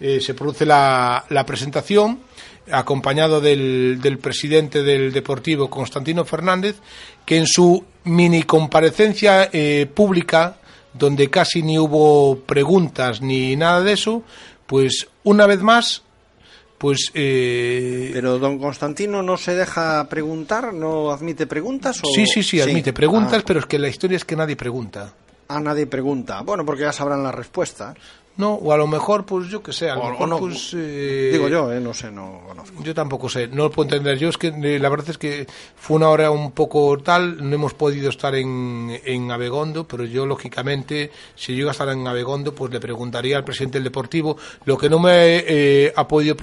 eh, 0.00 0.20
se 0.20 0.34
produce 0.34 0.66
la, 0.66 1.24
la 1.30 1.46
presentación 1.46 2.20
acompañado 2.70 3.40
del, 3.40 3.98
del 4.02 4.18
presidente 4.18 4.82
del 4.82 5.12
Deportivo, 5.12 5.70
Constantino 5.70 6.24
Fernández, 6.24 6.76
que 7.24 7.36
en 7.38 7.46
su 7.46 7.84
mini 8.04 8.42
comparecencia 8.42 9.48
eh, 9.52 9.86
pública, 9.92 10.56
donde 10.92 11.30
casi 11.30 11.62
ni 11.62 11.78
hubo 11.78 12.40
preguntas 12.40 13.20
ni 13.22 13.54
nada 13.56 13.82
de 13.82 13.92
eso, 13.92 14.22
pues 14.66 15.06
una 15.22 15.46
vez 15.46 15.60
más, 15.62 16.02
pues 16.78 17.10
eh, 17.14 18.10
Pero 18.12 18.38
don 18.38 18.58
Constantino 18.58 19.22
no 19.22 19.36
se 19.36 19.54
deja 19.54 20.08
preguntar, 20.08 20.74
no 20.74 21.10
admite 21.10 21.46
preguntas 21.46 22.00
o 22.02 22.08
sí, 22.12 22.26
sí, 22.26 22.42
sí, 22.42 22.60
admite 22.60 22.92
preguntas, 22.92 23.40
Ah, 23.42 23.44
pero 23.46 23.60
es 23.60 23.66
que 23.66 23.78
la 23.78 23.88
historia 23.88 24.16
es 24.16 24.24
que 24.24 24.34
nadie 24.36 24.56
pregunta. 24.56 25.14
a 25.48 25.60
nadie 25.60 25.86
pregunta. 25.86 26.40
Bueno, 26.42 26.66
porque 26.66 26.82
ya 26.82 26.92
sabrán 26.92 27.22
la 27.22 27.30
respuesta. 27.30 27.94
No, 28.38 28.52
o 28.54 28.72
a 28.72 28.76
lo 28.76 28.86
mejor, 28.86 29.24
pues 29.24 29.48
yo 29.48 29.62
que 29.62 29.72
sé, 29.72 29.88
a 29.88 29.94
lo 29.94 30.02
O- 30.02 30.06
o 30.06 30.10
mejor, 30.10 30.28
no, 30.28 30.38
pues... 30.38 30.72
eh, 30.76 31.30
Digo 31.32 31.48
yo, 31.48 31.72
eh, 31.72 31.80
no 31.80 31.94
sé, 31.94 32.10
no 32.10 32.42
conozco. 32.46 32.82
Yo 32.82 32.94
tampoco 32.94 33.28
sé, 33.30 33.48
no 33.48 33.64
lo 33.64 33.70
puedo 33.70 33.88
entender. 33.88 34.18
Yo 34.18 34.28
es 34.28 34.36
que 34.36 34.48
eh, 34.48 34.78
la 34.78 34.88
verdad 34.90 35.08
es 35.10 35.16
que 35.18 35.46
fue 35.74 35.96
una 35.96 36.10
hora 36.10 36.30
un 36.30 36.52
poco 36.52 36.98
tal, 36.98 37.48
no 37.48 37.54
hemos 37.54 37.72
podido 37.72 38.10
estar 38.10 38.34
en, 38.34 39.00
en 39.04 39.30
Abegondo, 39.30 39.88
pero 39.88 40.04
yo 40.04 40.26
lógicamente, 40.26 41.10
si 41.34 41.54
yo 41.54 41.60
iba 41.62 41.70
a 41.70 41.72
estar 41.72 41.88
en 41.88 42.06
Abegondo, 42.06 42.54
pues 42.54 42.70
le 42.72 42.78
preguntaría 42.78 43.38
al 43.38 43.44
presidente 43.44 43.78
del 43.78 43.84
Deportivo. 43.84 44.36
Lo 44.66 44.76
que 44.76 44.90
no 44.90 44.98
me 44.98 45.38
eh, 45.46 45.92
ha 45.96 46.06
podido 46.06 46.36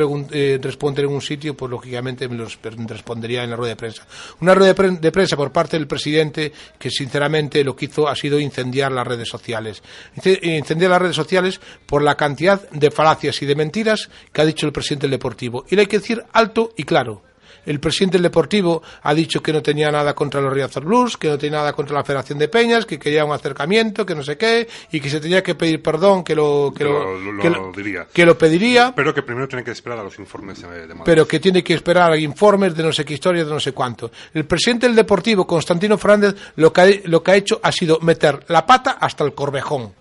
responder 0.61 1.05
en 1.05 1.11
un 1.11 1.21
sitio, 1.21 1.55
pues 1.55 1.69
lógicamente 1.69 2.27
me 2.27 2.35
lo 2.37 2.47
respondería 2.87 3.43
en 3.43 3.51
la 3.51 3.55
rueda 3.55 3.69
de 3.73 3.75
prensa. 3.75 4.07
Una 4.41 4.55
rueda 4.55 4.69
de, 4.69 4.75
pre- 4.75 4.91
de 4.91 5.11
prensa 5.11 5.37
por 5.37 5.51
parte 5.51 5.77
del 5.77 5.87
presidente 5.87 6.51
que 6.79 6.89
sinceramente 6.89 7.63
lo 7.63 7.75
que 7.75 7.85
hizo 7.85 8.07
ha 8.07 8.15
sido 8.15 8.39
incendiar 8.39 8.91
las 8.91 9.05
redes 9.05 9.29
sociales. 9.29 9.83
Ince- 10.15 10.39
Incendiar 10.43 10.91
las 10.91 11.01
redes 11.01 11.15
sociales 11.15 11.61
por 11.85 12.01
la 12.01 12.15
cantidad 12.15 12.67
de 12.69 12.91
falacias 12.91 13.41
y 13.41 13.45
de 13.45 13.55
mentiras 13.55 14.09
que 14.31 14.41
ha 14.41 14.45
dicho 14.45 14.65
el 14.65 14.73
presidente 14.73 15.03
del 15.07 15.11
Deportivo. 15.11 15.65
Y 15.69 15.75
le 15.75 15.81
hay 15.81 15.87
que 15.87 15.99
decir 15.99 16.23
alto 16.33 16.71
y 16.77 16.83
claro. 16.83 17.21
El 17.65 17.79
presidente 17.79 18.17
del 18.17 18.23
Deportivo 18.23 18.83
ha 19.03 19.13
dicho 19.13 19.41
que 19.41 19.53
no 19.53 19.61
tenía 19.63 19.89
nada 19.89 20.13
contra 20.13 20.41
los 20.41 20.51
Riazor 20.51 20.83
Blues, 20.83 21.15
que 21.15 21.29
no 21.29 21.37
tenía 21.37 21.59
nada 21.59 21.71
contra 21.71 21.95
la 21.95 22.03
Federación 22.03 22.37
de 22.37 22.49
Peñas, 22.49 22.85
que 22.85 22.99
quería 22.99 23.23
un 23.23 23.31
acercamiento, 23.31 24.05
que 24.05 24.15
no 24.15 24.21
sé 24.21 24.35
qué, 24.37 24.67
y 24.91 24.99
que 24.99 25.09
se 25.09 25.21
tenía 25.21 25.41
que 25.41 25.55
pedir 25.55 25.81
perdón, 25.81 26.25
que 26.25 26.35
lo, 26.35 26.73
que 26.75 26.83
Lo- 26.83 27.17
lo, 27.17 27.31
lo- 27.31 27.41
que 27.41 27.49
lo 27.49 27.71
diría. 27.71 28.05
que 28.13 28.25
lo 28.25 28.37
pediría, 28.37 28.91
Pero 28.93 29.13
que 29.13 29.21
primero 29.23 29.47
tiene 29.47 29.63
que 29.63 29.71
esperar 29.71 29.97
a 29.99 30.03
los 30.03 30.19
informes 30.19 30.61
de, 30.61 30.67
de 30.67 30.87
Madrid. 30.87 31.03
pero 31.05 31.25
que 31.25 31.39
tiene 31.39 31.63
que 31.63 31.73
esperar 31.75 32.11
a 32.11 32.17
informes 32.17 32.75
de 32.75 32.83
no 32.83 32.91
sé 32.91 33.05
qué 33.05 33.13
historia, 33.13 33.45
de 33.45 33.49
no 33.51 33.61
sé 33.61 33.71
cuánto. 33.71 34.11
El 34.33 34.43
presidente 34.43 34.87
del 34.87 34.95
Deportivo, 34.97 35.47
Constantino 35.47 35.97
Fernández, 35.97 36.35
lo 36.57 36.73
que 36.73 36.81
ha, 36.81 36.87
lo 37.05 37.23
que 37.23 37.31
ha 37.31 37.35
hecho 37.37 37.61
ha 37.63 37.71
sido 37.71 37.97
meter 38.01 38.43
la 38.49 38.65
pata 38.65 38.97
hasta 38.99 39.23
el 39.23 39.33
corvejón. 39.33 39.93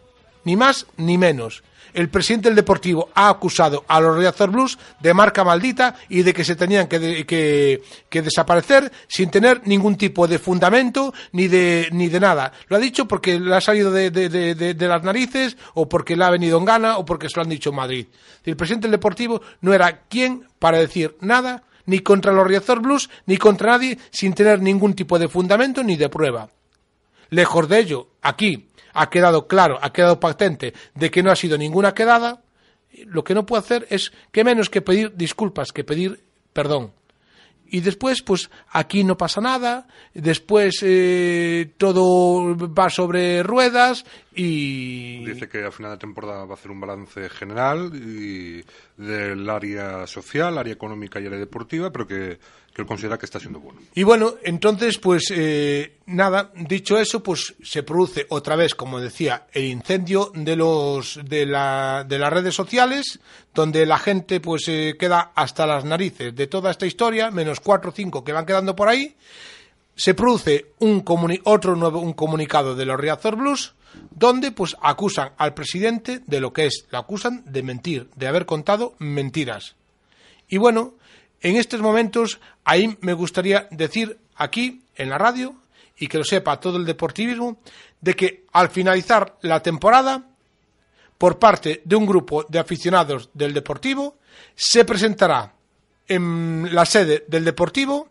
Ni 0.42 0.56
más 0.56 0.86
ni 0.96 1.16
menos. 1.16 1.62
El 1.94 2.08
presidente 2.08 2.48
del 2.48 2.56
Deportivo 2.56 3.10
ha 3.14 3.28
acusado 3.28 3.84
a 3.86 4.00
los 4.00 4.16
Riazor 4.16 4.50
Blues 4.50 4.78
de 5.00 5.12
marca 5.12 5.44
maldita 5.44 5.94
y 6.08 6.22
de 6.22 6.32
que 6.32 6.44
se 6.44 6.56
tenían 6.56 6.86
que, 6.88 6.98
de- 6.98 7.26
que- 7.26 7.82
que 8.08 8.22
desaparecer 8.22 8.90
sin 9.08 9.30
tener 9.30 9.60
ningún 9.66 9.96
tipo 9.96 10.26
de 10.26 10.38
fundamento 10.38 11.12
ni 11.32 11.48
de, 11.48 11.88
ni 11.92 12.08
de 12.08 12.18
nada. 12.20 12.52
Lo 12.68 12.76
ha 12.76 12.80
dicho 12.80 13.06
porque 13.06 13.38
le 13.38 13.54
ha 13.54 13.60
salido 13.60 13.90
de- 13.90 14.10
de 14.10 14.88
las 14.88 15.02
narices 15.02 15.56
o 15.74 15.88
porque 15.88 16.16
le 16.16 16.24
ha 16.24 16.30
venido 16.30 16.58
en 16.58 16.64
gana 16.64 16.96
o 16.96 17.04
porque 17.04 17.28
se 17.28 17.36
lo 17.36 17.42
han 17.42 17.48
dicho 17.50 17.70
en 17.70 17.76
Madrid. 17.76 18.06
El 18.44 18.56
presidente 18.56 18.86
del 18.86 18.92
Deportivo 18.92 19.42
no 19.60 19.74
era 19.74 20.02
quien 20.08 20.46
para 20.58 20.78
decir 20.78 21.16
nada 21.20 21.64
ni 21.84 21.98
contra 21.98 22.32
los 22.32 22.46
Riazor 22.46 22.80
Blues 22.80 23.10
ni 23.26 23.36
contra 23.36 23.72
nadie 23.72 23.98
sin 24.10 24.32
tener 24.34 24.62
ningún 24.62 24.94
tipo 24.94 25.18
de 25.18 25.28
fundamento 25.28 25.82
ni 25.82 25.96
de 25.96 26.08
prueba. 26.08 26.48
Lejos 27.30 27.68
de 27.68 27.78
ello, 27.78 28.08
aquí 28.22 28.68
ha 28.92 29.10
quedado 29.10 29.46
claro, 29.46 29.78
ha 29.80 29.92
quedado 29.92 30.20
patente 30.20 30.74
de 30.94 31.10
que 31.10 31.22
no 31.22 31.30
ha 31.30 31.36
sido 31.36 31.58
ninguna 31.58 31.94
quedada. 31.94 32.42
Lo 33.06 33.24
que 33.24 33.34
no 33.34 33.46
puede 33.46 33.60
hacer 33.60 33.86
es 33.90 34.12
que 34.30 34.44
menos 34.44 34.68
que 34.68 34.82
pedir 34.82 35.16
disculpas, 35.16 35.72
que 35.72 35.84
pedir 35.84 36.24
perdón. 36.52 36.92
Y 37.74 37.80
después, 37.80 38.20
pues 38.20 38.50
aquí 38.68 39.02
no 39.02 39.16
pasa 39.16 39.40
nada, 39.40 39.86
después 40.12 40.80
eh, 40.82 41.72
todo 41.78 42.54
va 42.54 42.90
sobre 42.90 43.42
ruedas 43.42 44.04
y... 44.34 45.24
Dice 45.24 45.48
que 45.48 45.64
a 45.64 45.70
final 45.70 45.92
de 45.92 45.96
temporada 45.96 46.44
va 46.44 46.50
a 46.50 46.54
hacer 46.58 46.70
un 46.70 46.80
balance 46.80 47.30
general 47.30 47.90
y 47.94 48.62
del 49.02 49.48
área 49.48 50.06
social, 50.06 50.56
área 50.56 50.72
económica 50.72 51.20
y 51.20 51.26
área 51.26 51.38
deportiva, 51.38 51.90
pero 51.90 52.06
que, 52.06 52.38
que 52.72 52.82
él 52.82 52.88
considera 52.88 53.18
que 53.18 53.26
está 53.26 53.38
siendo 53.38 53.60
bueno. 53.60 53.80
Y 53.94 54.02
bueno, 54.02 54.34
entonces, 54.42 54.98
pues 54.98 55.32
eh, 55.34 55.98
nada, 56.06 56.50
dicho 56.54 56.98
eso, 56.98 57.22
pues 57.22 57.54
se 57.62 57.82
produce 57.82 58.26
otra 58.30 58.56
vez, 58.56 58.74
como 58.74 59.00
decía, 59.00 59.46
el 59.52 59.64
incendio 59.64 60.32
de 60.34 60.56
los 60.56 61.20
de, 61.24 61.46
la, 61.46 62.04
de 62.08 62.18
las 62.18 62.32
redes 62.32 62.54
sociales, 62.54 63.20
donde 63.54 63.84
la 63.84 63.98
gente 63.98 64.40
pues 64.40 64.68
eh, 64.68 64.96
queda 64.98 65.32
hasta 65.34 65.66
las 65.66 65.84
narices 65.84 66.34
de 66.34 66.46
toda 66.46 66.70
esta 66.70 66.86
historia, 66.86 67.30
menos 67.30 67.60
cuatro 67.60 67.90
o 67.90 67.94
cinco 67.94 68.24
que 68.24 68.32
van 68.32 68.46
quedando 68.46 68.74
por 68.74 68.88
ahí. 68.88 69.14
Se 69.94 70.14
produce 70.14 70.72
un 70.78 71.04
otro 71.44 71.76
nuevo 71.76 72.00
un 72.00 72.12
comunicado 72.12 72.74
de 72.74 72.86
los 72.86 72.98
Riazor 72.98 73.36
Blues, 73.36 73.74
donde 74.10 74.52
pues 74.52 74.76
acusan 74.80 75.32
al 75.36 75.54
presidente 75.54 76.20
de 76.26 76.40
lo 76.40 76.52
que 76.52 76.66
es, 76.66 76.86
lo 76.90 76.98
acusan 76.98 77.42
de 77.46 77.62
mentir, 77.62 78.08
de 78.16 78.26
haber 78.26 78.46
contado 78.46 78.94
mentiras. 78.98 79.76
Y 80.48 80.58
bueno, 80.58 80.94
en 81.40 81.56
estos 81.56 81.80
momentos, 81.80 82.40
ahí 82.64 82.96
me 83.00 83.12
gustaría 83.12 83.68
decir 83.70 84.18
aquí, 84.36 84.82
en 84.94 85.10
la 85.10 85.18
radio, 85.18 85.56
y 85.98 86.06
que 86.08 86.18
lo 86.18 86.24
sepa 86.24 86.60
todo 86.60 86.78
el 86.78 86.84
deportivismo, 86.84 87.58
de 88.00 88.14
que 88.14 88.44
al 88.52 88.70
finalizar 88.70 89.36
la 89.42 89.60
temporada, 89.60 90.28
por 91.18 91.38
parte 91.38 91.82
de 91.84 91.96
un 91.96 92.06
grupo 92.06 92.44
de 92.48 92.58
aficionados 92.58 93.30
del 93.32 93.54
Deportivo, 93.54 94.16
se 94.56 94.84
presentará 94.84 95.54
en 96.08 96.74
la 96.74 96.84
sede 96.84 97.24
del 97.28 97.44
Deportivo 97.44 98.08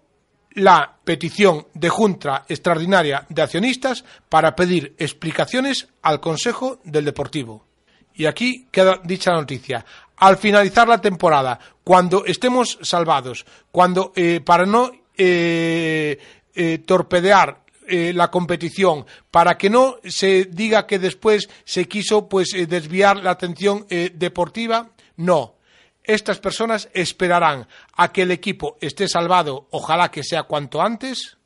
la 0.56 0.98
petición 1.04 1.68
de 1.74 1.90
Junta 1.90 2.46
Extraordinaria 2.48 3.26
de 3.30 3.42
Accionistas 3.42 4.04
para 4.30 4.56
pedir 4.56 4.96
explicaciones 4.98 5.88
al 6.02 6.20
Consejo 6.20 6.80
del 6.84 7.06
Deportivo. 7.06 7.66
Y 8.14 8.26
aquí 8.26 8.68
queda 8.72 9.00
dicha 9.04 9.32
noticia. 9.32 9.86
Al 10.18 10.38
finalizar 10.38 10.88
la 10.88 11.00
temporada, 11.00 11.60
cuando 11.84 12.26
estemos 12.26 12.78
salvados, 12.82 13.46
cuando 13.72 14.12
eh, 14.16 14.42
para 14.42 14.66
no 14.66 14.92
eh, 15.18 16.18
eh, 16.54 16.80
torpedear 16.80 17.64
eh, 17.88 18.12
la 18.14 18.30
competición, 18.30 19.06
para 19.30 19.58
que 19.58 19.70
no 19.70 19.98
se 20.04 20.46
diga 20.46 20.88
que 20.88 21.00
después 21.00 21.48
se 21.64 21.88
quiso 21.88 22.28
pues 22.28 22.50
desviar 22.68 23.18
la 23.18 23.32
atención 23.32 23.86
deportiva, 23.88 24.90
no. 25.18 25.56
Estas 26.04 26.40
personas 26.40 26.90
esperarán 26.94 27.68
a 27.96 28.12
que 28.12 28.24
el 28.24 28.32
equipo 28.32 28.78
esté 28.82 29.08
salvado, 29.08 29.68
ojalá 29.72 30.10
que 30.10 30.24
sea 30.24 30.44
cuanto 30.44 30.82
antes, 30.82 31.38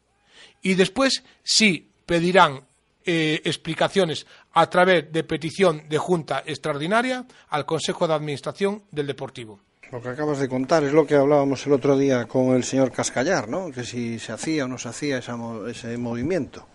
y 0.62 0.76
después 0.76 1.24
sí 1.44 1.92
pedirán 2.06 2.66
eh, 3.06 3.42
explicaciones 3.44 4.26
a 4.54 4.70
través 4.70 5.12
de 5.12 5.24
petición 5.24 5.88
de 5.88 5.98
Junta 5.98 6.44
Extraordinaria 6.46 7.26
al 7.50 7.66
Consejo 7.66 8.08
de 8.08 8.16
Administración 8.16 8.84
del 8.92 9.08
Deportivo. 9.08 9.60
Lo 9.92 10.02
que 10.02 10.10
acabas 10.10 10.40
de 10.40 10.50
contar 10.50 10.84
es 10.84 10.92
lo 10.92 11.06
que 11.06 11.16
hablábamos 11.16 11.66
el 11.68 11.74
otro 11.74 11.96
día 11.98 12.26
con 12.26 12.56
el 12.56 12.64
señor 12.64 12.92
Cascallar, 12.92 13.48
¿no? 13.48 13.72
Que 13.72 13.84
si 13.84 14.18
se 14.18 14.32
hacía 14.32 14.66
o 14.66 14.68
no 14.68 14.80
se 14.80 14.90
hacía 14.90 15.20
ese 15.20 15.98
movimiento, 15.98 16.68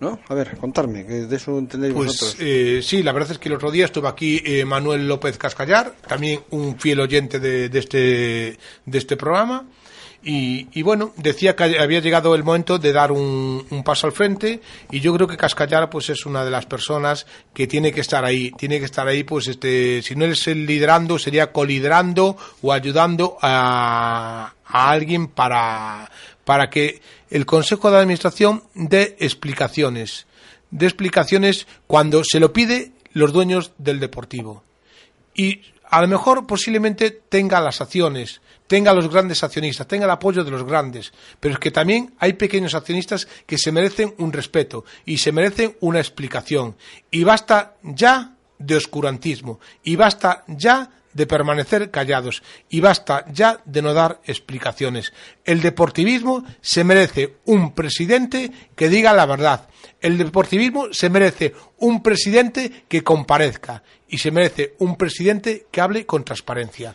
¿no? 0.00 0.18
A 0.28 0.34
ver, 0.34 0.56
contarme, 0.58 1.06
que 1.06 1.12
de 1.26 1.36
eso 1.36 1.58
entendéis 1.58 1.94
Pues 1.94 2.08
vosotros. 2.08 2.36
eh, 2.40 2.80
sí, 2.82 3.02
la 3.02 3.12
verdad 3.12 3.32
es 3.32 3.38
que 3.38 3.48
el 3.48 3.54
otro 3.54 3.70
día 3.70 3.84
estuvo 3.86 4.08
aquí 4.08 4.42
eh, 4.44 4.64
Manuel 4.64 5.08
López 5.08 5.38
Cascallar, 5.38 5.94
también 6.06 6.40
un 6.50 6.78
fiel 6.78 7.00
oyente 7.00 7.38
de, 7.40 7.68
de 7.68 7.78
este, 7.78 7.98
de 8.84 8.98
este 8.98 9.16
programa. 9.16 9.64
Y, 10.24 10.66
y 10.72 10.82
bueno, 10.82 11.12
decía 11.16 11.54
que 11.54 11.78
había 11.78 12.00
llegado 12.00 12.34
el 12.34 12.42
momento 12.42 12.80
de 12.80 12.92
dar 12.92 13.12
un, 13.12 13.64
un 13.70 13.84
paso 13.84 14.08
al 14.08 14.12
frente 14.12 14.60
y 14.90 14.98
yo 14.98 15.14
creo 15.14 15.28
que 15.28 15.36
Cascallar 15.36 15.88
pues 15.88 16.10
es 16.10 16.26
una 16.26 16.44
de 16.44 16.50
las 16.50 16.66
personas 16.66 17.26
que 17.54 17.68
tiene 17.68 17.92
que 17.92 18.00
estar 18.00 18.24
ahí, 18.24 18.50
tiene 18.58 18.80
que 18.80 18.86
estar 18.86 19.06
ahí 19.06 19.22
pues 19.22 19.46
este, 19.46 20.02
si 20.02 20.16
no 20.16 20.24
es 20.24 20.48
el 20.48 20.66
liderando 20.66 21.16
sería 21.20 21.52
coliderando 21.52 22.36
o 22.60 22.72
ayudando 22.72 23.36
a, 23.40 24.52
a 24.66 24.90
alguien 24.90 25.28
para, 25.28 26.10
para 26.46 26.70
que 26.70 27.02
el 27.28 27.44
Consejo 27.44 27.90
de 27.90 27.98
Administración 27.98 28.62
dé 28.72 29.16
explicaciones, 29.18 30.28
dé 30.70 30.86
explicaciones 30.86 31.66
cuando 31.88 32.22
se 32.22 32.38
lo 32.38 32.52
pide 32.52 32.92
los 33.14 33.32
dueños 33.32 33.72
del 33.78 33.98
Deportivo. 33.98 34.62
Y 35.34 35.62
a 35.90 36.00
lo 36.00 36.06
mejor 36.06 36.46
posiblemente 36.46 37.10
tenga 37.10 37.60
las 37.60 37.80
acciones, 37.80 38.40
tenga 38.68 38.94
los 38.94 39.10
grandes 39.10 39.42
accionistas, 39.42 39.88
tenga 39.88 40.04
el 40.04 40.10
apoyo 40.12 40.44
de 40.44 40.52
los 40.52 40.62
grandes, 40.62 41.12
pero 41.40 41.54
es 41.54 41.58
que 41.60 41.72
también 41.72 42.14
hay 42.20 42.34
pequeños 42.34 42.76
accionistas 42.76 43.26
que 43.44 43.58
se 43.58 43.72
merecen 43.72 44.14
un 44.18 44.32
respeto 44.32 44.84
y 45.04 45.18
se 45.18 45.32
merecen 45.32 45.76
una 45.80 45.98
explicación. 45.98 46.76
Y 47.10 47.24
basta 47.24 47.74
ya 47.82 48.36
de 48.56 48.76
oscurantismo, 48.76 49.58
y 49.82 49.96
basta 49.96 50.44
ya 50.46 50.90
de 51.16 51.26
permanecer 51.26 51.90
callados 51.90 52.42
y 52.68 52.80
basta 52.80 53.24
ya 53.32 53.60
de 53.64 53.80
no 53.80 53.94
dar 53.94 54.20
explicaciones. 54.24 55.12
El 55.44 55.62
deportivismo 55.62 56.44
se 56.60 56.84
merece 56.84 57.38
un 57.46 57.72
presidente 57.72 58.52
que 58.76 58.90
diga 58.90 59.14
la 59.14 59.24
verdad. 59.24 59.68
El 60.00 60.18
deportivismo 60.18 60.92
se 60.92 61.08
merece 61.08 61.54
un 61.78 62.02
presidente 62.02 62.84
que 62.86 63.02
comparezca 63.02 63.82
y 64.08 64.18
se 64.18 64.30
merece 64.30 64.74
un 64.78 64.96
presidente 64.96 65.66
que 65.70 65.80
hable 65.80 66.04
con 66.04 66.22
transparencia. 66.22 66.94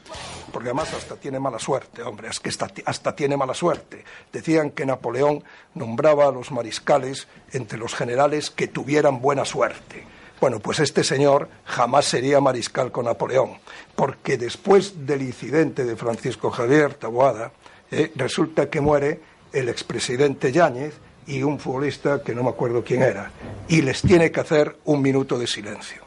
Porque 0.53 0.69
además 0.69 0.93
hasta 0.93 1.15
tiene 1.15 1.39
mala 1.39 1.57
suerte, 1.57 2.03
hombre, 2.03 2.29
es 2.29 2.39
que 2.39 2.51
hasta 2.85 3.15
tiene 3.15 3.37
mala 3.37 3.55
suerte. 3.55 4.03
Decían 4.31 4.71
que 4.71 4.85
Napoleón 4.85 5.43
nombraba 5.73 6.27
a 6.27 6.31
los 6.31 6.51
mariscales 6.51 7.27
entre 7.51 7.79
los 7.79 7.95
generales 7.95 8.51
que 8.51 8.67
tuvieran 8.67 9.19
buena 9.19 9.45
suerte. 9.45 10.05
Bueno, 10.41 10.59
pues 10.59 10.79
este 10.79 11.03
señor 11.03 11.49
jamás 11.65 12.05
sería 12.05 12.41
mariscal 12.41 12.91
con 12.91 13.05
Napoleón, 13.05 13.59
porque 13.95 14.37
después 14.39 15.05
del 15.05 15.21
incidente 15.21 15.85
de 15.85 15.95
Francisco 15.95 16.49
Javier 16.49 16.95
Taboada, 16.95 17.51
eh, 17.91 18.11
resulta 18.15 18.67
que 18.67 18.81
muere 18.81 19.21
el 19.53 19.69
expresidente 19.69 20.51
Yáñez 20.51 20.95
y 21.27 21.43
un 21.43 21.59
futbolista 21.59 22.23
que 22.23 22.33
no 22.33 22.41
me 22.41 22.49
acuerdo 22.49 22.83
quién 22.83 23.03
era, 23.03 23.31
y 23.67 23.83
les 23.83 24.01
tiene 24.01 24.31
que 24.31 24.39
hacer 24.39 24.77
un 24.85 25.03
minuto 25.03 25.37
de 25.37 25.45
silencio. 25.45 26.01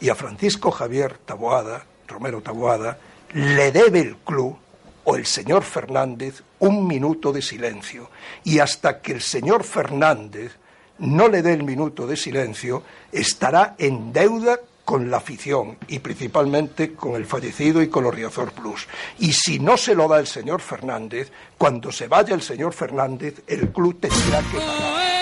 Y 0.00 0.08
a 0.08 0.16
Francisco 0.16 0.72
Javier 0.72 1.18
Taboada, 1.18 1.86
Romero 2.08 2.42
Taboada, 2.42 2.98
le 3.34 3.70
debe 3.70 4.00
el 4.00 4.16
club 4.16 4.58
o 5.04 5.14
el 5.14 5.26
señor 5.26 5.62
Fernández 5.62 6.42
un 6.58 6.88
minuto 6.88 7.32
de 7.32 7.40
silencio. 7.40 8.10
Y 8.42 8.58
hasta 8.58 9.00
que 9.00 9.12
el 9.12 9.20
señor 9.20 9.62
Fernández 9.62 10.56
no 11.00 11.28
le 11.28 11.42
dé 11.42 11.52
el 11.52 11.64
minuto 11.64 12.06
de 12.06 12.16
silencio, 12.16 12.82
estará 13.12 13.74
en 13.78 14.12
deuda 14.12 14.60
con 14.84 15.10
la 15.10 15.18
afición 15.18 15.76
y 15.88 16.00
principalmente 16.00 16.94
con 16.94 17.14
el 17.14 17.26
fallecido 17.26 17.80
y 17.82 17.88
con 17.88 18.04
los 18.04 18.14
Riazor 18.14 18.52
Plus. 18.52 18.88
Y 19.18 19.32
si 19.32 19.60
no 19.60 19.76
se 19.76 19.94
lo 19.94 20.08
da 20.08 20.18
el 20.18 20.26
señor 20.26 20.60
Fernández, 20.60 21.30
cuando 21.56 21.92
se 21.92 22.08
vaya 22.08 22.34
el 22.34 22.42
señor 22.42 22.72
Fernández, 22.72 23.42
el 23.46 23.70
club 23.70 24.00
tendrá 24.00 24.40
que 24.40 24.58
pagar. 24.58 25.19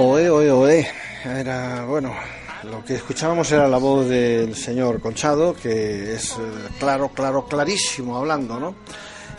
Oe, 0.00 0.30
oe, 0.30 0.48
oe. 0.48 0.86
Era, 1.24 1.84
bueno, 1.84 2.14
lo 2.70 2.84
que 2.84 2.94
escuchábamos 2.94 3.50
era 3.50 3.66
la 3.66 3.78
voz 3.78 4.08
del 4.08 4.54
señor 4.54 5.00
Conchado, 5.00 5.56
que 5.56 6.14
es 6.14 6.34
eh, 6.34 6.68
claro, 6.78 7.08
claro, 7.08 7.44
clarísimo 7.46 8.16
hablando, 8.16 8.60
¿no? 8.60 8.76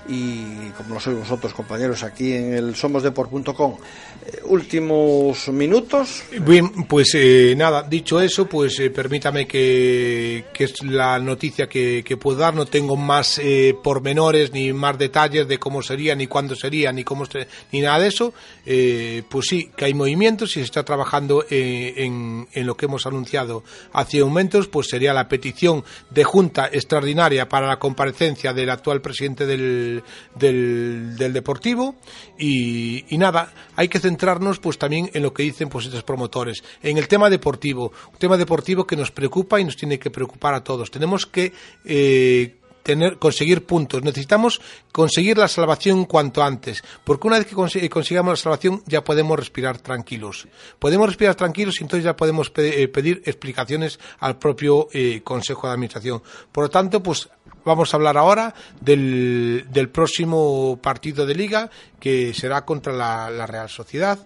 Y 0.10 0.72
como 0.72 0.95
lo 0.95 0.99
sois 0.99 1.18
vosotros 1.18 1.53
compañeros 1.53 2.01
aquí 2.01 2.34
en 2.34 2.53
el 2.53 2.76
somosdeport.com 2.76 3.78
eh, 4.26 4.41
últimos 4.45 5.47
minutos. 5.49 6.24
Bien 6.41 6.70
pues 6.88 7.14
eh, 7.14 7.53
nada 7.55 7.84
dicho 7.84 8.20
eso 8.20 8.47
pues 8.47 8.80
eh, 8.80 8.89
permítame 8.89 9.45
que, 9.45 10.45
que, 10.51 10.64
es 10.64 10.84
la 10.84 11.20
noticia 11.20 11.70
que, 11.70 12.03
que, 12.03 12.18
puedo 12.18 12.39
dar. 12.39 12.55
No 12.55 12.66
tengo 12.66 12.97
más 12.97 13.39
pormenores 13.84 14.51
ni 14.51 14.74
más 14.74 14.97
detalles 14.97 15.47
de 15.47 15.60
cómo 15.60 15.84
sería 15.84 16.16
ni 16.16 16.26
cuándo 16.26 16.55
sería 16.55 16.91
ni 16.91 17.03
cómo 17.03 17.26
ni 17.72 17.82
nada 17.82 17.99
de 17.99 18.07
eso. 18.07 18.34
Pues 18.64 19.45
sí 19.47 19.72
que 19.76 19.86
hay 19.86 19.93
movimientos 19.93 20.51
y 20.51 20.53
se 20.55 20.62
está 20.62 20.84
trabajando 20.84 21.45
en, 21.49 22.47
en 22.51 22.66
lo 22.66 22.76
que 22.76 22.88
hemos 22.88 23.05
anunciado 23.05 23.64
hace 23.93 24.24
momentos 24.24 24.68
pues 24.68 24.88
sería 24.88 25.14
la 25.14 25.28
petición 25.28 25.84
de 26.10 26.24
junta 26.24 26.70
extraordinaria 26.72 27.47
para 27.47 27.68
la 27.68 27.78
comparecencia 27.78 28.53
del 28.53 28.70
actual 28.70 29.01
presidente 29.01 29.45
del 29.45 29.99
del, 30.36 31.16
Deportivo 31.18 31.95
y, 32.38 33.06
nada, 33.12 33.54
hay 33.76 33.88
que 33.88 34.00
centrarnos 34.00 34.60
pues 34.60 34.78
también 34.78 35.10
en 35.14 35.24
lo 35.24 35.34
que 35.34 35.43
dicen 35.43 35.70
pues 35.70 35.86
estos 35.86 36.04
promotores, 36.04 36.64
en 36.82 36.97
el 36.97 37.08
tema 37.08 37.30
deportivo, 37.30 37.91
un 38.12 38.18
tema 38.18 38.38
deportivo 38.38 38.86
que 38.86 38.95
nos 38.95 39.12
preocupa 39.12 39.60
y 39.60 39.64
nos 39.64 39.76
tiene 39.76 40.00
que 40.00 40.10
preocupar 40.10 40.54
a 40.54 40.64
todos. 40.64 40.89
Tenemos 40.91 41.26
que 41.26 41.54
eh, 41.86 42.60
tener, 42.84 43.18
conseguir 43.18 43.66
puntos. 43.66 44.04
Necesitamos 44.04 44.62
conseguir 44.91 45.38
la 45.38 45.47
salvación 45.47 46.06
cuanto 46.06 46.43
antes, 46.43 46.84
porque 47.04 47.28
una 47.28 47.38
vez 47.38 47.47
que 47.47 47.89
consigamos 47.89 48.32
la 48.32 48.36
salvación 48.36 48.84
ya 48.86 49.04
podemos 49.04 49.38
respirar 49.38 49.78
tranquilos. 49.80 50.47
Podemos 50.80 51.08
respirar 51.08 51.36
tranquilos 51.36 51.80
y 51.80 51.84
entonces 51.84 52.06
ya 52.06 52.16
podemos 52.16 52.52
eh, 52.58 52.88
pedir 52.88 53.22
explicaciones 53.26 54.00
al 54.20 54.38
propio 54.38 54.88
eh, 54.93 55.22
Consejo 55.24 55.68
de 55.68 55.74
Administración. 55.74 56.24
Por 56.52 56.66
lo 56.66 56.70
tanto, 56.70 57.04
pues 57.04 57.30
Vamos 57.70 57.93
a 57.93 57.97
hablar 57.97 58.17
ahora 58.17 58.55
del, 58.82 59.67
del 59.70 59.89
próximo 59.89 60.80
partido 60.82 61.28
de 61.28 61.36
liga 61.36 61.70
que 61.99 62.34
será 62.34 62.65
contra 62.65 62.91
la, 62.91 63.45
Real 63.45 63.70
Sociedad. 63.70 64.17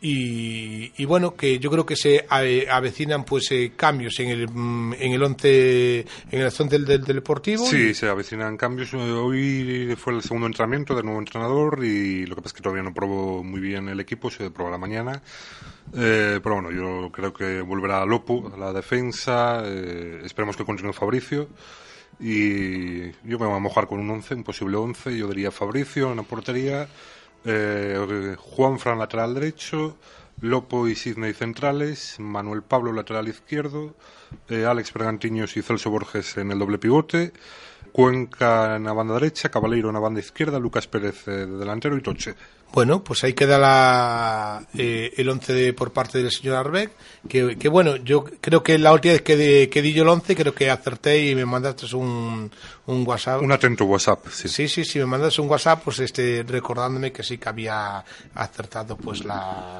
Y, 0.00 1.04
bueno 1.04 1.34
que 1.36 1.58
yo 1.58 1.70
creo 1.70 1.84
que 1.84 1.96
se 1.96 2.24
avecinan 2.30 3.24
pues 3.24 3.52
eh, 3.52 3.74
cambios 3.76 4.18
en 4.20 4.30
el 4.30 4.48
mm, 4.48 4.94
en 4.94 5.12
el 5.12 5.22
once 5.22 6.00
en 6.00 6.40
el 6.40 6.46
once 6.46 6.66
del, 6.66 7.04
deportivo 7.04 7.66
sí 7.66 7.92
se 7.92 8.08
avecinan 8.08 8.56
cambios. 8.56 8.94
Hoy 8.94 9.94
fue 9.96 10.14
el 10.14 10.22
segundo 10.22 10.46
entrenamiento 10.46 10.94
del 10.94 11.04
nuevo 11.04 11.20
entrenador 11.20 11.84
y 11.84 12.24
lo 12.24 12.34
que 12.34 12.40
pasa 12.40 12.54
es 12.54 12.54
que 12.54 12.62
todavía 12.62 12.82
no 12.82 12.94
probó 12.94 13.44
muy 13.44 13.60
bien 13.60 13.90
el 13.90 14.00
equipo 14.00 14.30
se 14.30 14.50
probará 14.50 14.78
mañana. 14.78 15.22
Eh, 15.94 16.40
pero 16.42 16.54
bueno 16.54 16.70
yo 16.72 17.12
creo 17.12 17.34
que 17.34 17.60
volverá 17.60 18.00
a 18.00 18.06
Lopo 18.06 18.50
a 18.52 18.58
la 18.58 18.72
defensa. 18.72 19.62
Eh, 19.62 20.22
esperemos 20.24 20.56
que 20.56 20.64
continúe 20.64 20.94
Fabricio 20.94 21.48
y 22.22 23.10
yo 23.28 23.38
me 23.38 23.46
voy 23.46 23.56
a 23.56 23.58
mojar 23.58 23.88
con 23.88 23.98
un 23.98 24.08
11, 24.08 24.36
un 24.36 24.44
posible 24.44 24.76
11. 24.76 25.16
Yo 25.18 25.26
diría 25.26 25.50
Fabricio 25.50 26.12
en 26.12 26.18
la 26.18 26.22
portería, 26.22 26.88
eh, 27.44 28.36
Juan 28.38 28.78
Fran 28.78 28.98
lateral 28.98 29.34
derecho, 29.34 29.96
Lopo 30.40 30.86
y 30.86 30.94
Sidney 30.94 31.32
centrales, 31.32 32.20
Manuel 32.20 32.62
Pablo 32.62 32.92
lateral 32.92 33.26
izquierdo, 33.26 33.96
eh, 34.48 34.64
Alex 34.64 34.92
Bergantiños 34.92 35.56
y 35.56 35.62
Celso 35.62 35.90
Borges 35.90 36.36
en 36.36 36.52
el 36.52 36.60
doble 36.60 36.78
pivote, 36.78 37.32
Cuenca 37.90 38.76
en 38.76 38.84
la 38.84 38.92
banda 38.92 39.14
derecha, 39.14 39.50
Cabaleiro 39.50 39.88
en 39.88 39.94
la 39.94 40.00
banda 40.00 40.20
izquierda, 40.20 40.60
Lucas 40.60 40.86
Pérez 40.86 41.26
eh, 41.26 41.46
de 41.46 41.58
delantero 41.58 41.96
y 41.96 42.02
Toche. 42.02 42.34
Bueno, 42.72 43.04
pues 43.04 43.22
ahí 43.22 43.34
queda 43.34 43.58
la, 43.58 44.66
eh, 44.78 45.12
el 45.16 45.28
11 45.28 45.74
por 45.74 45.92
parte 45.92 46.18
del 46.22 46.30
señor 46.30 46.56
Arbeck, 46.56 46.90
que, 47.28 47.58
que, 47.58 47.68
bueno, 47.68 47.96
yo 47.96 48.24
creo 48.24 48.62
que 48.62 48.78
la 48.78 48.92
última 48.92 49.12
vez 49.12 49.22
que, 49.22 49.68
que 49.70 49.82
di 49.82 49.92
yo 49.92 50.04
el 50.04 50.08
11 50.08 50.34
creo 50.34 50.54
que 50.54 50.70
acerté 50.70 51.26
y 51.28 51.34
me 51.34 51.44
mandaste 51.44 51.94
un, 51.94 52.50
un 52.86 53.06
WhatsApp. 53.06 53.42
Un 53.42 53.52
atento 53.52 53.84
WhatsApp, 53.84 54.26
sí. 54.30 54.48
Sí, 54.48 54.68
sí, 54.68 54.84
sí, 54.84 54.98
me 55.00 55.06
mandaste 55.06 55.42
un 55.42 55.50
WhatsApp 55.50 55.82
pues 55.84 55.98
este 55.98 56.44
recordándome 56.48 57.12
que 57.12 57.22
sí 57.22 57.36
que 57.36 57.48
había 57.48 58.04
acertado 58.34 58.96
pues 58.96 59.24
la... 59.24 59.78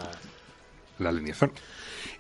La 0.99 1.09
alineación. 1.09 1.51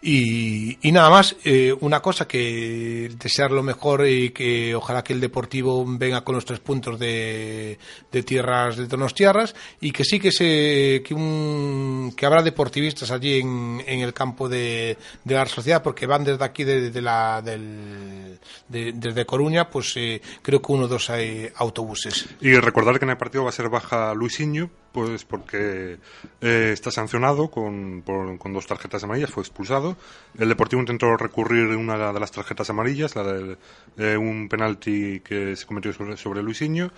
Y, 0.05 0.79
nada 0.91 1.11
más, 1.11 1.37
eh, 1.45 1.73
una 1.81 2.01
cosa 2.01 2.27
que 2.27 3.09
desear 3.17 3.53
lo 3.53 3.63
mejor 3.63 4.05
y 4.09 4.31
que 4.31 4.75
ojalá 4.75 5.05
que 5.05 5.13
el 5.13 5.21
Deportivo 5.21 5.85
venga 5.87 6.25
con 6.25 6.35
los 6.35 6.45
tres 6.45 6.59
puntos 6.59 6.99
de, 6.99 7.79
de 8.11 8.23
tierras 8.25 8.77
de 8.77 8.89
tierras 9.15 9.55
y 9.81 9.93
que 9.93 10.03
sí 10.03 10.19
que 10.19 10.33
se 10.33 11.03
que, 11.05 11.15
un, 11.15 12.13
que 12.17 12.27
habrá 12.27 12.43
deportivistas 12.43 13.13
allí 13.13 13.39
en, 13.39 13.81
en 13.87 14.01
el 14.01 14.13
campo 14.13 14.49
de, 14.49 14.99
de 15.23 15.35
la 15.37 15.47
sociedad 15.47 15.85
porque 15.85 16.07
van 16.07 16.25
desde 16.25 16.45
aquí 16.45 16.65
de, 16.65 17.01
la 17.01 17.41
del, 17.41 18.41
desde 18.69 19.25
Coruña 19.25 19.71
pues 19.71 19.93
eh, 19.97 20.21
creo 20.43 20.61
que 20.61 20.73
uno 20.73 20.87
o 20.87 20.89
dos 20.89 21.11
hay 21.11 21.49
autobuses. 21.55 22.29
Y 22.41 22.55
recordar 22.57 22.99
que 22.99 23.05
en 23.05 23.11
el 23.11 23.19
partido 23.19 23.45
va 23.45 23.51
a 23.51 23.53
ser 23.53 23.69
baja 23.69 24.15
Luisinho 24.15 24.82
pues 24.93 25.25
porque 25.25 25.99
eh, 26.41 26.71
está 26.73 26.91
sancionado 26.91 27.51
con, 27.51 28.03
con 28.03 28.53
dos 28.53 28.67
tarjetas 28.67 29.05
amarillas, 29.05 29.31
fue 29.31 29.43
expulsado. 29.43 29.97
El 30.39 30.49
Deportivo 30.49 30.81
intentó 30.81 31.17
recurrir 31.17 31.67
una 31.77 32.13
de 32.13 32.21
las 32.21 32.31
tarjetas 32.31 32.71
amarillas, 32.71 33.17
la 33.17 33.25
de 33.25 34.17
un 34.17 34.49
penalti 34.49 35.21
que 35.21 35.57
se 35.57 35.67
cometió 35.67 35.93
sobre, 35.93 36.17
sobre 36.17 36.43
Luisinho, 36.43 36.91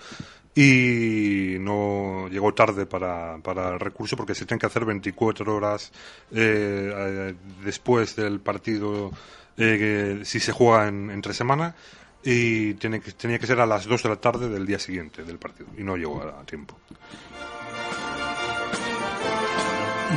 y 0.55 1.57
no 1.59 2.29
llegó 2.29 2.53
tarde 2.53 2.85
para, 2.85 3.37
para 3.39 3.73
el 3.73 3.79
recurso 3.79 4.15
porque 4.15 4.33
se 4.33 4.45
tiene 4.45 4.59
que 4.59 4.65
hacer 4.65 4.85
24 4.85 5.53
horas 5.53 5.91
eh, 6.31 7.35
después 7.63 8.15
del 8.15 8.39
partido 8.39 9.11
eh, 9.57 10.21
si 10.23 10.39
se 10.39 10.53
juega 10.53 10.87
en, 10.87 11.11
entre 11.11 11.33
semana 11.33 11.75
y 12.23 12.73
tiene 12.75 13.01
que, 13.01 13.11
tenía 13.11 13.37
que 13.37 13.47
ser 13.47 13.59
a 13.59 13.65
las 13.65 13.85
2 13.85 14.03
de 14.03 14.09
la 14.09 14.15
tarde 14.15 14.47
del 14.47 14.65
día 14.65 14.79
siguiente 14.79 15.23
del 15.23 15.37
partido 15.37 15.67
y 15.77 15.83
no 15.83 15.97
llegó 15.97 16.21
a 16.23 16.43
tiempo. 16.45 16.77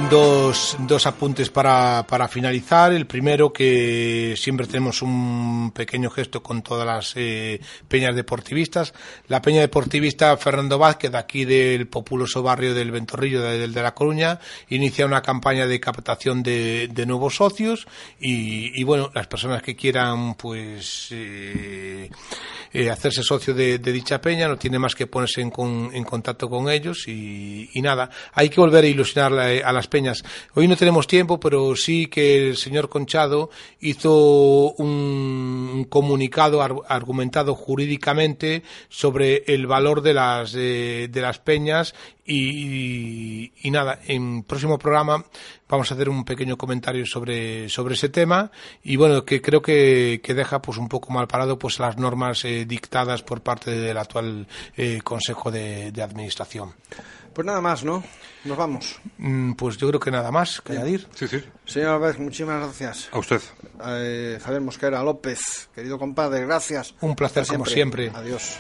Dos, 0.07 0.79
dos 0.87 1.07
apuntes 1.07 1.51
para, 1.51 2.07
para, 2.09 2.29
finalizar. 2.29 2.93
El 2.93 3.07
primero, 3.07 3.53
que 3.53 4.35
siempre 4.39 4.67
tenemos 4.67 5.03
un 5.03 5.71
pequeño 5.75 6.09
gesto 6.09 6.43
con 6.43 6.63
todas 6.63 6.87
las 6.87 7.13
eh, 7.17 7.61
peñas 7.89 8.17
deportivistas. 8.17 8.95
La 9.27 9.43
peña 9.43 9.61
deportivista 9.61 10.35
Fernando 10.39 10.79
Vázquez, 10.79 11.15
aquí 11.15 11.45
del 11.45 11.89
populoso 11.89 12.43
barrio 12.43 12.73
del 12.73 12.91
Ventorrillo 12.91 13.43
de, 13.43 13.69
de, 13.69 13.83
La 13.83 13.95
Coruña, 13.95 14.41
inicia 14.71 15.05
una 15.05 15.21
campaña 15.21 15.67
de 15.67 15.79
captación 15.79 16.43
de, 16.43 16.89
de 16.91 17.05
nuevos 17.05 17.37
socios 17.37 17.87
y, 18.19 18.81
y, 18.81 18.85
bueno, 18.85 19.11
las 19.15 19.27
personas 19.27 19.63
que 19.63 19.77
quieran, 19.77 20.37
pues, 20.37 21.09
eh, 21.11 22.09
eh, 22.73 22.91
hacerse 22.91 23.23
socio 23.23 23.53
de, 23.53 23.79
de, 23.79 23.93
dicha 23.93 24.23
peña, 24.23 24.49
no 24.49 24.57
tiene 24.57 24.79
más 24.79 24.95
que 24.95 25.07
ponerse 25.07 25.43
en, 25.43 25.51
con, 25.51 25.91
en 25.93 26.05
contacto 26.05 26.49
con 26.49 26.71
ellos 26.71 27.07
y, 27.09 27.69
y, 27.75 27.83
nada, 27.83 28.09
hay 28.33 28.49
que 28.49 28.59
volver 28.59 28.85
a 28.85 28.89
ilusionar 28.89 29.33
a 29.39 29.73
las 29.73 29.87
peñas. 29.89 30.25
Hoy 30.55 30.69
no 30.69 30.77
tenemos 30.77 31.07
tiempo, 31.07 31.41
pero 31.41 31.75
sí 31.77 32.07
que 32.07 32.49
el 32.49 32.57
señor 32.57 32.89
Conchado 32.89 33.51
hizo 33.81 34.73
un 34.79 35.87
comunicado 35.89 36.63
ar 36.63 36.75
argumentado 36.89 37.55
jurídicamente 37.55 38.63
sobre 38.89 39.45
el 39.47 39.67
valor 39.67 40.03
de 40.03 40.15
las, 40.15 40.53
de, 40.53 41.09
de 41.11 41.21
las 41.21 41.39
peñas 41.39 41.95
y, 42.25 43.53
y, 43.63 43.71
nada, 43.71 44.01
en 44.07 44.43
próximo 44.43 44.79
programa 44.79 45.25
vamos 45.67 45.91
a 45.91 45.95
hacer 45.95 46.11
un 46.11 46.25
pequeño 46.25 46.59
comentario 46.59 47.07
sobre, 47.07 47.71
sobre 47.71 47.95
ese 47.95 48.11
tema 48.11 48.51
y 48.85 48.97
bueno, 48.97 49.25
que 49.25 49.41
creo 49.41 49.63
que, 49.63 50.21
que 50.23 50.35
deja 50.35 50.61
pues 50.61 50.77
un 50.77 50.89
poco 50.89 51.11
mal 51.11 51.27
parado 51.27 51.59
pues 51.59 51.79
las 51.79 51.97
normas 51.97 52.45
eh, 52.45 52.67
dictadas 52.67 53.23
por 53.23 53.41
parte 53.41 53.71
del 53.71 53.97
actual 53.97 54.47
eh, 54.77 55.01
Consejo 55.03 55.51
de, 55.51 55.93
Administración. 56.03 56.75
Pues 57.39 57.47
nada 57.47 57.61
más, 57.61 57.85
¿no? 57.85 58.03
Nos 58.47 58.57
vamos. 58.57 58.99
Mm, 59.17 59.53
pues 59.53 59.77
yo 59.77 59.87
creo 59.87 60.01
que 60.01 60.11
nada 60.11 60.33
más 60.33 60.61
que 60.61 60.73
añadir. 60.73 61.07
Sí, 61.15 61.29
sí. 61.29 61.41
Señor 61.67 61.91
Alves, 61.91 62.19
muchísimas 62.19 62.61
gracias. 62.61 63.09
A 63.13 63.19
usted. 63.21 63.41
Eh, 63.87 64.41
Javier 64.43 64.61
Mosquera 64.61 65.05
López, 65.05 65.69
querido 65.73 66.01
compadre, 66.01 66.45
gracias. 66.45 66.97
Un 67.01 67.15
placer 67.15 67.47
como 67.47 67.65
siempre. 67.65 68.11
Adiós. 68.13 68.57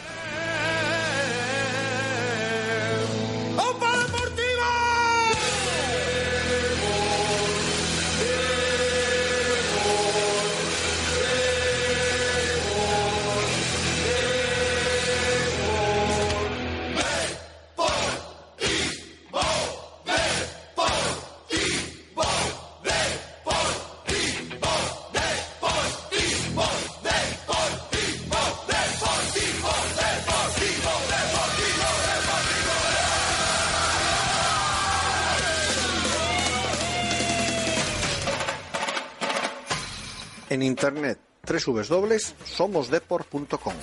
www.somosdeport.com 41.69 43.75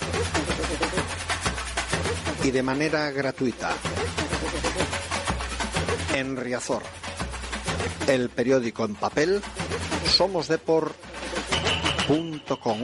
y 2.43 2.51
de 2.51 2.63
manera 2.63 3.11
gratuita 3.11 3.69
en 6.13 6.35
Riazor, 6.37 6.81
el 8.07 8.29
periódico 8.29 8.85
en 8.85 8.95
papel 8.95 9.41
somosdeport.com 10.07 12.79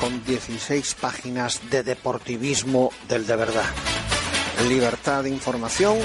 con 0.00 0.24
16 0.24 0.94
páginas 0.94 1.60
de 1.70 1.82
deportivismo 1.82 2.92
del 3.08 3.26
de 3.26 3.36
verdad. 3.36 3.66
Libertad 4.68 5.24
de 5.24 5.30
información 5.30 5.98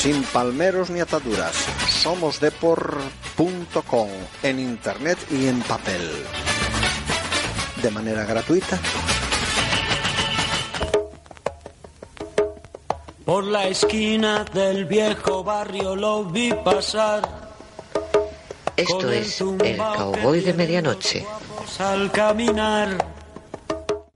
sin 0.00 0.24
palmeros 0.24 0.90
ni 0.90 0.98
ataduras. 1.00 1.54
Somosdeport.com 3.42 4.08
en 4.44 4.58
internet 4.60 5.18
y 5.30 5.48
en 5.48 5.60
papel. 5.62 6.00
De 7.82 7.90
manera 7.90 8.24
gratuita. 8.24 8.78
Por 13.24 13.44
la 13.44 13.66
esquina 13.66 14.44
del 14.44 14.84
viejo 14.84 15.42
barrio 15.42 15.96
lo 15.96 16.24
vi 16.24 16.52
pasar. 16.52 17.22
Esto 18.76 19.10
es 19.10 19.40
el 19.40 19.76
cowboy 19.76 20.40
de 20.40 20.54
medianoche. 20.54 21.26
Al 21.78 22.10
caminar 22.12 23.21